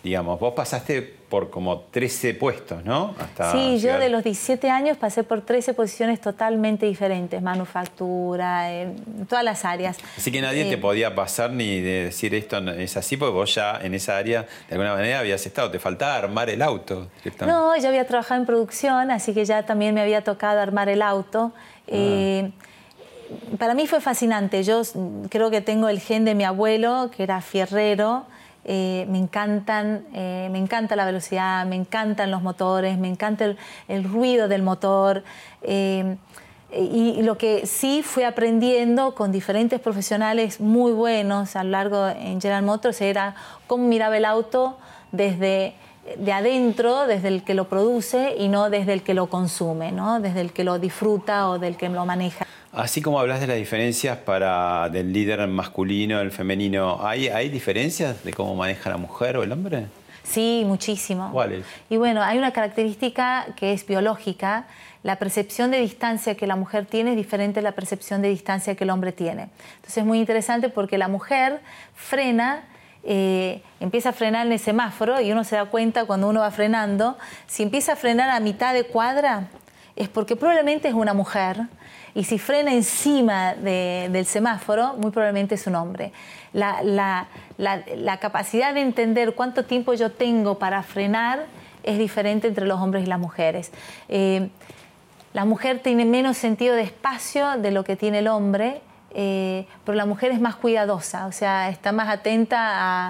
digamos, 0.02 0.40
vos 0.40 0.54
pasaste 0.54 1.16
por 1.34 1.50
como 1.50 1.80
13 1.90 2.34
puestos, 2.34 2.84
¿no? 2.84 3.12
Hasta 3.18 3.50
sí, 3.50 3.80
yo 3.80 3.98
de 3.98 4.08
los 4.08 4.22
17 4.22 4.70
años 4.70 4.96
pasé 4.96 5.24
por 5.24 5.40
13 5.40 5.74
posiciones 5.74 6.20
totalmente 6.20 6.86
diferentes, 6.86 7.42
manufactura, 7.42 8.72
en 8.72 9.26
todas 9.28 9.42
las 9.42 9.64
áreas. 9.64 9.96
Así 10.16 10.30
que 10.30 10.40
nadie 10.40 10.68
Eh, 10.68 10.70
te 10.70 10.78
podía 10.78 11.12
pasar 11.12 11.50
ni 11.50 11.80
de 11.80 12.04
decir 12.04 12.36
esto 12.36 12.58
es 12.70 12.96
así, 12.96 13.16
porque 13.16 13.32
vos 13.32 13.52
ya 13.52 13.80
en 13.82 13.94
esa 13.94 14.16
área 14.16 14.42
de 14.42 14.76
alguna 14.76 14.94
manera 14.94 15.18
habías 15.18 15.44
estado. 15.44 15.72
Te 15.72 15.80
faltaba 15.80 16.14
armar 16.14 16.48
el 16.50 16.62
auto. 16.62 17.08
No, 17.40 17.76
yo 17.76 17.88
había 17.88 18.06
trabajado 18.06 18.40
en 18.40 18.46
producción, 18.46 19.10
así 19.10 19.34
que 19.34 19.44
ya 19.44 19.64
también 19.64 19.92
me 19.92 20.02
había 20.02 20.22
tocado 20.22 20.60
armar 20.60 20.88
el 20.88 21.02
auto. 21.02 21.50
Eh, 21.88 22.52
para 23.58 23.74
mí 23.74 23.88
fue 23.88 24.00
fascinante. 24.00 24.62
Yo 24.62 24.82
creo 25.30 25.50
que 25.50 25.60
tengo 25.60 25.88
el 25.88 25.98
gen 25.98 26.24
de 26.24 26.36
mi 26.36 26.44
abuelo, 26.44 27.10
que 27.12 27.24
era 27.24 27.40
fierrero. 27.40 28.24
Eh, 28.64 29.06
me 29.10 29.18
encantan, 29.18 30.06
eh, 30.14 30.48
me 30.50 30.58
encanta 30.58 30.96
la 30.96 31.04
velocidad, 31.04 31.66
me 31.66 31.76
encantan 31.76 32.30
los 32.30 32.42
motores, 32.42 32.98
me 32.98 33.08
encanta 33.08 33.54
el, 33.88 34.04
ruido 34.04 34.48
del 34.48 34.62
motor. 34.62 35.22
Eh, 35.62 36.16
y, 36.72 37.14
y 37.18 37.22
lo 37.22 37.38
que 37.38 37.66
sí 37.66 38.02
fui 38.02 38.24
aprendiendo 38.24 39.14
con 39.14 39.30
diferentes 39.30 39.80
profesionales 39.80 40.60
muy 40.60 40.92
buenos 40.92 41.56
a 41.56 41.62
lo 41.62 41.70
largo 41.70 42.08
en 42.08 42.40
General 42.40 42.64
Motors 42.64 43.00
era 43.00 43.36
cómo 43.68 43.86
miraba 43.86 44.16
el 44.16 44.24
auto 44.24 44.76
desde 45.12 45.74
de 46.18 46.32
adentro, 46.32 47.06
desde 47.06 47.28
el 47.28 47.42
que 47.44 47.54
lo 47.54 47.68
produce 47.68 48.34
y 48.38 48.48
no 48.48 48.70
desde 48.70 48.92
el 48.92 49.02
que 49.02 49.14
lo 49.14 49.26
consume, 49.26 49.92
¿no? 49.92 50.20
desde 50.20 50.40
el 50.40 50.52
que 50.52 50.64
lo 50.64 50.78
disfruta 50.78 51.48
o 51.48 51.58
del 51.58 51.76
que 51.76 51.88
lo 51.88 52.04
maneja. 52.06 52.46
Así 52.72 53.00
como 53.00 53.20
hablas 53.20 53.40
de 53.40 53.46
las 53.46 53.56
diferencias 53.56 54.18
para 54.18 54.88
del 54.88 55.12
líder 55.12 55.46
masculino, 55.46 56.20
el 56.20 56.32
femenino, 56.32 56.98
¿hay, 57.06 57.28
¿hay 57.28 57.48
diferencias 57.48 58.24
de 58.24 58.32
cómo 58.32 58.56
maneja 58.56 58.90
la 58.90 58.96
mujer 58.96 59.36
o 59.36 59.44
el 59.44 59.52
hombre? 59.52 59.86
Sí, 60.24 60.64
muchísimo. 60.66 61.30
¿Cuáles? 61.30 61.64
Y 61.88 61.98
bueno, 61.98 62.22
hay 62.22 62.38
una 62.38 62.52
característica 62.52 63.46
que 63.56 63.72
es 63.72 63.86
biológica. 63.86 64.66
La 65.02 65.16
percepción 65.16 65.70
de 65.70 65.80
distancia 65.80 66.34
que 66.34 66.46
la 66.46 66.56
mujer 66.56 66.86
tiene 66.86 67.10
es 67.10 67.16
diferente 67.16 67.60
a 67.60 67.62
la 67.62 67.72
percepción 67.72 68.22
de 68.22 68.30
distancia 68.30 68.74
que 68.74 68.84
el 68.84 68.90
hombre 68.90 69.12
tiene. 69.12 69.50
Entonces 69.76 69.98
es 69.98 70.04
muy 70.04 70.18
interesante 70.18 70.70
porque 70.70 70.98
la 70.98 71.08
mujer 71.08 71.60
frena 71.94 72.64
eh, 73.06 73.62
empieza 73.80 74.10
a 74.10 74.12
frenar 74.12 74.46
en 74.46 74.52
el 74.52 74.58
semáforo 74.58 75.20
y 75.20 75.30
uno 75.30 75.44
se 75.44 75.56
da 75.56 75.66
cuenta 75.66 76.06
cuando 76.06 76.28
uno 76.28 76.40
va 76.40 76.50
frenando, 76.50 77.18
si 77.46 77.62
empieza 77.62 77.92
a 77.92 77.96
frenar 77.96 78.30
a 78.30 78.40
mitad 78.40 78.72
de 78.72 78.84
cuadra, 78.84 79.48
es 79.96 80.08
porque 80.08 80.36
probablemente 80.36 80.88
es 80.88 80.94
una 80.94 81.14
mujer 81.14 81.66
y 82.14 82.24
si 82.24 82.38
frena 82.38 82.72
encima 82.72 83.54
del 83.54 84.24
semáforo, 84.24 84.94
muy 84.94 85.10
probablemente 85.10 85.56
es 85.56 85.66
un 85.66 85.74
hombre. 85.74 86.12
La, 86.52 87.26
capacidad 88.20 88.72
de 88.72 88.80
entender 88.80 89.34
cuánto 89.34 89.64
tiempo 89.64 89.94
yo 89.94 90.12
tengo 90.12 90.58
para 90.58 90.82
frenar 90.82 91.46
es 91.82 91.98
diferente 91.98 92.48
entre 92.48 92.66
los 92.66 92.80
hombres 92.80 93.02
y 93.02 93.06
las 93.06 93.18
mujeres. 93.18 93.72
Eh, 94.08 94.48
la 95.32 95.44
mujer 95.44 95.80
tiene 95.80 96.04
menos 96.04 96.36
sentido 96.36 96.76
de 96.76 96.82
espacio 96.82 97.58
de 97.58 97.72
lo 97.72 97.82
que 97.82 97.96
tiene 97.96 98.20
el 98.20 98.28
hombre 98.28 98.80
eh, 99.14 99.66
pero 99.84 99.96
la 99.96 100.06
mujer 100.06 100.32
es 100.32 100.40
más 100.40 100.56
cuidadosa, 100.56 101.26
o 101.26 101.32
sea, 101.32 101.68
está 101.68 101.92
más 101.92 102.08
atenta 102.08 102.58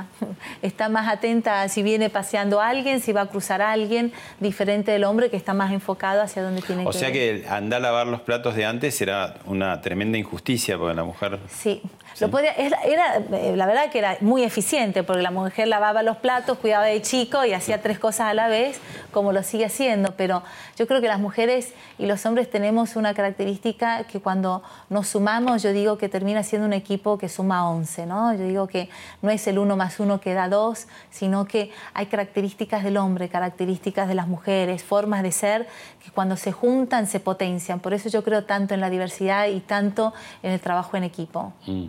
a, 0.01 0.07
está 0.63 0.89
más 0.89 1.09
atenta 1.09 1.63
a 1.63 1.69
si 1.69 1.83
viene 1.83 2.11
paseando 2.11 2.61
alguien, 2.61 3.01
si 3.01 3.13
va 3.13 3.23
a 3.23 3.27
cruzar 3.27 3.63
a 3.63 3.73
alguien, 3.73 4.13
diferente 4.41 4.93
del 4.93 5.05
hombre 5.05 5.31
que 5.31 5.37
está 5.37 5.55
más 5.55 5.73
enfocado 5.73 6.23
hacia 6.23 6.43
donde 6.43 6.63
tiene 6.63 6.83
que 6.83 6.89
ir. 6.89 6.89
O 6.89 6.93
sea 6.93 7.11
que 7.11 7.47
andar 7.49 7.79
a 7.79 7.83
lavar 7.83 8.07
los 8.07 8.21
platos 8.21 8.55
de 8.55 8.67
antes 8.67 9.01
era 9.01 9.37
una 9.47 9.81
tremenda 9.81 10.19
injusticia 10.19 10.79
porque 10.79 10.95
la 10.95 11.05
mujer... 11.05 11.39
Sí, 11.49 11.83
era, 12.21 13.17
eh, 13.17 13.55
la 13.57 13.67
verdad 13.67 13.91
que 13.91 13.99
era 13.99 14.17
muy 14.21 14.45
eficiente 14.45 15.03
porque 15.03 15.23
la 15.23 15.31
mujer 15.31 15.69
lavaba 15.69 16.03
los 16.03 16.17
platos, 16.19 16.59
cuidaba 16.59 16.85
de 16.85 17.03
chico 17.03 17.45
y 17.45 17.53
hacía 17.53 17.83
tres 17.83 17.99
cosas 17.99 18.29
a 18.29 18.35
la 18.35 18.49
vez, 18.49 18.81
como 19.11 19.33
lo 19.33 19.43
sigue 19.43 19.65
haciendo. 19.65 20.15
Pero 20.17 20.43
yo 20.77 20.87
creo 20.87 21.01
que 21.01 21.09
las 21.09 21.21
mujeres 21.21 21.73
y 21.99 22.07
los 22.07 22.25
hombres 22.27 22.51
tenemos 22.51 22.97
una 22.97 23.15
característica 23.15 24.05
que 24.05 24.21
cuando 24.21 24.63
nos 24.91 25.09
sumamos, 25.09 25.63
yo 25.63 25.73
digo 25.73 25.99
que 25.99 26.09
termina 26.09 26.43
siendo 26.43 26.67
un 26.67 26.73
equipo 26.73 27.19
que 27.19 27.29
suma 27.29 27.69
11. 27.69 28.07
¿no? 28.07 28.35
Yo 28.35 28.47
digo 28.47 28.67
que 28.67 28.89
no 29.23 29.31
es 29.31 29.47
el 29.47 29.59
uno 29.59 29.77
más 29.77 29.99
uno 30.01 30.21
que 30.21 30.35
da 30.35 30.49
dos, 30.49 30.87
sino 31.11 31.47
que 31.47 31.71
hay 31.95 32.07
características 32.07 32.85
del 32.85 32.97
hombre, 32.97 33.29
características 33.29 34.09
de 34.09 34.15
las 34.15 34.29
mujeres, 34.29 34.85
formas 34.85 35.23
de 35.23 35.33
ser 35.33 35.67
que 36.05 36.11
cuando 36.11 36.37
se 36.37 36.53
juntan 36.53 37.07
se 37.07 37.21
potencian. 37.21 37.81
Por 37.81 37.95
eso 37.95 38.09
yo 38.09 38.23
creo 38.23 38.45
tanto 38.45 38.75
en 38.75 38.81
la 38.81 38.91
diversidad 38.91 39.49
y 39.49 39.61
tanto 39.61 40.13
en 40.43 40.53
el 40.53 40.61
trabajo 40.61 40.97
en 40.97 41.05
equipo. 41.05 41.53
Mm. 41.67 41.87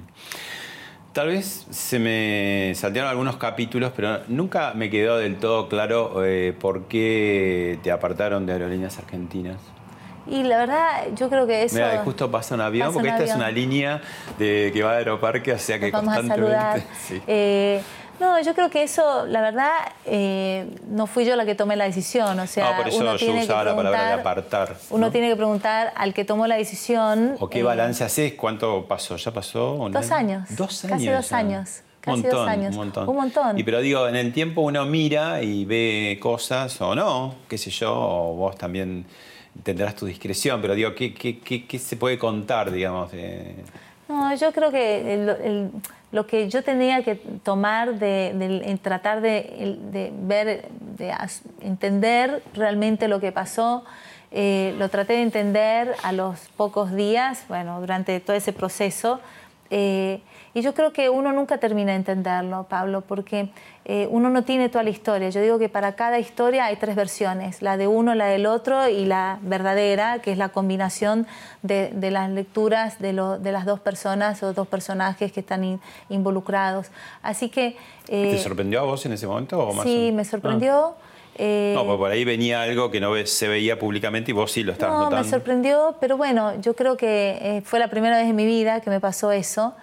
Tal 1.13 1.27
vez 1.27 1.65
se 1.69 1.97
me 1.97 2.73
saltearon 2.75 3.09
algunos 3.09 3.37
capítulos, 3.37 3.93
pero 3.95 4.19
nunca 4.27 4.73
me 4.73 4.89
quedó 4.89 5.17
del 5.17 5.37
todo 5.37 5.69
claro 5.69 6.25
eh, 6.25 6.53
por 6.59 6.89
qué 6.89 7.79
te 7.83 7.91
apartaron 7.91 8.45
de 8.45 8.51
Aerolíneas 8.51 8.97
Argentinas. 8.97 9.74
Y 10.27 10.43
la 10.43 10.57
verdad, 10.57 11.03
yo 11.15 11.29
creo 11.29 11.45
que 11.45 11.63
eso. 11.63 11.75
Mira, 11.75 12.01
justo 12.03 12.31
pasa 12.31 12.55
un 12.55 12.61
avión, 12.61 12.93
porque 12.93 13.09
esta 13.09 13.23
es 13.23 13.35
una 13.35 13.51
línea 13.51 14.01
de, 14.39 14.71
que 14.73 14.83
va 14.83 14.93
a 14.93 14.97
Aeroparque, 14.97 15.53
o 15.53 15.59
sea 15.59 15.79
que 15.79 15.91
constantemente. 15.91 16.83
Eh, 17.27 17.81
no, 18.19 18.41
yo 18.41 18.53
creo 18.53 18.69
que 18.69 18.83
eso, 18.83 19.25
la 19.25 19.41
verdad, 19.41 19.71
eh, 20.05 20.69
no 20.87 21.05
fui 21.05 21.25
yo 21.25 21.35
la 21.35 21.45
que 21.45 21.55
tomé 21.55 21.75
la 21.75 21.85
decisión. 21.85 22.39
O 22.39 22.47
sea, 22.47 22.71
no, 22.71 22.77
por 22.77 22.87
eso 22.87 22.99
uno 22.99 23.17
tiene 23.17 23.43
usaba 23.43 23.63
que 23.63 23.69
la 23.69 23.75
palabra 23.75 24.07
de 24.07 24.13
apartar. 24.13 24.77
Uno 24.89 25.11
tiene 25.11 25.29
que 25.29 25.35
preguntar 25.35 25.91
al 25.95 26.13
que 26.13 26.23
tomó 26.23 26.47
la 26.47 26.55
decisión. 26.55 27.35
¿O 27.39 27.49
qué 27.49 27.63
balance 27.63 28.03
haces? 28.03 28.33
¿Cuánto 28.33 28.85
pasó? 28.87 29.17
¿Ya 29.17 29.31
pasó? 29.31 29.89
Dos 29.91 30.11
años. 30.11 30.43
Dos 30.55 30.85
años. 30.85 30.97
Casi 30.97 31.07
dos 31.07 31.31
años. 31.33 31.81
Casi 31.99 32.21
dos 32.21 32.47
años. 32.47 32.71
Un 32.71 32.77
montón. 32.77 33.09
Un 33.09 33.15
montón. 33.15 33.59
Y 33.59 33.63
pero 33.63 33.81
digo, 33.81 34.07
en 34.07 34.15
el 34.15 34.31
tiempo 34.31 34.61
uno 34.61 34.85
mira 34.85 35.41
y 35.41 35.65
ve 35.65 36.17
cosas 36.21 36.79
o 36.79 36.95
no, 36.95 37.35
qué 37.49 37.57
sé 37.57 37.69
yo, 37.71 37.93
o 37.93 38.35
vos 38.35 38.55
también 38.55 39.05
tendrás 39.63 39.95
tu 39.95 40.05
discreción, 40.05 40.61
pero 40.61 40.75
digo, 40.75 40.93
¿qué, 40.95 41.79
se 41.79 41.97
puede 41.97 42.17
contar, 42.17 42.71
digamos? 42.71 43.11
No, 44.07 44.35
yo 44.35 44.51
creo 44.51 44.71
que 44.71 45.69
lo 46.11 46.27
que 46.27 46.49
yo 46.49 46.63
tenía 46.63 47.03
que 47.03 47.15
tomar 47.15 47.99
de, 47.99 48.79
tratar 48.81 49.21
de, 49.21 50.11
ver, 50.21 50.65
de 50.97 51.13
entender 51.61 52.41
realmente 52.53 53.07
lo 53.07 53.19
que 53.19 53.31
pasó, 53.31 53.83
eh, 54.31 54.75
lo 54.77 54.89
traté 54.89 55.13
de 55.13 55.21
entender 55.21 55.95
a 56.03 56.11
los 56.11 56.39
pocos 56.57 56.93
días, 56.93 57.45
bueno, 57.47 57.79
durante 57.79 58.19
todo 58.19 58.35
ese 58.35 58.53
proceso. 58.53 59.19
Eh, 59.69 60.21
y 60.53 60.61
yo 60.61 60.73
creo 60.73 60.93
que 60.93 61.09
uno 61.09 61.33
nunca 61.33 61.57
termina 61.57 61.91
de 61.91 61.97
entenderlo, 61.97 62.65
Pablo, 62.69 63.01
porque 63.01 63.49
eh, 63.83 64.07
uno 64.09 64.29
no 64.29 64.43
tiene 64.43 64.69
toda 64.69 64.83
la 64.83 64.89
historia. 64.89 65.29
Yo 65.29 65.41
digo 65.41 65.59
que 65.59 65.67
para 65.67 65.95
cada 65.95 66.17
historia 66.17 66.65
hay 66.65 66.77
tres 66.77 66.95
versiones, 66.95 67.61
la 67.61 67.75
de 67.75 67.87
uno, 67.87 68.15
la 68.15 68.27
del 68.27 68.45
otro 68.45 68.87
y 68.87 69.05
la 69.05 69.37
verdadera, 69.41 70.19
que 70.19 70.31
es 70.31 70.37
la 70.37 70.49
combinación 70.49 71.27
de, 71.61 71.91
las 72.09 72.29
lecturas 72.29 72.99
de, 72.99 73.11
las 73.11 73.65
dos 73.65 73.81
personas 73.81 74.43
o 74.43 74.53
dos 74.53 74.67
personajes 74.67 75.31
que 75.31 75.41
están 75.41 75.81
involucrados. 76.09 76.87
Así 77.21 77.49
que... 77.49 77.75
Eh, 78.07 78.31
¿Te 78.31 78.39
sorprendió 78.39 78.79
a 78.79 78.83
vos 78.83 79.05
en 79.05 79.11
ese 79.11 79.27
momento? 79.27 79.59
O 79.59 79.73
más 79.73 79.83
sí, 79.83 80.11
me 80.13 80.23
sorprendió. 80.23 80.95
Ah. 80.97 81.04
Eh, 81.37 81.73
no, 81.75 81.85
porque 81.85 81.97
por 81.97 82.11
ahí 82.11 82.23
venía 82.23 82.61
algo 82.61 82.89
que 82.89 82.99
no 82.99 83.13
se 83.25 83.47
veía 83.47 83.77
públicamente 83.77 84.31
y 84.31 84.33
vos 84.33 84.51
sí 84.51 84.63
lo 84.63 84.71
estabas 84.71 84.93
no, 84.93 84.99
notando. 85.05 85.17
No, 85.17 85.23
me 85.23 85.29
sorprendió, 85.29 85.95
pero 85.99 86.17
bueno, 86.17 86.59
yo 86.61 86.75
creo 86.75 86.95
que 86.95 87.61
fue 87.65 87.79
la 87.79 87.89
primera 87.89 88.17
vez 88.17 88.27
en 88.29 88.35
mi 88.35 88.45
vida 88.45 88.79
que 88.81 88.89
me 88.89 88.99
pasó 88.99 89.31
eso 89.31 89.73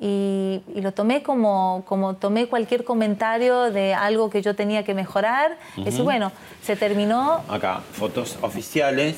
y, 0.00 0.62
lo 0.76 0.92
tomé 0.92 1.22
como, 1.22 1.84
como 1.86 2.14
tomé 2.14 2.46
cualquier 2.46 2.84
comentario 2.84 3.70
de 3.70 3.92
algo 3.92 4.30
que 4.30 4.40
yo 4.40 4.56
tenía 4.56 4.82
que 4.82 4.94
mejorar. 4.94 5.58
Y 5.76 5.84
decir, 5.84 6.02
bueno, 6.02 6.32
se 6.62 6.74
terminó. 6.74 7.42
Acá, 7.48 7.82
fotos 7.92 8.38
oficiales. 8.40 9.16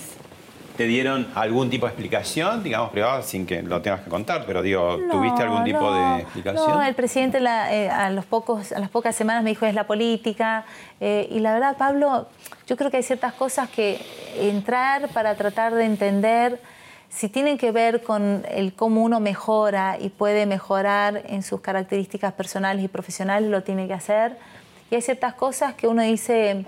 ¿Te 0.76 0.84
dieron 0.84 1.28
algún 1.34 1.68
tipo 1.68 1.86
de 1.86 1.90
explicación, 1.90 2.62
digamos, 2.62 2.90
privada, 2.90 3.22
sin 3.22 3.46
que 3.46 3.62
lo 3.62 3.82
tengas 3.82 4.00
que 4.00 4.10
contar? 4.10 4.44
Pero 4.46 4.62
digo, 4.62 4.98
¿tuviste 5.10 5.42
algún 5.42 5.64
tipo 5.64 5.92
de 5.92 6.22
explicación? 6.22 6.70
No, 6.70 6.82
el 6.82 6.94
presidente 6.94 7.38
eh, 7.38 7.90
a, 7.90 8.10
los 8.10 8.24
pocos, 8.24 8.72
a 8.72 8.78
las 8.78 8.88
pocas 8.88 9.14
semanas 9.14 9.44
me 9.44 9.50
dijo 9.50 9.66
es 9.66 9.74
la 9.74 9.86
política. 9.86 10.64
Eh, 11.00 11.28
y 11.30 11.40
la 11.40 11.52
verdad, 11.52 11.76
Pablo, 11.76 12.26
yo 12.66 12.76
creo 12.76 12.90
que 12.90 12.96
hay 12.96 13.02
ciertas 13.02 13.34
cosas 13.34 13.68
que 13.68 14.00
entrar 14.38 15.08
para 15.08 15.34
tratar 15.34 15.74
de 15.74 15.84
entender 15.84 16.58
si 17.10 17.28
tienen 17.28 17.58
que 17.58 17.70
ver 17.72 18.02
con 18.02 18.42
el 18.50 18.72
cómo 18.72 19.02
uno 19.02 19.20
mejora 19.20 19.98
y 20.00 20.08
puede 20.08 20.46
mejorar 20.46 21.22
en 21.26 21.42
sus 21.42 21.60
características 21.60 22.32
personales 22.32 22.82
y 22.82 22.88
profesionales, 22.88 23.50
lo 23.50 23.62
tiene 23.62 23.86
que 23.86 23.92
hacer. 23.92 24.38
Y 24.90 24.94
hay 24.94 25.02
ciertas 25.02 25.34
cosas 25.34 25.74
que 25.74 25.88
uno 25.88 26.02
dice, 26.02 26.64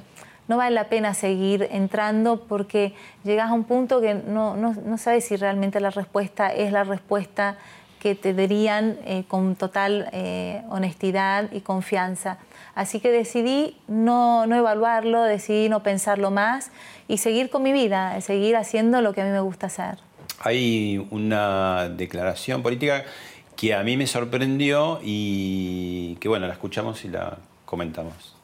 no 0.49 0.57
vale 0.57 0.75
la 0.75 0.89
pena 0.89 1.15
seguir 1.15 1.69
entrando 1.71 2.45
porque 2.47 2.93
llegas 3.25 3.51
a 3.51 3.53
un 3.53 3.65
punto 3.65 4.01
que 4.01 4.15
no, 4.15 4.57
no, 4.57 4.99
sabes 4.99 5.25
si 5.25 5.37
realmente 5.37 5.81
la 5.81 5.91
respuesta 5.91 6.53
es 6.53 6.73
la 6.73 6.85
respuesta 6.85 7.57
que 8.01 8.15
te 8.15 8.35
darían 8.35 8.99
eh, 9.07 9.25
con 9.27 9.57
total 9.57 10.09
eh, 10.13 10.63
honestidad 10.69 11.51
y 11.53 11.61
confianza. 11.61 12.39
Así 12.75 13.01
que 13.01 13.11
decidí 13.11 13.77
no, 13.89 14.47
no 14.47 14.57
evaluarlo, 14.57 15.23
decidí 15.23 15.69
no 15.69 15.83
pensarlo 15.83 16.31
más 16.31 16.71
y 17.09 17.19
seguir 17.19 17.49
con 17.49 17.63
mi 17.63 17.73
vida, 17.73 18.21
seguir 18.21 18.57
haciendo 18.57 19.01
lo 19.01 19.15
que 19.15 19.23
a 19.23 19.25
mí 19.25 19.31
me 19.31 19.41
gusta 19.41 19.67
hacer 19.69 19.99
hay 20.45 21.07
una 21.11 21.89
declaración 21.89 22.63
política 22.63 23.05
que 23.57 23.75
a 23.75 23.83
mí 23.83 23.97
me 23.97 24.07
sorprendió 24.07 25.01
y 25.03 26.17
que 26.17 26.29
bueno, 26.29 26.47
la 26.47 26.53
escuchamos 26.53 27.05
y 27.05 27.09
la 27.09 27.39
comentamos. 27.65 28.35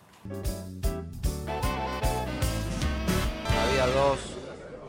Dos, 3.80 4.18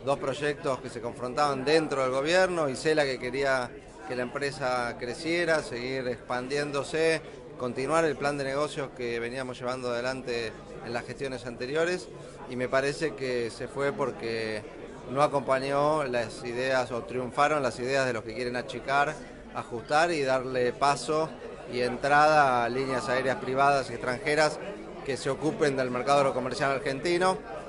dos 0.03 0.19
proyectos 0.19 0.79
que 0.79 0.89
se 0.89 0.99
confrontaban 0.99 1.63
dentro 1.63 2.01
del 2.01 2.11
gobierno, 2.11 2.67
y 2.67 2.73
que 2.73 3.19
quería 3.19 3.71
que 4.05 4.17
la 4.17 4.23
empresa 4.23 4.97
creciera, 4.99 5.63
seguir 5.63 6.09
expandiéndose, 6.09 7.21
continuar 7.57 8.03
el 8.03 8.17
plan 8.17 8.37
de 8.37 8.43
negocios 8.43 8.89
que 8.97 9.17
veníamos 9.21 9.57
llevando 9.57 9.91
adelante 9.91 10.51
en 10.85 10.91
las 10.91 11.05
gestiones 11.05 11.45
anteriores. 11.45 12.09
Y 12.49 12.57
me 12.57 12.67
parece 12.67 13.15
que 13.15 13.49
se 13.49 13.69
fue 13.69 13.93
porque 13.93 14.61
no 15.09 15.23
acompañó 15.23 16.03
las 16.03 16.43
ideas 16.43 16.91
o 16.91 17.03
triunfaron 17.03 17.63
las 17.63 17.79
ideas 17.79 18.05
de 18.05 18.11
los 18.11 18.23
que 18.25 18.35
quieren 18.35 18.57
achicar, 18.57 19.15
ajustar 19.55 20.11
y 20.11 20.21
darle 20.21 20.73
paso 20.73 21.29
y 21.71 21.79
entrada 21.79 22.65
a 22.65 22.69
líneas 22.69 23.07
aéreas 23.07 23.37
privadas 23.37 23.89
y 23.89 23.93
extranjeras 23.93 24.59
que 25.05 25.15
se 25.15 25.29
ocupen 25.29 25.77
del 25.77 25.89
mercado 25.91 26.33
comercial 26.33 26.71
argentino 26.71 27.60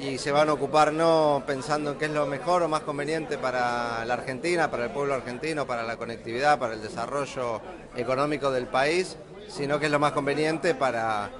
y 0.00 0.18
se 0.18 0.32
van 0.32 0.48
a 0.48 0.54
ocupar 0.54 0.92
no 0.92 1.42
pensando 1.46 1.92
en 1.92 1.98
qué 1.98 2.06
es 2.06 2.10
lo 2.10 2.26
mejor 2.26 2.62
o 2.62 2.68
más 2.68 2.80
conveniente 2.80 3.36
para 3.36 4.04
la 4.04 4.14
Argentina, 4.14 4.70
para 4.70 4.84
el 4.84 4.90
pueblo 4.90 5.14
argentino, 5.14 5.66
para 5.66 5.82
la 5.82 5.96
conectividad, 5.96 6.58
para 6.58 6.74
el 6.74 6.82
desarrollo 6.82 7.60
económico 7.96 8.50
del 8.50 8.66
país, 8.66 9.16
sino 9.48 9.78
que 9.78 9.86
es 9.86 9.92
lo 9.92 9.98
más 9.98 10.12
conveniente 10.12 10.74
para 10.74 11.30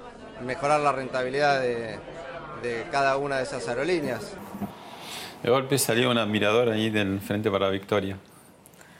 mejorar 0.45 0.79
la 0.81 0.91
rentabilidad 0.91 1.59
de, 1.59 1.97
de 2.61 2.85
cada 2.91 3.17
una 3.17 3.37
de 3.37 3.43
esas 3.43 3.67
aerolíneas. 3.67 4.33
De 5.41 5.49
golpe 5.49 5.77
salió 5.79 6.11
un 6.11 6.17
admirador 6.17 6.69
ahí 6.69 6.89
del 6.91 7.19
Frente 7.19 7.49
para 7.49 7.65
la 7.65 7.71
Victoria. 7.71 8.17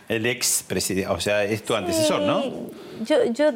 El 0.09 0.25
ex 0.25 0.63
presidente, 0.67 1.09
o 1.09 1.19
sea, 1.19 1.43
es 1.43 1.63
tu 1.63 1.75
antecesor, 1.75 2.21
¿no? 2.21 2.43
Yo, 3.05 3.23
yo, 3.31 3.51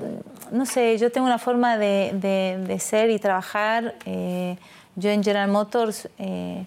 no 0.51 0.65
sé, 0.65 0.97
yo 0.97 1.11
tengo 1.11 1.25
una 1.25 1.39
forma 1.39 1.77
de, 1.77 2.77
ser 2.79 3.09
y 3.09 3.19
trabajar. 3.19 3.95
Eh, 4.05 4.55
yo 4.95 5.09
en 5.09 5.23
General 5.23 5.49
Motors 5.49 6.09
eh, 6.17 6.65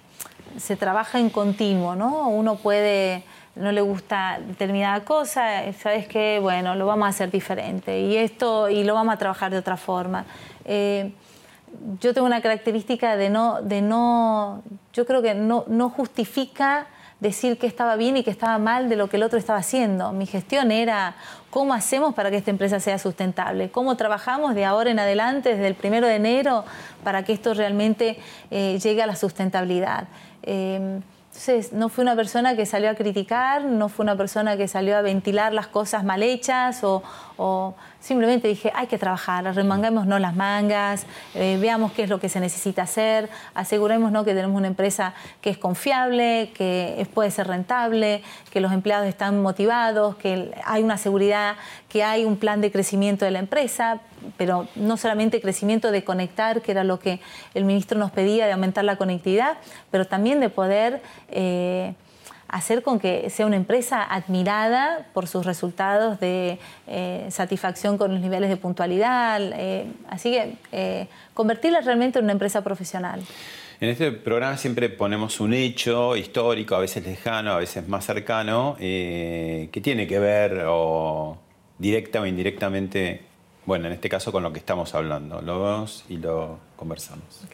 se 0.56 0.76
trabaja 0.76 1.18
en 1.18 1.30
continuo, 1.30 1.94
¿no? 1.94 2.28
Uno 2.28 2.56
puede 2.56 3.24
no 3.58 3.72
le 3.72 3.80
gusta 3.80 4.38
determinada 4.46 5.04
cosa, 5.04 5.60
¿sabes 5.72 6.06
qué? 6.06 6.38
Bueno, 6.40 6.76
lo 6.76 6.86
vamos 6.86 7.06
a 7.06 7.08
hacer 7.08 7.30
diferente 7.30 8.00
y 8.00 8.16
esto, 8.16 8.68
y 8.68 8.84
lo 8.84 8.94
vamos 8.94 9.14
a 9.14 9.18
trabajar 9.18 9.50
de 9.50 9.58
otra 9.58 9.76
forma. 9.76 10.24
Eh, 10.64 11.12
yo 12.00 12.14
tengo 12.14 12.26
una 12.26 12.40
característica 12.40 13.16
de 13.16 13.30
no, 13.30 13.60
de 13.60 13.82
no 13.82 14.62
yo 14.92 15.06
creo 15.06 15.22
que 15.22 15.34
no, 15.34 15.64
no 15.66 15.90
justifica 15.90 16.86
decir 17.20 17.58
que 17.58 17.66
estaba 17.66 17.96
bien 17.96 18.16
y 18.16 18.22
que 18.22 18.30
estaba 18.30 18.58
mal 18.58 18.88
de 18.88 18.96
lo 18.96 19.08
que 19.08 19.16
el 19.16 19.22
otro 19.22 19.38
estaba 19.38 19.58
haciendo. 19.58 20.12
Mi 20.12 20.26
gestión 20.26 20.70
era 20.70 21.16
cómo 21.50 21.74
hacemos 21.74 22.14
para 22.14 22.30
que 22.30 22.36
esta 22.36 22.50
empresa 22.50 22.80
sea 22.80 22.98
sustentable, 22.98 23.70
cómo 23.70 23.96
trabajamos 23.96 24.54
de 24.54 24.64
ahora 24.64 24.90
en 24.90 24.98
adelante, 24.98 25.50
desde 25.50 25.66
el 25.66 25.74
primero 25.74 26.06
de 26.06 26.16
enero, 26.16 26.64
para 27.02 27.24
que 27.24 27.32
esto 27.32 27.54
realmente 27.54 28.18
eh, 28.50 28.78
llegue 28.82 29.02
a 29.02 29.06
la 29.06 29.16
sustentabilidad. 29.16 30.08
Eh, 30.42 31.00
entonces, 31.38 31.72
no 31.72 31.88
fue 31.88 32.02
una 32.02 32.16
persona 32.16 32.56
que 32.56 32.66
salió 32.66 32.90
a 32.90 32.94
criticar, 32.94 33.62
no 33.64 33.88
fue 33.88 34.02
una 34.02 34.16
persona 34.16 34.56
que 34.56 34.66
salió 34.66 34.96
a 34.96 35.02
ventilar 35.02 35.52
las 35.52 35.68
cosas 35.68 36.02
mal 36.02 36.24
hechas 36.24 36.82
o, 36.82 37.74
simplemente 38.00 38.48
dije, 38.48 38.72
hay 38.74 38.86
que 38.86 38.98
trabajar, 38.98 39.44
remangámonos 39.54 40.20
las 40.20 40.34
mangas, 40.34 41.06
eh, 41.34 41.58
veamos 41.60 41.92
qué 41.92 42.04
es 42.04 42.08
lo 42.08 42.20
que 42.20 42.28
se 42.28 42.40
necesita 42.40 42.82
hacer, 42.82 43.28
asegurémonos 43.54 44.24
que 44.24 44.34
tenemos 44.34 44.56
una 44.56 44.68
empresa 44.68 45.14
que 45.40 45.50
es 45.50 45.58
confiable, 45.58 46.52
que 46.54 47.06
puede 47.12 47.30
ser 47.30 47.48
rentable, 47.48 48.22
que 48.50 48.60
los 48.60 48.72
empleados 48.72 49.08
están 49.08 49.42
motivados, 49.42 50.16
que 50.16 50.52
hay 50.64 50.82
una 50.82 50.96
seguridad, 50.96 51.56
que 51.88 52.04
hay 52.04 52.24
un 52.24 52.36
plan 52.36 52.60
de 52.60 52.70
crecimiento 52.70 53.24
de 53.24 53.30
la 53.30 53.40
empresa, 53.40 54.00
pero 54.36 54.68
no 54.76 54.96
solamente 54.96 55.40
crecimiento 55.40 55.90
de 55.90 56.04
conectar, 56.04 56.62
que 56.62 56.72
era 56.72 56.84
lo 56.84 56.98
que 56.98 57.20
el 57.54 57.64
ministro 57.64 57.98
nos 57.98 58.10
pedía, 58.10 58.46
de 58.46 58.52
aumentar 58.52 58.84
la 58.84 58.96
conectividad, 58.96 59.58
pero 59.90 60.06
también 60.06 60.40
de 60.40 60.50
poder... 60.50 61.02
Eh, 61.30 61.94
hacer 62.48 62.82
con 62.82 62.98
que 62.98 63.30
sea 63.30 63.46
una 63.46 63.56
empresa 63.56 64.02
admirada 64.02 65.06
por 65.12 65.26
sus 65.26 65.46
resultados 65.46 66.18
de 66.20 66.58
eh, 66.86 67.26
satisfacción 67.30 67.98
con 67.98 68.12
los 68.12 68.20
niveles 68.20 68.48
de 68.48 68.56
puntualidad. 68.56 69.40
Eh, 69.42 69.86
así 70.08 70.32
que 70.32 71.08
convertirla 71.34 71.80
realmente 71.80 72.18
en 72.18 72.24
una 72.24 72.32
empresa 72.32 72.62
profesional. 72.62 73.22
En 73.80 73.90
este 73.90 74.10
programa 74.10 74.56
siempre 74.56 74.88
ponemos 74.88 75.38
un 75.38 75.54
hecho 75.54 76.16
histórico, 76.16 76.74
a 76.74 76.80
veces 76.80 77.06
lejano, 77.06 77.52
a 77.52 77.58
veces 77.58 77.86
más 77.86 78.04
cercano, 78.04 78.74
que 78.78 79.80
tiene 79.82 80.08
que 80.08 80.18
ver 80.18 80.64
o 80.66 81.38
directa 81.78 82.20
o 82.20 82.26
indirectamente 82.26 83.28
bueno, 83.68 83.86
en 83.86 83.92
este 83.92 84.08
caso 84.08 84.32
con 84.32 84.42
lo 84.42 84.50
que 84.50 84.60
estamos 84.60 84.94
hablando. 84.94 85.42
Lo 85.42 85.62
vemos 85.62 86.02
y 86.08 86.16
lo 86.16 86.58
conversamos 86.74 87.44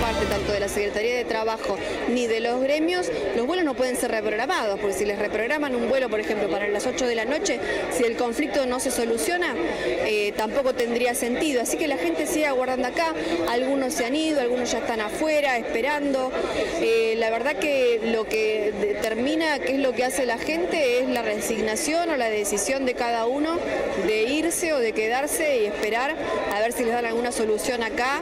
parte 0.00 0.24
tanto 0.26 0.52
de 0.52 0.60
la 0.60 0.68
Secretaría 0.68 1.14
de 1.14 1.24
Trabajo 1.24 1.76
ni 2.08 2.26
de 2.26 2.40
los 2.40 2.60
gremios, 2.62 3.10
los 3.36 3.46
vuelos 3.46 3.64
no 3.64 3.74
pueden 3.74 3.96
ser 3.96 4.10
reprogramados, 4.10 4.78
porque 4.80 4.96
si 4.96 5.04
les 5.04 5.18
reprograman 5.18 5.74
un 5.74 5.88
vuelo, 5.88 6.08
por 6.08 6.20
ejemplo, 6.20 6.48
para 6.48 6.66
las 6.68 6.86
8 6.86 7.06
de 7.06 7.14
la 7.14 7.24
noche, 7.26 7.60
si 7.92 8.04
el 8.04 8.16
conflicto 8.16 8.66
no 8.66 8.80
se 8.80 8.90
soluciona, 8.90 9.54
eh, 9.84 10.32
tampoco 10.36 10.74
tendría 10.74 11.14
sentido. 11.14 11.62
Así 11.62 11.76
que 11.76 11.86
la 11.86 11.98
gente 11.98 12.26
sigue 12.26 12.46
aguardando 12.46 12.88
acá, 12.88 13.14
algunos 13.50 13.94
se 13.94 14.06
han 14.06 14.16
ido, 14.16 14.40
algunos 14.40 14.72
ya 14.72 14.78
están 14.78 15.00
afuera, 15.00 15.58
esperando. 15.58 16.32
Eh, 16.80 17.14
la 17.18 17.30
verdad 17.30 17.56
que 17.56 18.00
lo 18.04 18.24
que 18.24 18.72
determina 18.80 19.58
qué 19.58 19.74
es 19.74 19.80
lo 19.80 19.92
que 19.92 20.04
hace 20.04 20.24
la 20.24 20.38
gente 20.38 21.00
es 21.00 21.08
la 21.08 21.22
resignación 21.22 22.10
o 22.10 22.16
la 22.16 22.30
decisión 22.30 22.86
de 22.86 22.94
cada 22.94 23.26
uno 23.26 23.58
de 24.06 24.24
o 24.50 24.78
de 24.78 24.92
quedarse 24.92 25.60
y 25.60 25.66
esperar 25.66 26.16
a 26.52 26.60
ver 26.60 26.72
si 26.72 26.82
les 26.82 26.92
dan 26.92 27.04
alguna 27.04 27.30
solución 27.30 27.84
acá 27.84 28.20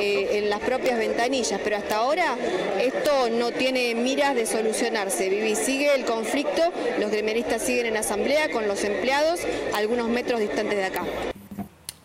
eh, 0.00 0.38
en 0.38 0.48
las 0.48 0.60
propias 0.60 0.98
ventanas 0.98 1.16
pero 1.64 1.76
hasta 1.76 1.96
ahora 1.96 2.36
esto 2.80 3.30
no 3.30 3.50
tiene 3.50 3.94
miras 3.94 4.34
de 4.34 4.46
solucionarse. 4.46 5.28
Vivi 5.28 5.56
sigue 5.56 5.94
el 5.94 6.04
conflicto, 6.04 6.62
los 7.00 7.10
gremiaristas 7.10 7.62
siguen 7.62 7.86
en 7.86 7.96
asamblea 7.96 8.50
con 8.50 8.68
los 8.68 8.84
empleados 8.84 9.40
algunos 9.74 10.08
metros 10.08 10.40
distantes 10.40 10.76
de 10.76 10.84
acá. 10.84 11.02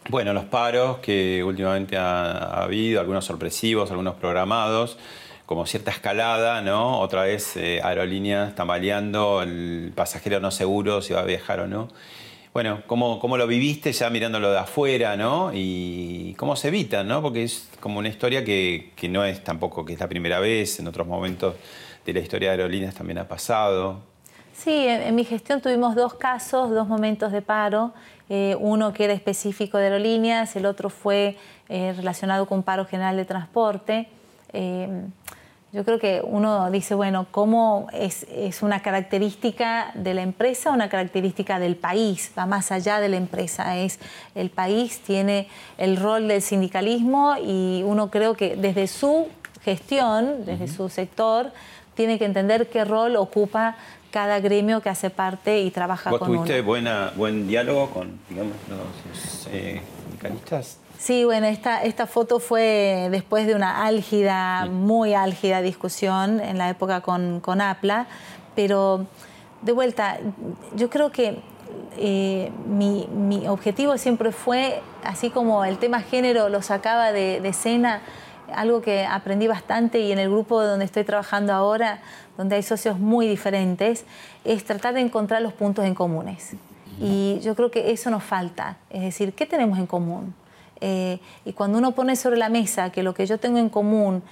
Bueno, 0.10 0.34
los 0.34 0.46
paros 0.46 0.98
que 1.00 1.44
últimamente 1.44 1.98
ha, 1.98 2.64
habido, 2.64 3.00
algunos 3.00 3.26
sorpresivos, 3.26 3.92
algunos 3.92 4.16
programados, 4.16 4.98
como 5.46 5.66
cierta 5.66 5.92
escalada, 5.92 6.62
¿no? 6.62 7.00
Otra 7.00 7.24
vez 7.24 7.56
eh, 7.58 7.80
aerolíneas 7.84 8.56
tambaleando, 8.56 9.44
el 9.44 9.92
pasajero 9.96 10.40
no 10.40 10.52
seguro 10.52 11.02
si 11.02 11.14
va 11.14 11.22
a 11.22 11.26
viajar 11.26 11.60
o 11.60 11.68
no. 11.68 11.90
Bueno, 12.54 12.82
¿cómo, 12.86 13.18
¿cómo, 13.20 13.38
lo 13.38 13.48
viviste 13.48 13.94
ya 13.94 14.10
mirándolo 14.10 14.52
de 14.52 14.60
afuera, 14.60 15.16
¿no? 15.16 15.52
Y 15.54 16.34
cómo 16.38 16.58
se 16.58 16.68
evitan, 16.68 17.08
¿no? 17.08 17.22
Porque 17.22 17.44
es 17.44 17.70
como 17.80 18.00
una 18.00 18.10
historia 18.10 18.44
que, 18.44 18.92
que, 18.98 19.08
no 19.08 19.24
es 19.24 19.42
tampoco 19.42 19.86
que 19.86 19.94
es 19.94 20.00
la 20.02 20.10
primera 20.10 20.42
vez, 20.42 20.78
en 20.80 20.88
otros 20.88 21.08
momentos 21.08 21.56
de 22.06 22.14
la 22.14 22.20
historia 22.20 22.50
de 22.50 22.58
aerolíneas 22.58 22.94
también 22.94 23.20
ha 23.20 23.28
pasado. 23.28 24.02
Sí, 24.54 24.86
en, 24.86 25.16
mi 25.16 25.24
gestión 25.24 25.62
tuvimos 25.62 25.96
dos 25.96 26.16
casos, 26.16 26.72
dos 26.72 26.90
momentos 26.90 27.32
de 27.32 27.42
paro, 27.42 27.94
eh, 28.30 28.58
uno 28.60 28.92
que 28.92 29.06
era 29.06 29.14
específico 29.14 29.78
de 29.78 29.86
aerolíneas, 29.86 30.54
el 30.58 30.66
otro 30.66 30.90
fue 30.90 31.38
eh, 31.70 31.94
relacionado 31.96 32.46
con 32.48 32.64
paro 32.64 32.86
general 32.86 33.16
de 33.16 33.24
transporte. 33.24 34.10
Eh, 34.52 35.04
yo 35.74 35.86
creo 35.86 36.00
que 36.00 36.22
uno 36.24 36.70
dice, 36.70 36.96
bueno, 36.96 37.28
¿cómo 37.32 37.88
es, 37.94 38.26
una 38.62 38.82
característica 38.82 39.92
de 39.96 40.14
la 40.14 40.22
empresa, 40.22 40.72
una 40.72 40.90
característica 40.90 41.60
del 41.60 41.78
país? 41.78 42.32
Va 42.38 42.46
más 42.46 42.74
allá 42.74 43.00
de 43.00 43.08
la 43.08 43.16
empresa. 43.16 43.78
Es, 43.78 44.00
el 44.36 44.50
país 44.50 45.00
tiene 45.00 45.48
el 45.78 45.96
rol 45.96 46.28
del 46.28 46.42
sindicalismo 46.42 47.36
y 47.42 47.84
uno 47.86 48.12
creo 48.12 48.36
que 48.36 48.58
desde 48.58 48.88
su 48.88 49.28
gestión, 49.64 50.46
desde 50.46 50.68
su 50.68 50.90
sector, 50.90 51.54
tiene 51.96 52.20
que 52.20 52.26
entender 52.26 52.68
qué 52.70 52.84
rol 52.84 53.16
ocupa 53.16 53.78
cada 54.12 54.42
gremio 54.42 54.82
que 54.82 54.90
hace 54.90 55.10
parte 55.10 55.62
y 55.62 55.72
trabaja 55.72 56.10
¿Vos 56.10 56.20
con 56.20 56.28
tuviste 56.28 56.60
buena, 56.62 57.14
buen 57.16 57.48
diálogo 57.48 57.92
con 57.92 58.20
digamos, 58.28 58.56
los 58.68 59.48
eh, 59.52 59.82
sindicalistas? 60.04 60.80
Sí, 61.02 61.26
bueno, 61.26 61.48
esta, 61.48 61.82
esta 61.82 62.06
foto 62.06 62.40
fue 62.40 63.08
después 63.10 63.48
de 63.48 63.56
una 63.56 63.88
álgida, 63.88 64.68
muy 64.68 65.16
álgida 65.16 65.64
discusión 65.64 66.40
en 66.40 66.60
la 66.60 66.70
época 66.70 67.02
con, 67.02 67.40
con 67.40 67.60
APLA, 67.60 68.06
pero 68.56 69.08
de 69.64 69.72
vuelta, 69.72 70.20
yo 70.76 70.92
creo 70.92 71.12
que 71.12 71.42
eh, 71.98 72.52
mi, 72.68 73.08
mi, 73.08 73.48
objetivo 73.48 73.98
siempre 73.98 74.32
fue, 74.32 74.80
así 75.04 75.32
como 75.32 75.66
el 75.66 75.80
tema 75.80 76.02
género 76.02 76.50
lo 76.50 76.62
sacaba 76.62 77.12
de, 77.12 77.42
de 77.42 77.50
escena, 77.50 78.04
algo 78.54 78.84
que 78.84 79.04
aprendí 79.04 79.48
bastante 79.48 80.02
y 80.02 80.12
en 80.12 80.20
el 80.20 80.30
grupo 80.30 80.62
donde 80.62 80.86
estoy 80.86 81.04
trabajando 81.04 81.52
ahora, 81.52 82.02
donde 82.38 82.58
hay 82.58 82.64
socios 82.64 83.00
muy 83.00 83.28
diferentes, 83.28 84.06
es 84.44 84.64
tratar 84.66 84.94
de 84.94 85.02
encontrar 85.02 85.42
los 85.42 85.54
puntos 85.54 85.84
en 85.84 85.96
comunes. 85.96 86.52
Y 87.00 87.40
yo 87.42 87.56
creo 87.56 87.72
que 87.72 87.92
eso 87.92 88.12
nos 88.12 88.24
falta, 88.24 88.78
es 88.92 89.02
decir, 89.02 89.34
¿qué 89.34 89.48
tenemos 89.48 89.80
en 89.80 89.88
común? 89.88 90.36
Eh, 90.82 91.20
y 91.46 91.54
cuando 91.54 91.78
uno 91.78 91.92
pone 91.92 92.16
sobre 92.16 92.38
la 92.38 92.50
mesa 92.50 92.92
que 92.92 93.04
lo 93.04 93.14
que 93.14 93.26
yo 93.26 93.38
tengo 93.38 93.60
en 93.60 93.70
común 93.70 94.24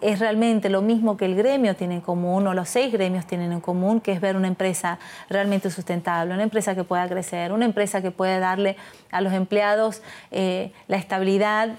es 0.00 0.18
realmente 0.18 0.70
lo 0.70 0.80
mismo 0.80 1.16
que 1.16 1.26
el 1.26 1.34
gremio 1.34 1.76
tiene 1.76 1.96
en 1.96 2.00
común 2.00 2.46
o 2.46 2.54
los 2.54 2.68
seis 2.68 2.92
gremios 2.92 3.26
tienen 3.26 3.52
en 3.52 3.60
común, 3.60 4.00
que 4.00 4.12
es 4.12 4.20
ver 4.20 4.36
una 4.36 4.48
empresa 4.48 4.98
realmente 5.28 5.70
sustentable, 5.70 6.32
una 6.32 6.42
empresa 6.42 6.74
que 6.74 6.84
pueda 6.84 7.06
crecer, 7.08 7.52
una 7.52 7.66
empresa 7.66 8.00
que 8.00 8.10
pueda 8.10 8.38
darle 8.38 8.76
a 9.10 9.20
los 9.20 9.32
empleados 9.32 10.02
eh, 10.30 10.72
la 10.88 10.96
estabilidad 10.96 11.70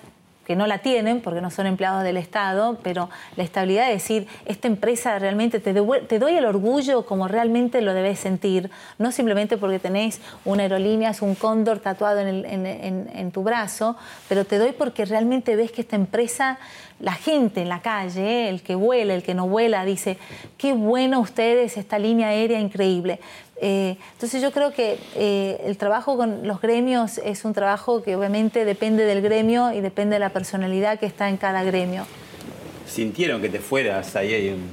que 0.46 0.56
no 0.56 0.68
la 0.68 0.80
tienen 0.80 1.22
porque 1.22 1.42
no 1.42 1.52
son 1.52 1.68
empleados 1.68 2.04
del 2.04 2.18
Estado, 2.18 2.78
pero 2.84 3.10
la 3.36 3.44
estabilidad 3.44 3.88
de 3.88 3.94
decir, 3.94 4.28
esta 4.46 4.68
empresa 4.68 5.18
realmente 5.20 5.60
te, 5.60 5.74
te 5.74 6.20
doy 6.20 6.34
el 6.36 6.46
orgullo 6.46 7.06
como 7.06 7.28
realmente 7.28 7.82
lo 7.82 7.94
debes 7.94 8.20
sentir, 8.20 8.72
no 8.98 9.12
simplemente 9.12 9.58
porque 9.58 9.80
tenéis 9.80 10.20
una 10.46 10.64
aerolínea, 10.64 11.12
un 11.22 11.36
cóndor 11.36 11.80
tatuado 11.80 12.20
en, 12.20 12.46
en, 12.46 13.32
tu 13.32 13.44
brazo, 13.44 13.96
pero 14.28 14.46
te 14.46 14.58
doy 14.58 14.72
porque 14.72 15.06
realmente 15.06 15.56
ves 15.56 15.72
que 15.72 15.82
esta 15.82 15.96
empresa, 15.96 16.58
la 17.00 17.14
gente 17.14 17.62
en 17.62 17.70
la 17.70 17.82
calle, 17.82 18.50
el 18.50 18.62
que 18.62 18.76
vuela, 18.76 19.14
el 19.14 19.24
que 19.24 19.34
no 19.34 19.48
vuela, 19.48 19.86
dice, 19.86 20.18
qué 20.58 20.74
bueno 20.74 21.20
ustedes, 21.20 21.78
esta 21.78 22.00
línea 22.00 22.30
aérea 22.30 22.60
increíble. 22.60 23.20
Eh, 23.64 23.95
entonces 24.14 24.41
yo 24.41 24.51
creo 24.51 24.74
que 24.74 24.97
eh, 25.16 25.62
el 25.66 25.78
trabajo 25.78 26.18
con 26.18 26.47
los 26.47 26.59
gremios 26.59 27.20
es 27.20 27.45
un 27.45 27.53
trabajo 27.53 28.01
que 28.01 28.16
obviamente 28.16 28.66
depende 28.66 29.05
del 29.05 29.22
gremio 29.22 29.72
y 29.72 29.82
depende 29.82 30.16
de 30.16 30.20
la 30.20 30.30
personalidad 30.30 30.99
que 30.99 31.05
está 31.05 31.30
en 31.30 31.38
cada 31.38 31.64
gremio. 31.64 32.07
¿Sintieron 32.88 33.39
que 33.39 33.49
te 33.49 33.59
fueras? 33.59 34.16
Ahí 34.16 34.34
hay 34.34 34.49
un... 34.49 34.64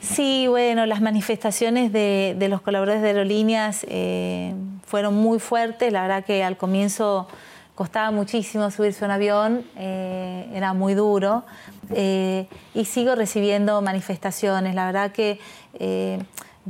Sí, 0.00 0.46
bueno, 0.46 0.86
las 0.86 1.00
manifestaciones 1.00 1.92
de, 1.92 2.36
los 2.48 2.60
colaboradores 2.62 3.02
de 3.02 3.08
aerolíneas 3.08 3.84
eh, 3.88 4.54
fueron 4.86 5.14
muy 5.14 5.40
fuertes. 5.40 5.92
La 5.92 6.02
verdad 6.02 6.24
que 6.24 6.44
al 6.44 6.56
comienzo 6.56 7.26
costaba 7.74 8.12
muchísimo 8.12 8.70
subirse 8.70 9.04
a 9.04 9.08
un 9.08 9.10
avión, 9.10 9.64
era 9.76 10.72
muy 10.72 10.94
duro. 10.94 11.44
y 11.92 12.84
sigo 12.84 13.14
recibiendo 13.16 13.82
manifestaciones. 13.82 14.74
La 14.74 14.86
verdad 14.86 15.12
que 15.12 15.40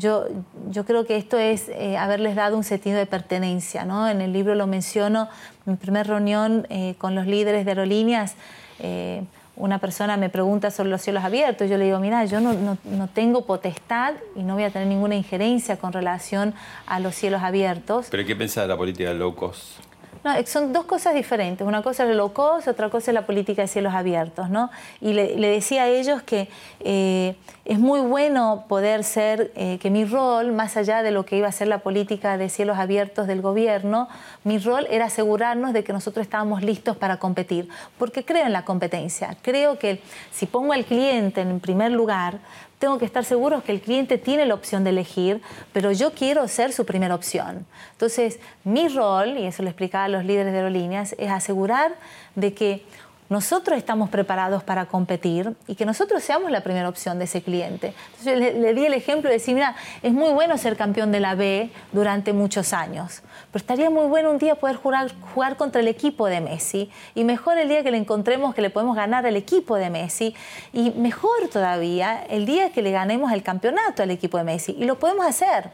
yo, 0.01 0.27
yo 0.71 0.85
creo 0.85 1.05
que 1.05 1.17
esto 1.17 1.39
es 1.39 1.69
eh, 1.69 1.97
haberles 1.97 2.35
dado 2.35 2.57
un 2.57 2.65
sentido 2.65 2.99
de 2.99 3.07
pertenencia. 3.07 3.85
¿no? 3.85 4.09
En 4.09 4.21
el 4.21 4.33
libro 4.33 4.55
lo 4.55 4.67
menciono, 4.67 5.29
en 5.67 5.75
mi 5.75 5.77
primera 5.77 6.05
reunión 6.05 6.67
eh, 6.71 6.95
con 6.99 7.15
los 7.15 7.27
líderes 7.27 7.65
de 7.65 7.73
aerolíneas, 7.73 8.35
eh, 8.81 9.23
una 9.57 9.79
persona 9.79 10.17
me 10.17 10.31
pregunta 10.31 10.71
sobre 10.71 10.89
los 10.89 11.03
cielos 11.03 11.23
abiertos, 11.23 11.69
yo 11.69 11.77
le 11.77 11.85
digo, 11.85 12.01
mira, 12.01 12.25
yo 12.25 12.41
no, 12.41 12.79
no, 12.83 13.09
tengo 13.09 13.45
potestad 13.45 14.15
y 14.35 14.43
no 14.43 14.55
voy 14.55 14.63
a 14.63 14.71
tener 14.71 14.89
ninguna 14.89 15.17
injerencia 15.17 15.77
con 15.77 15.93
relación 15.93 16.55
a 16.87 16.99
los 16.99 17.15
cielos 17.15 17.43
abiertos. 17.43 18.07
¿Pero 18.11 18.25
qué 18.25 18.35
piensa 18.35 18.63
de 18.63 18.69
la 18.69 18.77
política 18.79 19.11
de 19.11 19.17
low 19.17 19.35
cost? 19.35 19.81
No, 20.23 20.35
son 20.47 20.73
dos 20.73 20.85
cosas 20.85 21.15
diferentes. 21.15 21.67
Una 21.67 21.83
cosa 21.83 22.05
es 22.05 22.11
el 22.11 22.19
low 22.19 22.33
cost, 22.33 22.69
otra 22.69 22.91
cosa 22.91 23.11
es 23.11 23.15
la 23.15 23.25
política 23.25 23.63
de 23.63 23.69
cielos 23.69 23.95
abiertos. 23.95 24.51
¿no? 24.51 24.71
Y 25.01 25.15
le, 25.15 25.37
decía 25.37 25.85
a 25.85 25.89
ellos 25.89 26.23
que 26.23 26.49
eh, 26.81 27.37
es 27.65 27.79
muy 27.79 28.01
bueno 28.01 28.65
poder 28.69 29.03
ser, 29.03 29.51
eh, 29.55 29.79
que 29.81 29.89
mi 29.89 30.05
rol, 30.05 30.53
más 30.53 30.77
allá 30.77 31.03
de 31.03 31.11
lo 31.11 31.25
que 31.25 31.37
iba 31.37 31.49
a 31.49 31.53
ser 31.53 31.69
la 31.69 31.79
política 31.79 32.37
de 32.37 32.51
cielos 32.51 32.79
abiertos 32.79 33.27
del 33.27 33.41
gobierno, 33.41 34.09
mi 34.45 34.59
rol 34.59 34.87
era 34.91 35.07
asegurarnos 35.07 35.73
de 35.73 35.85
que 35.85 35.93
nosotros 35.93 36.25
estábamos 36.25 36.63
listos 36.63 36.97
para 36.97 37.17
competir. 37.17 37.69
Porque 37.99 38.25
creo 38.25 38.45
en 38.45 38.53
la 38.53 38.65
competencia. 38.67 39.37
Creo 39.41 39.79
que 39.79 40.03
si 40.33 40.45
pongo 40.45 40.75
al 40.75 40.85
cliente 40.85 41.41
en 41.41 41.61
primer 41.61 41.93
lugar, 41.93 42.41
tengo 42.81 42.99
que 42.99 43.05
estar 43.05 43.25
seguro 43.27 43.63
que 43.63 43.73
el 43.73 43.81
cliente 43.83 44.17
tiene 44.17 44.47
la 44.47 44.55
opción 44.55 44.85
de 44.85 44.91
elegir, 44.91 45.43
pero 45.73 45.93
yo 45.93 46.13
quiero 46.13 46.49
ser 46.49 46.73
su 46.73 46.87
primera 46.87 47.15
opción. 47.15 47.67
Entonces, 47.93 48.41
mi 48.65 48.89
rol, 48.89 49.37
y 49.37 49.45
eso 49.45 49.63
lo 49.63 49.69
explicaba 49.69 50.05
a 50.05 50.09
los 50.09 50.25
líderes 50.25 50.53
de 50.53 50.59
aerolíneas, 50.59 51.15
es 51.19 51.31
asegurar 51.31 51.95
de 52.35 52.55
que 52.55 52.83
nosotros 53.31 53.79
estamos 53.79 54.11
preparados 54.11 54.65
para 54.65 54.87
competir 54.87 55.55
y 55.69 55.77
que 55.77 55.87
nosotros 55.87 56.23
seamos 56.23 56.51
la 56.51 56.63
primera 56.63 56.89
opción 56.89 57.17
de 57.21 57.27
ese 57.27 57.43
cliente. 57.43 57.95
Entonces 58.19 58.57
le, 58.57 58.75
di 58.75 58.85
el 58.85 58.93
ejemplo 58.93 59.31
de 59.31 59.37
decir, 59.37 59.55
mira, 59.55 59.77
es 60.03 60.13
muy 60.13 60.33
bueno 60.33 60.59
ser 60.59 60.77
campeón 60.77 61.13
de 61.13 61.21
la 61.21 61.37
B 61.37 61.71
durante 61.93 62.33
muchos 62.33 62.73
años, 62.73 63.23
pero 63.53 63.63
estaría 63.63 63.89
muy 63.89 64.07
bueno 64.07 64.33
un 64.33 64.39
día 64.39 64.57
poder 64.57 64.77
jugar, 64.77 65.13
jugar 65.33 65.57
contra 65.57 65.81
el 65.81 65.87
equipo 65.87 66.27
de 66.27 66.41
Messi 66.41 66.91
y 67.15 67.23
mejor 67.23 67.57
el 67.57 67.69
día 67.69 67.85
que 67.85 67.93
le 67.93 67.99
encontremos 67.99 68.53
que 68.53 68.63
le 68.63 68.71
podemos 68.71 68.97
ganar 68.97 69.25
al 69.25 69.37
equipo 69.37 69.77
de 69.77 69.91
Messi 69.91 70.35
y 70.73 70.91
mejor 70.91 71.49
todavía 71.53 72.25
el 72.29 72.47
día 72.47 72.73
que 72.73 72.83
le 72.83 72.91
ganemos 72.91 73.31
el 73.31 73.45
campeonato 73.45 74.03
al 74.03 74.11
equipo 74.11 74.39
de 74.39 74.45
Messi 74.45 74.75
y 74.77 74.87
lo 74.87 74.99
podemos 74.99 75.25
hacer. 75.25 75.71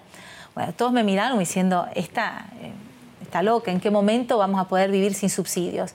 Bueno, 0.54 0.74
todos 0.74 0.92
me 0.92 1.02
miraron 1.04 1.38
diciendo, 1.38 1.86
está, 1.94 2.48
eh, 2.60 2.72
está 3.22 3.42
loca, 3.42 3.70
¿en 3.70 3.80
qué 3.80 3.90
momento 3.90 4.36
vamos 4.36 4.60
a 4.60 4.64
poder 4.64 4.90
vivir 4.90 5.14
sin 5.14 5.30
subsidios? 5.30 5.94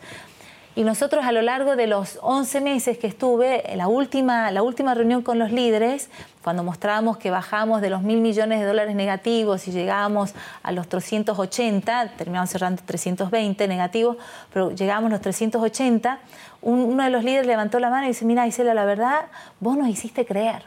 Y 0.73 0.83
nosotros 0.83 1.25
a 1.25 1.33
lo 1.33 1.41
largo 1.41 1.75
de 1.75 1.85
los 1.85 2.17
11 2.21 2.61
meses 2.61 2.97
que 2.97 3.07
estuve, 3.07 3.61
la 3.75 3.89
última, 3.89 4.51
la 4.51 4.63
última 4.63 4.93
reunión 4.93 5.21
con 5.21 5.37
los 5.37 5.51
líderes, 5.51 6.09
cuando 6.41 6.63
mostrábamos 6.63 7.17
que 7.17 7.29
bajamos 7.29 7.81
de 7.81 7.89
los 7.89 8.03
mil 8.03 8.21
millones 8.21 8.61
de 8.61 8.65
dólares 8.65 8.95
negativos 8.95 9.67
y 9.67 9.71
llegamos 9.71 10.33
a 10.63 10.71
los 10.71 10.87
380, 10.87 12.13
terminamos 12.17 12.49
cerrando 12.49 12.81
320 12.85 13.67
negativos, 13.67 14.15
pero 14.53 14.71
llegamos 14.71 15.09
a 15.09 15.11
los 15.11 15.21
380, 15.21 16.19
uno 16.61 17.03
de 17.03 17.09
los 17.09 17.25
líderes 17.25 17.47
levantó 17.47 17.77
la 17.79 17.89
mano 17.89 18.05
y 18.05 18.09
dice, 18.09 18.23
mira 18.23 18.47
Isela, 18.47 18.73
la 18.73 18.85
verdad, 18.85 19.25
vos 19.59 19.75
nos 19.77 19.89
hiciste 19.89 20.25
creer. 20.25 20.63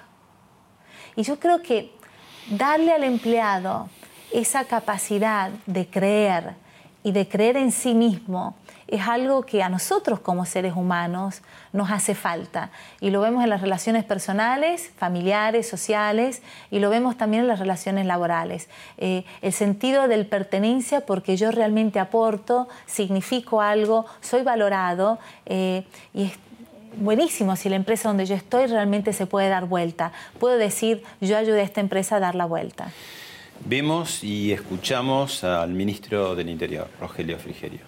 Y 1.17 1.23
yo 1.23 1.39
creo 1.41 1.63
que 1.63 1.95
darle 2.51 2.93
al 2.93 3.05
empleado 3.05 3.89
esa 4.35 4.65
capacidad 4.65 5.51
de 5.65 5.87
creer 5.89 6.57
y 7.03 7.13
de 7.13 7.27
creer 7.29 7.57
en 7.57 7.73
sí 7.73 7.95
mismo, 7.95 8.55
es 8.89 9.09
algo 9.09 9.43
que 9.43 9.63
a 9.63 9.69
nosotros 9.69 10.21
como 10.21 10.45
seres 10.45 10.75
humanos 10.77 11.43
nos 11.73 11.91
hace 11.91 12.15
falta. 12.15 12.71
Y 13.01 13.11
lo 13.11 13.21
vemos 13.21 13.43
en 13.45 13.51
las 13.51 13.61
relaciones 13.61 14.05
personales, 14.05 14.91
familiares, 14.97 15.69
sociales, 15.69 16.43
y 16.71 16.79
lo 16.79 16.91
vemos 16.91 17.17
también 17.17 17.43
en 17.43 17.49
las 17.49 17.59
relaciones 17.59 18.07
laborales. 18.07 18.69
Eh, 18.99 19.25
el 19.43 19.53
sentido 19.53 20.09
del 20.09 20.27
pertenencia 20.27 21.01
porque 21.01 21.37
yo 21.37 21.51
realmente 21.51 21.99
aporto, 21.99 22.69
significo 22.87 23.61
algo, 23.61 24.07
soy 24.21 24.43
valorado 24.43 25.19
eh, 25.47 25.85
y 26.13 26.25
es 26.25 26.33
buenísimo 26.97 27.57
si 27.57 27.69
la 27.69 27.77
empresa 27.77 28.09
donde 28.09 28.27
yo 28.27 28.35
estoy 28.35 28.67
realmente 28.67 29.13
se 29.13 29.27
puede 29.27 29.49
dar 29.49 29.67
vuelta. 29.67 30.13
Puedo 30.39 30.59
decir, 30.59 31.03
yo 31.21 31.37
ayudé 31.37 31.61
a 31.61 31.65
esta 31.65 31.81
empresa 31.81 32.17
a 32.17 32.21
dar 32.21 32.35
la 32.35 32.47
vuelta. 32.47 32.93
Vemos 33.65 34.25
y 34.25 34.53
escuchamos 34.53 35.45
al 35.45 35.71
ministro 35.71 36.35
del 36.35 36.51
Interior, 36.51 36.89
Rogelio 37.01 37.39
Frigerio 37.39 37.81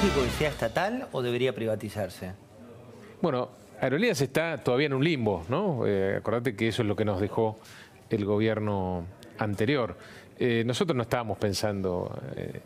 que 0.00 0.30
sea 0.30 0.48
estatal 0.48 1.08
o 1.12 1.20
debería 1.20 1.54
privatizarse? 1.54 2.32
Bueno, 3.20 3.50
Aerolíneas 3.82 4.22
está 4.22 4.56
todavía 4.56 4.86
en 4.86 4.94
un 4.94 5.04
limbo, 5.04 5.44
¿no? 5.50 5.86
Eh, 5.86 6.16
acordate 6.16 6.56
que 6.56 6.68
eso 6.68 6.80
es 6.80 6.88
lo 6.88 6.96
que 6.96 7.04
nos 7.04 7.20
dejó 7.20 7.58
el 8.08 8.24
gobierno 8.24 9.04
anterior. 9.36 9.98
Eh, 10.38 10.62
nosotros 10.64 10.96
no 10.96 11.02
estábamos 11.02 11.36
pensando 11.36 12.18
eh, 12.34 12.60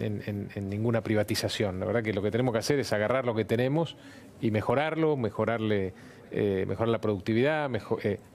en, 0.00 0.68
ninguna 0.68 1.02
privatización. 1.02 1.78
La 1.78 1.86
verdad 1.86 2.02
que 2.02 2.12
lo 2.12 2.20
que 2.20 2.32
tenemos 2.32 2.52
que 2.52 2.58
hacer 2.58 2.80
es 2.80 2.92
agarrar 2.92 3.26
lo 3.26 3.34
que 3.36 3.44
tenemos 3.44 3.96
y 4.40 4.50
mejorarlo, 4.50 5.16
mejorarle, 5.16 5.94
mejorar 6.66 6.88
la 6.88 7.00
productividad, 7.00 7.70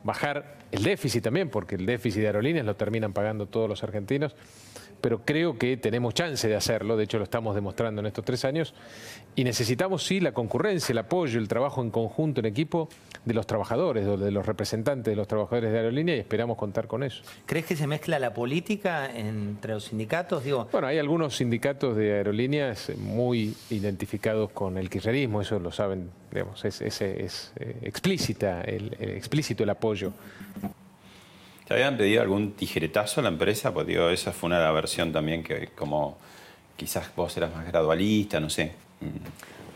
bajar 0.06 0.56
el 0.72 0.84
déficit 0.84 1.22
también, 1.22 1.50
porque 1.50 1.76
el 1.76 1.86
déficit 1.86 2.22
de 2.22 2.28
aerolíneas 2.28 2.66
lo 2.66 2.78
terminan 2.78 3.12
pagando 3.12 3.48
todos 3.48 3.68
los 3.68 3.84
argentinos 3.84 4.38
pero 5.02 5.22
creo 5.26 5.58
que 5.58 5.78
tenemos 5.78 6.14
chance 6.14 6.48
de 6.48 6.56
hacerlo, 6.56 6.98
de 6.98 7.04
hecho 7.04 7.18
lo 7.18 7.24
estamos 7.24 7.56
demostrando 7.56 8.02
en 8.02 8.08
estos 8.08 8.26
tres 8.26 8.46
años, 8.46 8.74
y 9.36 9.44
necesitamos 9.44 10.04
sí 10.04 10.20
la 10.20 10.32
concurrencia, 10.32 10.94
el 10.94 10.98
apoyo, 10.98 11.40
el 11.40 11.48
trabajo 11.48 11.82
en 11.82 11.92
conjunto, 11.92 12.40
en 12.40 12.48
equipo 12.48 12.90
de 13.24 13.34
los 13.34 13.46
trabajadores, 13.46 14.06
de 14.06 14.32
los 14.32 14.46
representantes 14.46 15.12
de 15.12 15.16
los 15.16 15.28
trabajadores 15.28 15.72
de 15.72 15.78
aerolínea 15.78 16.16
y 16.16 16.20
esperamos 16.20 16.58
contar 16.58 16.88
con 16.88 17.04
eso. 17.04 17.22
¿Crees 17.46 17.66
que 17.66 17.76
se 17.76 17.86
mezcla 17.86 18.18
la 18.20 18.34
política 18.34 19.10
entre 19.14 19.74
los 19.74 19.86
sindicatos? 19.86 20.44
Digo... 20.44 20.68
Bueno, 20.72 20.88
hay 20.88 20.98
algunos 20.98 21.36
sindicatos 21.36 21.96
de 21.96 22.14
aerolíneas 22.14 22.92
muy 22.98 23.56
identificados 23.70 24.52
con 24.52 24.78
el 24.78 24.90
kirchnerismo, 24.90 25.42
eso 25.42 25.60
lo 25.60 25.72
saben, 25.72 26.10
digamos, 26.32 26.66
es, 26.66 26.82
es, 26.82 27.02
eh, 27.02 27.78
explícita, 27.82 28.62
el, 28.62 28.96
explícito 29.00 29.64
el 29.64 29.70
apoyo. 29.70 30.14
¿Te 31.68 31.74
habían 31.74 31.98
pedido 31.98 32.22
algún 32.22 32.54
tijeretazo 32.54 33.20
a 33.20 33.24
la 33.24 33.30
empresa? 33.30 33.74
Pues 33.74 33.86
digo, 33.86 34.10
esa 34.10 34.32
fue 34.32 34.48
una 34.48 34.72
versión 34.72 35.12
también 35.12 35.44
que 35.44 35.68
como 35.76 36.18
quizás 36.78 37.14
vos 37.14 37.36
eras 37.36 37.54
más 37.54 37.68
gradualista, 37.68 38.40
no 38.40 38.50
sé. 38.50 38.72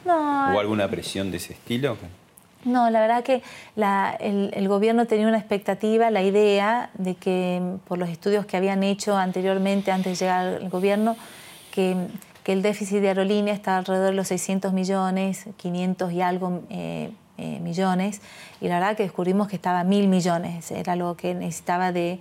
No. 0.05 0.51
¿Hubo 0.51 0.59
alguna 0.59 0.87
presión 0.87 1.31
de 1.31 1.37
ese 1.37 1.53
estilo? 1.53 1.97
No, 2.63 2.89
la 2.89 3.01
verdad 3.01 3.23
que 3.23 3.41
el, 3.75 4.67
gobierno 4.69 5.05
tenía 5.05 5.27
una 5.27 5.37
expectativa, 5.37 6.09
la 6.11 6.21
idea 6.21 6.91
de 6.93 7.15
que 7.15 7.61
por 7.87 7.97
los 7.97 8.07
estudios 8.07 8.45
que 8.45 8.55
habían 8.55 8.83
hecho 8.83 9.17
anteriormente, 9.17 9.91
antes 9.91 10.17
de 10.17 10.25
llegar 10.25 10.45
al 10.61 10.69
gobierno, 10.69 11.17
que, 11.71 11.95
el 12.45 12.61
déficit 12.61 12.99
de 12.99 13.07
aerolínea 13.07 13.53
está 13.53 13.77
alrededor 13.77 14.07
de 14.07 14.15
los 14.15 14.27
600 14.27 14.73
millones, 14.73 15.45
500 15.55 16.11
y 16.11 16.21
algo 16.21 16.63
eh, 16.69 17.11
eh, 17.41 17.59
millones 17.59 18.21
y 18.61 18.67
la 18.67 18.75
verdad 18.75 18.95
que 18.95 19.03
descubrimos 19.03 19.47
que 19.47 19.55
estaba 19.55 19.83
mil 19.83 20.07
millones, 20.07 20.69
era 20.69 20.95
lo 20.95 21.17
que 21.17 21.33
necesitaba 21.33 21.91
de, 21.91 22.19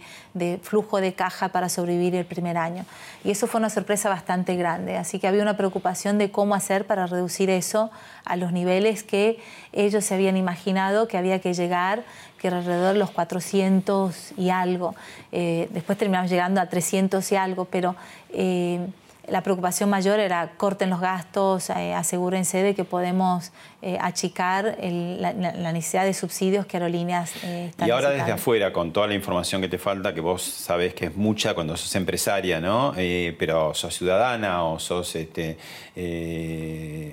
flujo 0.63 1.01
de 1.01 1.13
caja 1.13 1.51
para 1.51 1.69
sobrevivir 1.69 2.15
el 2.15 2.25
primer 2.25 2.57
año. 2.57 2.87
Y 3.23 3.31
eso 3.31 3.47
fue 3.47 3.59
una 3.59 3.69
sorpresa 3.69 4.09
bastante 4.09 4.57
grande, 4.57 4.97
así 4.97 5.19
que 5.19 5.29
había 5.29 5.43
una 5.43 5.59
preocupación 5.59 6.17
de 6.17 6.31
cómo 6.31 6.55
hacer 6.55 6.87
para 6.87 7.07
reducir 7.07 7.51
eso 7.51 7.91
a 8.25 8.37
los 8.37 8.53
niveles 8.53 9.03
que 9.03 9.39
ellos 9.75 10.03
se 10.05 10.15
habían 10.15 10.39
imaginado 10.39 11.09
que 11.09 11.19
había 11.19 11.41
que 11.41 11.53
llegar, 11.53 12.05
que 12.39 12.49
era 12.49 12.59
alrededor 12.59 12.95
de 12.95 12.99
los 12.99 13.11
400 13.11 14.33
y 14.39 14.49
algo. 14.49 14.95
Eh, 15.33 15.69
después 15.73 15.99
terminamos 15.99 16.31
llegando 16.31 16.63
a 16.63 16.67
300 16.67 17.31
y 17.33 17.37
algo, 17.37 17.67
pero... 17.67 17.97
Eh, 18.31 18.81
la 19.29 19.43
preocupación 19.43 19.91
mayor 19.91 20.19
era 20.19 20.53
corten 20.57 20.91
los 20.91 21.01
gastos, 21.01 21.71
eh, 21.71 21.95
asegúrense 21.95 22.63
de 22.63 22.75
que 22.75 22.85
podemos 22.85 23.53
eh, 23.83 23.97
achicar 24.01 24.77
la, 24.81 25.33
necesidad 25.33 26.05
de 26.05 26.15
subsidios 26.15 26.67
que 26.67 26.77
aerolíneas 26.77 27.33
eh, 27.45 27.67
están 27.71 27.89
Y 27.89 27.91
ahora 27.91 28.11
desde 28.11 28.33
afuera, 28.33 28.73
con 28.73 28.93
toda 28.93 29.07
la 29.07 29.15
información 29.15 29.61
que 29.61 29.69
te 29.69 29.79
falta, 29.79 30.15
que 30.15 30.21
vos 30.21 30.43
sabés 30.43 30.95
que 30.95 31.07
es 31.07 31.17
mucha 31.17 31.55
cuando 31.55 31.77
sos 31.77 31.95
empresaria, 31.95 32.61
¿no? 32.61 32.93
pero 33.39 33.75
sos 33.75 33.95
ciudadana 33.95 34.65
o 34.65 34.79
sos 34.79 35.15
este, 35.17 35.57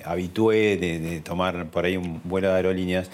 habitué 0.05 0.77
de, 0.77 1.21
tomar 1.21 1.67
por 1.67 1.85
ahí 1.85 1.97
un 1.97 2.21
vuelo 2.23 2.49
de 2.49 2.55
aerolíneas, 2.55 3.09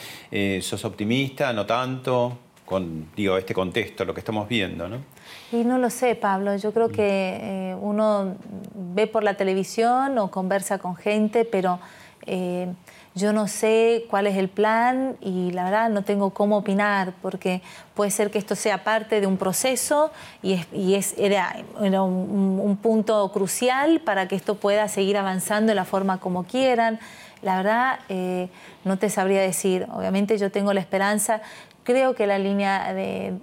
¿sos 0.62 0.86
optimista, 0.86 1.52
no 1.54 1.66
tanto? 1.66 2.38
Con 2.66 3.10
digo, 3.16 3.38
este 3.38 3.54
contexto, 3.54 4.06
lo 4.06 4.14
que 4.14 4.22
estamos 4.22 4.48
viendo, 4.48 4.88
¿no? 4.88 5.13
Y 5.54 5.66
no 5.66 5.78
lo 5.78 5.92
sé, 5.92 6.16
Pablo. 6.16 6.56
Yo 6.56 6.74
creo 6.74 6.90
que 6.90 7.38
eh, 7.40 7.76
uno 7.80 8.34
ve 8.74 9.06
por 9.06 9.24
la 9.24 9.36
televisión 9.36 10.18
o 10.18 10.32
conversa 10.32 10.80
con 10.80 10.96
gente, 10.96 11.46
pero 11.46 11.80
eh, 12.26 12.74
yo 13.14 13.34
no 13.34 13.48
sé 13.48 14.06
cuál 14.10 14.26
es 14.26 14.36
el 14.36 14.50
plan 14.50 15.16
y 15.22 15.52
la 15.52 15.66
verdad 15.66 15.92
no 15.92 16.04
tengo 16.04 16.32
cómo 16.32 16.58
opinar, 16.58 17.14
porque 17.22 17.62
puede 17.94 18.10
ser 18.10 18.32
que 18.32 18.40
esto 18.40 18.56
sea 18.56 18.84
parte 18.84 19.22
de 19.22 19.28
un 19.28 19.38
proceso 19.38 20.10
y, 20.42 20.54
es, 20.96 21.14
era, 21.20 21.56
un, 21.80 22.80
punto 22.82 23.32
crucial 23.32 24.00
para 24.00 24.28
que 24.28 24.36
esto 24.36 24.56
pueda 24.56 24.88
seguir 24.88 25.18
avanzando 25.18 25.70
de 25.70 25.76
la 25.76 25.86
forma 25.86 26.20
como 26.20 26.46
quieran. 26.46 27.00
la 27.44 27.58
verdad 27.58 28.00
eh, 28.10 28.50
no 28.86 28.98
te 28.98 29.12
sabría 29.12 29.42
decir. 29.42 29.86
Obviamente 29.94 30.40
yo 30.40 30.50
tengo 30.50 30.74
la 30.74 30.80
esperanza, 30.80 31.44
creo 31.84 32.16
que 32.16 32.28
la 32.28 32.40
línea 32.40 32.94
de, 32.94 33.34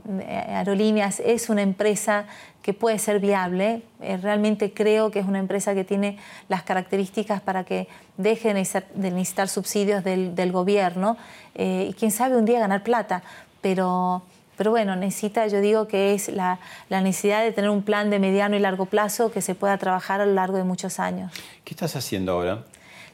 aerolíneas 0.48 1.20
es 1.20 1.48
una 1.48 1.62
empresa 1.62 2.26
que 2.62 2.74
puede 2.74 2.98
ser 2.98 3.20
viable. 3.20 3.82
Eh, 4.00 4.16
realmente 4.16 4.72
creo 4.72 5.10
que 5.10 5.20
es 5.20 5.26
una 5.26 5.38
empresa 5.38 5.74
que 5.74 5.84
tiene 5.84 6.18
las 6.48 6.62
características 6.62 7.40
para 7.40 7.64
que 7.64 7.88
deje 8.16 8.48
de 8.48 9.10
necesitar, 9.10 9.48
subsidios 9.48 10.04
del, 10.04 10.52
gobierno 10.52 11.16
eh, 11.54 11.88
y 11.90 11.94
quién 11.94 12.10
sabe 12.10 12.36
un 12.36 12.44
día 12.44 12.58
ganar 12.58 12.82
plata. 12.82 13.22
Pero, 13.60 14.22
pero 14.56 14.70
bueno, 14.70 14.96
necesita, 14.96 15.46
yo 15.46 15.60
digo 15.60 15.88
que 15.88 16.14
es 16.14 16.28
la, 16.28 16.58
la, 16.88 17.00
necesidad 17.00 17.42
de 17.42 17.52
tener 17.52 17.70
un 17.70 17.82
plan 17.82 18.10
de 18.10 18.18
mediano 18.18 18.56
y 18.56 18.58
largo 18.58 18.86
plazo 18.86 19.30
que 19.30 19.42
se 19.42 19.54
pueda 19.54 19.78
trabajar 19.78 20.20
a 20.20 20.26
lo 20.26 20.32
largo 20.32 20.56
de 20.56 20.64
muchos 20.64 20.98
años. 20.98 21.32
¿Qué 21.64 21.74
estás 21.74 21.96
haciendo 21.96 22.32
ahora? 22.32 22.64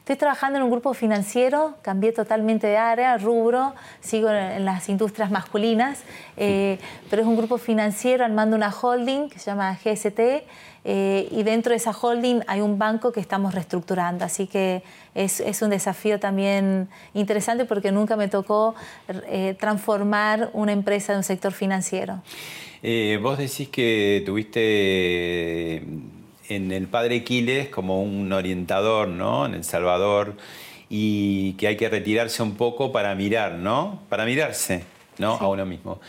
Estoy 0.07 0.15
trabajando 0.15 0.57
en 0.57 0.63
un 0.63 0.71
grupo 0.71 0.93
financiero, 0.93 1.75
cambié 1.81 2.13
totalmente 2.13 2.65
de 2.65 2.77
área, 2.77 3.17
rubro, 3.17 3.73
sigo 3.99 4.29
en, 4.29 4.63
las 4.63 4.87
industrias 4.87 5.29
masculinas, 5.31 5.99
eh, 6.37 6.79
pero 7.09 7.23
es 7.23 7.27
un 7.27 7.35
grupo 7.35 7.57
financiero 7.57 8.23
armando 8.23 8.55
una 8.55 8.73
holding 8.73 9.27
que 9.27 9.37
se 9.37 9.51
llama 9.51 9.77
GST 9.83 10.19
eh, 10.85 11.27
y 11.29 11.43
dentro 11.43 11.71
de 11.71 11.75
esa 11.75 11.91
holding 11.91 12.39
hay 12.47 12.61
un 12.61 12.79
banco 12.79 13.11
que 13.11 13.19
estamos 13.19 13.53
reestructurando, 13.53 14.23
así 14.23 14.47
que 14.47 14.81
es, 15.13 15.41
es 15.41 15.61
un 15.61 15.71
desafío 15.71 16.21
también 16.21 16.87
interesante 17.13 17.65
porque 17.65 17.91
nunca 17.91 18.15
me 18.15 18.29
tocó 18.29 18.75
eh, 19.09 19.57
transformar 19.59 20.51
una 20.53 20.71
empresa 20.71 21.11
de 21.11 21.17
un 21.17 21.25
sector 21.25 21.51
financiero. 21.51 22.21
vos 23.21 23.37
decís 23.37 23.67
que 23.67 24.23
tuviste 24.25 25.83
en 26.49 26.71
el 26.71 26.87
padre 26.87 27.23
Quiles 27.23 27.69
como 27.69 28.01
un 28.01 28.31
orientador, 28.31 29.07
¿no? 29.07 29.45
En 29.45 29.53
El 29.53 29.63
Salvador, 29.63 30.35
y 30.89 31.53
que 31.53 31.67
hay 31.67 31.77
que 31.77 31.89
retirarse 31.89 32.41
un 32.43 32.55
poco 32.55 32.91
para 32.91 33.13
mirar, 33.15 33.53
¿no? 33.53 34.01
Para 34.09 34.25
mirarse, 34.25 34.83
¿no? 35.17 35.33
A 35.33 35.47
uno 35.47 35.65
mismo. 35.65 35.99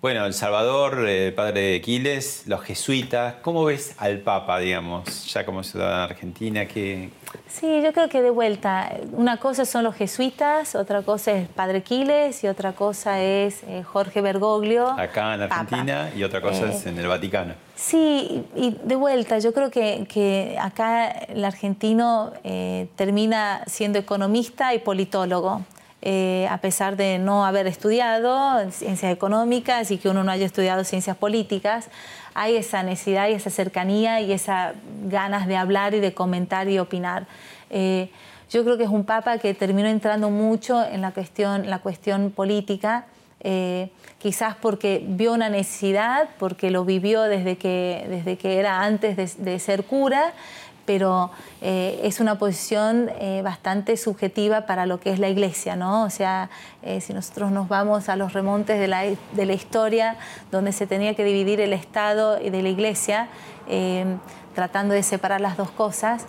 Bueno, 0.00 0.26
El 0.26 0.32
Salvador, 0.32 1.08
el 1.08 1.34
padre 1.34 1.80
Quiles, 1.80 2.44
los 2.46 2.62
jesuitas, 2.62 3.34
¿cómo 3.42 3.64
ves 3.64 3.96
al 3.98 4.20
Papa, 4.20 4.60
digamos, 4.60 5.26
ya 5.32 5.44
como 5.44 5.64
ciudadana 5.64 6.04
argentina? 6.04 6.66
que 6.66 7.10
Sí, 7.48 7.82
yo 7.82 7.92
creo 7.92 8.08
que 8.08 8.22
de 8.22 8.30
vuelta, 8.30 8.92
una 9.10 9.38
cosa 9.38 9.64
son 9.64 9.82
los 9.82 9.96
jesuitas, 9.96 10.76
otra 10.76 11.02
cosa 11.02 11.32
es 11.32 11.48
Padre 11.48 11.82
Quiles 11.82 12.44
y 12.44 12.46
otra 12.46 12.74
cosa 12.74 13.20
es 13.20 13.64
eh, 13.64 13.82
Jorge 13.82 14.20
Bergoglio. 14.20 14.86
Acá 14.86 15.34
en 15.34 15.42
Argentina 15.42 16.12
y 16.16 16.22
otra 16.22 16.40
cosa 16.40 16.70
es 16.70 16.86
eh, 16.86 16.90
en 16.90 16.98
el 16.98 17.08
Vaticano. 17.08 17.54
Sí, 17.74 18.44
y 18.54 18.76
de 18.80 18.94
vuelta, 18.94 19.40
yo 19.40 19.52
creo 19.52 19.72
que, 19.72 20.56
acá 20.60 21.08
el 21.08 21.44
argentino 21.44 22.32
eh, 22.44 22.86
termina 22.94 23.64
siendo 23.66 23.98
economista 23.98 24.74
y 24.74 24.78
politólogo. 24.78 25.64
A 26.00 26.58
pesar 26.58 26.96
de 26.96 27.18
no 27.18 27.44
haber 27.44 27.66
estudiado 27.66 28.70
ciencias 28.70 29.12
económicas 29.12 29.90
y 29.90 29.98
que 29.98 30.08
uno 30.08 30.22
no 30.24 30.30
haya 30.30 30.46
estudiado 30.46 30.84
ciencias 30.84 31.16
políticas, 31.16 31.90
hay 32.38 32.56
esa 32.56 32.84
necesidad 32.84 33.28
y 33.28 33.32
esa 33.32 33.50
cercanía 33.50 34.20
y 34.20 34.30
esas 34.32 34.74
ganas 35.04 35.48
de 35.48 35.56
hablar 35.56 35.94
y 35.94 36.00
de 36.00 36.14
comentar 36.14 36.68
y 36.68 36.78
opinar. 36.78 37.26
Eh, 37.68 38.10
yo 38.50 38.64
creo 38.64 38.78
que 38.78 38.84
es 38.84 38.90
un 38.90 39.04
papa 39.04 39.38
que 39.38 39.52
terminó 39.54 39.88
entrando 39.88 40.30
mucho 40.30 40.84
en 40.84 41.02
la 41.02 41.10
cuestión, 41.10 41.68
la 41.68 41.80
cuestión 41.80 42.30
política, 42.30 43.06
eh, 43.40 43.90
quizás 44.18 44.54
porque 44.54 45.04
vio 45.06 45.32
una 45.32 45.48
necesidad, 45.48 46.28
porque 46.38 46.70
lo 46.70 46.84
vivió 46.84 47.22
desde 47.22 47.56
que, 47.56 48.06
desde 48.08 48.38
que 48.38 48.58
era 48.58 48.82
antes 48.82 49.44
de 49.44 49.58
ser 49.58 49.84
cura 49.84 50.32
pero 50.88 51.30
eh, 51.60 52.00
es 52.02 52.18
una 52.18 52.38
posición 52.38 53.10
eh, 53.20 53.42
bastante 53.44 53.98
subjetiva 53.98 54.64
para 54.64 54.86
lo 54.86 54.98
que 54.98 55.10
es 55.10 55.18
la 55.18 55.28
iglesia, 55.28 55.76
¿no? 55.76 56.04
O 56.04 56.08
sea, 56.08 56.48
eh, 56.82 57.02
si 57.02 57.12
nosotros 57.12 57.50
nos 57.50 57.68
vamos 57.68 58.08
a 58.08 58.16
los 58.16 58.32
remontes 58.32 58.80
de 58.80 58.88
la, 58.88 59.02
de 59.02 59.46
la, 59.46 59.52
historia, 59.52 60.16
donde 60.50 60.72
se 60.72 60.86
tenía 60.86 61.12
que 61.12 61.24
dividir 61.24 61.60
el 61.60 61.74
Estado 61.74 62.40
y 62.40 62.48
de 62.48 62.62
la 62.62 62.70
iglesia, 62.70 63.28
tratando 64.54 64.94
de 64.94 65.02
separar 65.02 65.42
las 65.42 65.58
dos 65.58 65.70
cosas, 65.70 66.24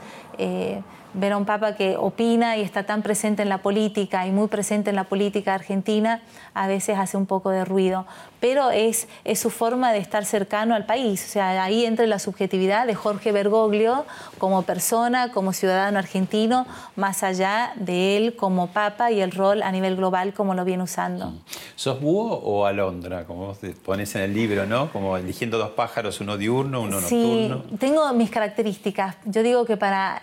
ver 1.14 1.34
a 1.34 1.38
un 1.38 1.46
papa 1.46 1.76
que 1.76 1.98
opina 1.98 2.58
y 2.58 2.62
está 2.62 2.84
tan 2.84 3.02
presente 3.02 3.42
en 3.42 3.50
la 3.50 3.60
política 3.60 4.28
y 4.28 4.32
muy 4.32 4.48
presente 4.48 4.90
en 4.90 4.96
la 4.96 5.06
política 5.06 5.54
argentina, 5.54 6.22
a 6.54 6.68
veces 6.68 6.98
hace 6.98 7.18
un 7.18 7.26
poco 7.26 7.50
de 7.50 7.66
ruido. 7.66 8.06
Pero 8.40 8.72
es, 8.72 9.08
es 9.26 9.40
su 9.40 9.50
forma 9.50 9.92
de 9.92 10.00
estar 10.00 10.24
cercano 10.24 10.76
al 10.76 10.86
país. 10.86 11.26
O 11.26 11.30
sea, 11.30 11.64
ahí 11.64 11.86
entra 11.86 12.06
la 12.08 12.20
subjetividad 12.20 12.88
de 12.88 12.96
Jorge 12.96 13.32
Bergoglio 13.32 14.06
como 14.38 14.62
persona, 14.62 15.32
como 15.32 15.52
ciudadano 15.52 16.00
argentino, 16.00 16.66
más 16.96 17.24
allá 17.24 17.74
de 17.76 18.18
él 18.18 18.36
como 18.36 18.68
papa 18.68 19.12
y 19.12 19.22
el 19.22 19.32
rol 19.32 19.62
a 19.62 19.72
nivel 19.72 19.96
global 19.96 20.34
como 20.34 20.54
lo 20.54 20.64
viene 20.64 20.84
usando. 20.84 21.34
¿Sos 21.76 22.00
búho 22.00 22.34
o 22.34 22.66
alondra? 22.66 23.26
Como 23.26 23.48
vos 23.48 23.60
pones 23.84 24.16
en 24.16 24.22
el 24.22 24.34
libro, 24.34 24.66
¿no? 24.66 24.92
Como 24.92 25.18
eligiendo 25.18 25.58
dos 25.58 25.72
pájaros, 25.72 26.22
uno 26.22 26.38
diurno, 26.38 26.82
uno 26.82 27.02
nocturno. 27.02 27.64
Sí, 27.70 27.78
tengo 27.78 28.12
mis 28.14 28.30
características. 28.30 29.18
Yo 29.26 29.44
digo 29.44 29.66
que 29.66 29.78
para 29.78 30.22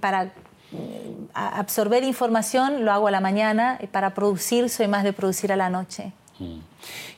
para 0.00 0.24
eh, 0.24 0.30
absorber 1.34 2.04
información 2.04 2.84
lo 2.84 2.92
hago 2.92 3.08
a 3.08 3.10
la 3.10 3.20
mañana 3.20 3.78
y 3.82 3.86
para 3.86 4.14
producir 4.14 4.68
soy 4.68 4.88
más 4.88 5.04
de 5.04 5.12
producir 5.12 5.52
a 5.52 5.56
la 5.56 5.70
noche. 5.70 6.12
Mm. 6.38 6.58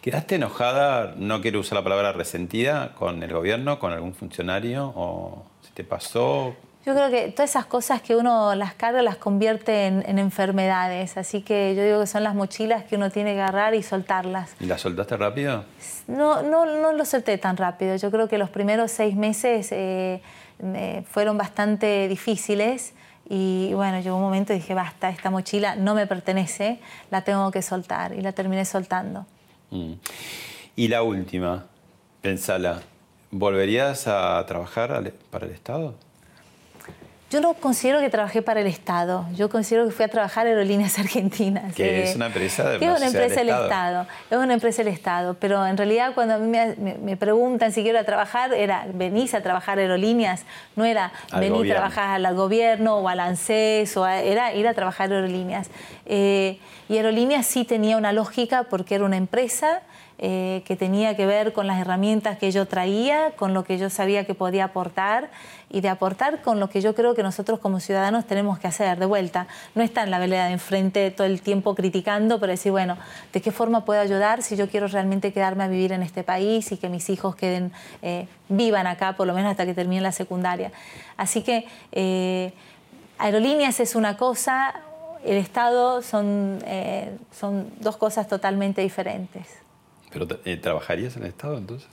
¿Quedaste 0.01 0.37
enojada, 0.37 1.15
no 1.17 1.41
quiero 1.41 1.61
usar 1.61 1.77
la 1.77 1.85
palabra 1.85 2.13
resentida, 2.13 2.95
con 2.95 3.23
el 3.23 3.33
gobierno, 3.33 3.79
con 3.79 3.93
algún 3.93 4.15
funcionario? 4.15 4.93
¿O 4.95 5.45
si 5.63 5.73
te 5.73 5.85
pasó? 5.85 6.55
Yo 6.87 6.95
creo 6.95 7.11
que 7.11 7.29
todas 7.33 7.51
esas 7.51 7.67
cosas 7.67 8.01
que 8.01 8.17
uno 8.17 8.55
las 8.55 8.73
carga 8.73 9.03
las 9.03 9.17
convierte 9.17 9.87
en, 9.87 10.19
enfermedades, 10.19 11.19
así 11.19 11.43
que 11.43 11.75
yo 11.75 11.85
digo 11.85 12.01
que 12.01 12.07
son 12.07 12.23
las 12.23 12.35
mochilas 12.35 12.85
que 12.85 12.97
uno 12.97 13.11
tiene 13.11 13.35
que 13.35 13.43
agarrar 13.43 13.75
y 13.75 13.83
soltarlas. 13.83 14.55
¿Y 14.59 14.65
las 14.65 14.81
soltaste 14.81 15.17
rápido? 15.19 15.65
No, 16.07 16.43
no, 16.43 16.65
no 16.65 16.93
lo 16.93 17.05
solté 17.05 17.37
tan 17.37 17.59
rápido. 17.59 17.97
Yo 17.97 18.11
creo 18.11 18.29
que 18.29 18.39
los 18.39 18.49
primeros 18.49 18.91
seis 18.91 19.17
meses 19.17 19.71
eh, 19.73 20.23
fueron 21.11 21.39
bastante 21.39 22.09
difíciles 22.09 22.95
y 23.29 23.73
bueno, 23.75 24.01
llegó 24.01 24.17
un 24.17 24.23
momento 24.23 24.53
y 24.53 24.57
dije, 24.57 24.75
basta, 24.75 25.11
esta 25.11 25.31
mochila 25.31 25.77
no 25.77 25.95
me 25.95 26.07
pertenece, 26.07 26.81
la 27.11 27.23
tengo 27.23 27.51
que 27.51 27.61
soltar 27.61 28.15
y 28.15 28.23
la 28.23 28.33
terminé 28.33 28.65
soltando. 28.65 29.27
Mm. 29.71 29.93
Y 30.77 30.89
la 30.89 31.03
última, 31.03 31.67
pensala, 32.23 32.81
¿volverías 33.31 34.09
a 34.09 34.45
trabajar 34.47 35.13
para 35.31 35.47
el 35.47 35.53
Estado? 35.53 35.95
Yo 37.31 37.43
no 37.43 37.53
considero 37.53 38.01
que 38.01 38.09
trabajé 38.09 38.41
para 38.41 38.63
el 38.63 38.67
Estado, 38.67 39.27
yo 39.35 39.51
considero 39.51 39.85
que 39.85 39.91
fui 39.91 40.05
a 40.07 40.09
trabajar 40.09 40.47
Aerolíneas 40.47 40.99
Argentinas. 40.99 41.75
Que 41.75 42.05
es 42.05 42.17
una 42.17 42.27
empresa 42.27 42.71
de 42.71 42.79
una 42.79 43.07
empresa 43.07 43.35
del 43.35 43.51
Estado. 43.51 44.07
Es 44.31 44.39
una 44.39 44.55
empresa 44.55 44.83
del 44.83 44.95
Estado, 44.95 45.35
pero 45.35 45.67
en 45.67 45.77
realidad 45.77 46.13
cuando 46.15 46.35
a 46.35 46.39
mí 46.39 46.49
me, 46.49 47.17
preguntan 47.19 47.71
si 47.73 47.83
quiero 47.83 48.03
trabajar, 48.07 48.55
era 48.55 48.87
venís 48.95 49.35
a 49.35 49.43
trabajar 49.43 49.79
Aerolíneas, 49.79 50.45
no 50.75 50.87
era 50.87 51.13
venir 51.39 51.71
a 51.73 51.75
trabajar 51.77 52.25
al 52.25 52.35
gobierno 52.35 52.97
o 52.97 53.09
al 53.09 53.21
ANSES, 53.21 53.95
o 53.99 54.07
era 54.07 54.55
ir 54.55 54.67
a 54.67 54.73
trabajar 54.73 55.13
Aerolíneas. 55.13 55.69
Eh, 56.07 56.59
y 56.89 56.97
Aerolíneas 56.97 57.45
sí 57.45 57.65
tenía 57.67 57.99
una 57.99 58.13
lógica 58.13 58.63
porque 58.63 58.95
era 58.95 59.05
una 59.05 59.19
empresa 59.19 59.83
eh, 60.21 60.65
que 60.65 60.75
tenía 60.75 61.17
que 61.17 61.27
ver 61.27 61.53
con 61.53 61.69
las 61.69 61.79
herramientas 61.81 62.39
que 62.39 62.51
yo 62.51 62.67
traía, 62.67 63.31
con 63.37 63.55
lo 63.55 63.63
que 63.63 63.79
yo 63.79 63.89
sabía 63.89 64.27
que 64.27 64.35
podía 64.35 64.65
aportar 64.65 65.31
y 65.71 65.81
de 65.81 65.89
aportar 65.89 66.43
con 66.43 66.59
lo 66.59 66.69
que 66.69 66.81
yo 66.81 66.93
creo 66.97 67.15
que 67.15 67.23
nosotros 67.23 67.61
como 67.61 67.79
ciudadanos 67.79 68.27
tenemos 68.27 68.59
que 68.59 68.67
hacer 68.67 68.99
de 68.99 69.07
vuelta. 69.07 69.47
No 69.77 69.83
estar 69.85 70.05
en 70.05 70.11
la 70.11 70.19
velera 70.19 70.47
de 70.47 70.55
enfrente 70.55 71.13
todo 71.13 71.25
el 71.25 71.41
tiempo 71.41 71.77
criticando, 71.77 72.41
pero 72.41 72.51
decir, 72.51 72.73
bueno, 72.73 72.99
¿de 73.33 73.41
qué 73.41 73.53
forma 73.53 73.85
puedo 73.85 74.01
ayudar 74.01 74.43
si 74.43 74.57
yo 74.57 74.69
quiero 74.69 74.89
realmente 74.89 75.33
quedarme 75.33 75.63
a 75.63 75.69
vivir 75.69 75.93
en 75.93 76.03
este 76.03 76.25
país 76.25 76.73
y 76.73 76.79
que 76.79 76.89
mis 76.89 77.09
hijos 77.11 77.37
queden, 77.37 77.71
eh, 78.03 78.27
vivan 78.49 78.89
acá 78.89 79.13
por 79.13 79.29
lo 79.29 79.35
menos 79.35 79.53
hasta 79.53 79.67
que 79.67 79.75
termine 79.75 80.01
la 80.01 80.11
secundaria? 80.11 80.73
Así 81.17 81.43
que 81.43 81.69
eh, 81.93 82.53
aerolíneas 83.19 83.79
es 83.79 83.95
una 83.95 84.17
cosa, 84.17 84.75
el 85.25 85.37
Estado 85.37 86.03
son, 86.03 86.59
son 87.31 87.71
dos 87.79 87.97
cosas 87.97 88.27
totalmente 88.27 88.81
diferentes. 88.81 89.68
¿Pero 90.13 90.27
eh, 90.45 90.57
trabajarías 90.57 91.17
en 91.17 91.23
el 91.23 91.29
Estado 91.29 91.59
entonces? 91.59 91.89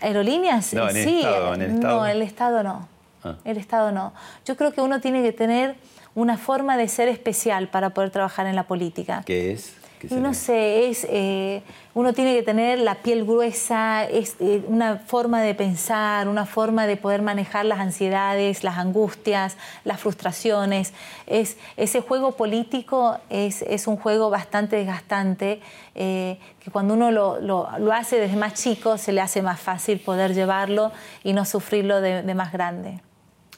¿Aerolíneas? 0.00 0.74
No, 0.74 0.88
en 0.88 0.96
el 0.96 1.04
sí, 1.04 1.18
Estado. 1.18 1.54
En 1.54 1.62
el 1.62 1.70
Estado. 1.72 1.96
No, 1.96 2.06
el 2.06 2.22
Estado 2.22 2.62
no. 2.62 2.88
Ah. 3.24 3.36
El 3.44 3.56
Estado 3.56 3.92
no. 3.92 4.12
Yo 4.44 4.56
creo 4.56 4.72
que 4.72 4.80
uno 4.80 5.00
tiene 5.00 5.22
que 5.22 5.32
tener 5.32 5.76
una 6.14 6.38
forma 6.38 6.76
de 6.76 6.88
ser 6.88 7.08
especial 7.08 7.68
para 7.68 7.90
poder 7.90 8.10
trabajar 8.10 8.46
en 8.46 8.56
la 8.56 8.64
política. 8.64 9.22
¿Qué 9.26 9.52
es? 9.52 9.74
No 10.10 10.34
sé, 10.34 10.88
es, 10.88 11.06
eh, 11.08 11.62
uno 11.94 12.12
tiene 12.12 12.34
que 12.34 12.42
tener 12.42 12.78
la 12.78 12.96
piel 12.96 13.24
gruesa, 13.24 14.04
es 14.04 14.36
eh, 14.40 14.62
una 14.66 14.98
forma 14.98 15.40
de 15.42 15.54
pensar, 15.54 16.28
una 16.28 16.44
forma 16.44 16.86
de 16.86 16.96
poder 16.96 17.22
manejar 17.22 17.64
las 17.64 17.78
ansiedades, 17.78 18.64
las 18.64 18.78
angustias, 18.78 19.56
las 19.84 20.00
frustraciones. 20.00 20.92
Es, 21.26 21.56
ese 21.76 22.00
juego 22.00 22.32
político 22.32 23.18
es, 23.30 23.62
es 23.62 23.86
un 23.86 23.96
juego 23.96 24.30
bastante 24.30 24.76
desgastante, 24.76 25.60
eh, 25.94 26.38
que 26.60 26.70
cuando 26.70 26.94
uno 26.94 27.10
lo, 27.10 27.40
lo, 27.40 27.68
lo, 27.78 27.92
hace 27.92 28.20
desde 28.20 28.36
más 28.36 28.54
chico 28.54 28.98
se 28.98 29.12
le 29.12 29.20
hace 29.20 29.42
más 29.42 29.58
fácil 29.58 29.98
poder 30.00 30.34
llevarlo 30.34 30.92
y 31.24 31.32
no 31.32 31.44
sufrirlo 31.44 32.00
de, 32.00 32.22
de 32.22 32.34
más 32.34 32.52
grande. 32.52 33.00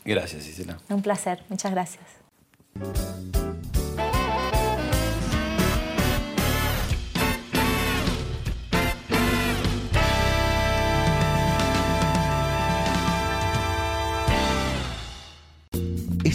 Gracias, 0.05 0.47
Isela. 0.47 0.79
Un 0.89 1.03
placer, 1.03 1.43
muchas 1.49 1.73
gracias. 1.73 2.05